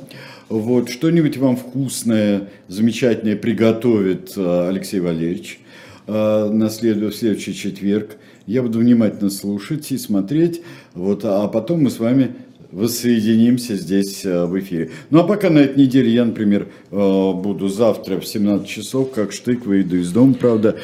Вот, 0.48 0.88
что-нибудь 0.88 1.36
вам 1.36 1.56
вкусное, 1.56 2.48
замечательное 2.68 3.36
приготовит 3.36 4.32
э, 4.34 4.68
Алексей 4.68 4.98
Валерьевич 4.98 5.60
э, 6.06 6.50
на 6.50 6.70
следующий 6.70 7.54
четверг. 7.54 8.16
Я 8.46 8.62
буду 8.62 8.78
внимательно 8.78 9.28
слушать 9.28 9.92
и 9.92 9.98
смотреть. 9.98 10.62
Вот, 10.94 11.20
а 11.24 11.46
потом 11.48 11.82
мы 11.82 11.90
с 11.90 11.98
вами 11.98 12.34
воссоединимся 12.72 13.76
здесь 13.76 14.24
э, 14.24 14.46
в 14.46 14.58
эфире. 14.58 14.90
Ну 15.10 15.20
а 15.20 15.24
пока 15.24 15.50
на 15.50 15.58
этой 15.58 15.82
неделе 15.82 16.10
я, 16.10 16.24
например, 16.24 16.68
буду 16.90 17.68
завтра 17.68 18.18
в 18.18 18.26
17 18.26 18.66
часов, 18.66 19.12
как 19.12 19.32
штык, 19.32 19.66
выйду 19.66 19.98
из 19.98 20.10
дома, 20.12 20.32
правда, 20.32 20.76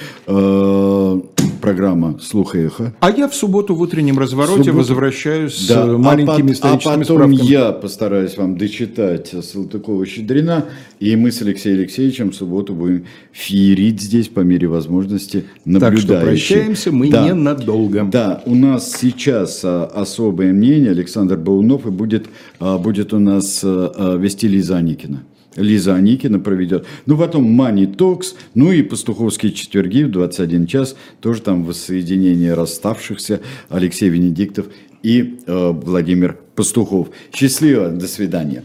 программа 1.64 2.18
«Слух 2.20 2.54
и 2.56 2.60
эхо». 2.60 2.92
А 3.00 3.10
я 3.10 3.28
в 3.28 3.34
субботу 3.34 3.74
в 3.74 3.80
утреннем 3.80 4.18
развороте 4.18 4.64
Субботу. 4.64 4.76
возвращаюсь 4.78 5.66
Да, 5.68 5.84
с 5.84 5.88
э, 5.88 5.96
маленькими 5.96 6.50
а, 6.50 6.52
историческими 6.52 6.94
а 6.94 6.98
потом 6.98 7.16
справками. 7.34 7.50
я 7.50 7.72
постараюсь 7.72 8.36
вам 8.36 8.56
дочитать 8.56 9.32
Салтыкова-Щедрина, 9.34 10.64
и 11.00 11.16
мы 11.16 11.32
с 11.32 11.42
Алексеем 11.42 11.78
Алексеевичем 11.78 12.30
в 12.30 12.34
субботу 12.34 12.74
будем 12.74 13.04
феерить 13.32 14.00
здесь 14.00 14.28
по 14.28 14.40
мере 14.40 14.68
возможности 14.68 15.44
Так 15.64 15.64
что 15.64 15.80
наблюдающие. 15.80 16.58
прощаемся 16.58 16.92
мы 16.92 17.10
Да. 17.10 17.26
ненадолго. 17.28 18.04
Да, 18.10 18.42
у 18.46 18.54
нас 18.54 18.92
сейчас 18.92 19.60
а, 19.64 19.84
особое 19.86 20.52
мнение. 20.52 20.90
Александр 20.90 21.36
Баунов 21.36 21.86
и 21.86 21.90
будет, 21.90 22.26
а, 22.60 22.78
будет 22.78 23.12
у 23.12 23.18
нас 23.18 23.60
а, 23.64 23.92
а, 23.96 24.16
вести 24.16 24.48
Лиза 24.48 24.76
Аникина. 24.76 25.22
Лиза 25.56 25.94
Аникина 25.94 26.38
проведет. 26.38 26.86
Ну, 27.06 27.16
потом 27.16 27.44
Мани 27.44 27.86
Токс, 27.86 28.34
ну 28.54 28.72
и 28.72 28.82
пастуховские 28.82 29.52
четверги 29.52 30.02
в 30.02 30.10
21 30.10 30.66
час. 30.66 30.96
Тоже 31.20 31.42
там 31.42 31.64
воссоединение 31.64 32.54
расставшихся 32.54 33.40
Алексей 33.68 34.08
Венедиктов 34.08 34.66
и 35.02 35.40
э, 35.46 35.70
Владимир 35.70 36.38
Пастухов. 36.54 37.08
Счастливо, 37.32 37.88
до 37.88 38.08
свидания. 38.08 38.64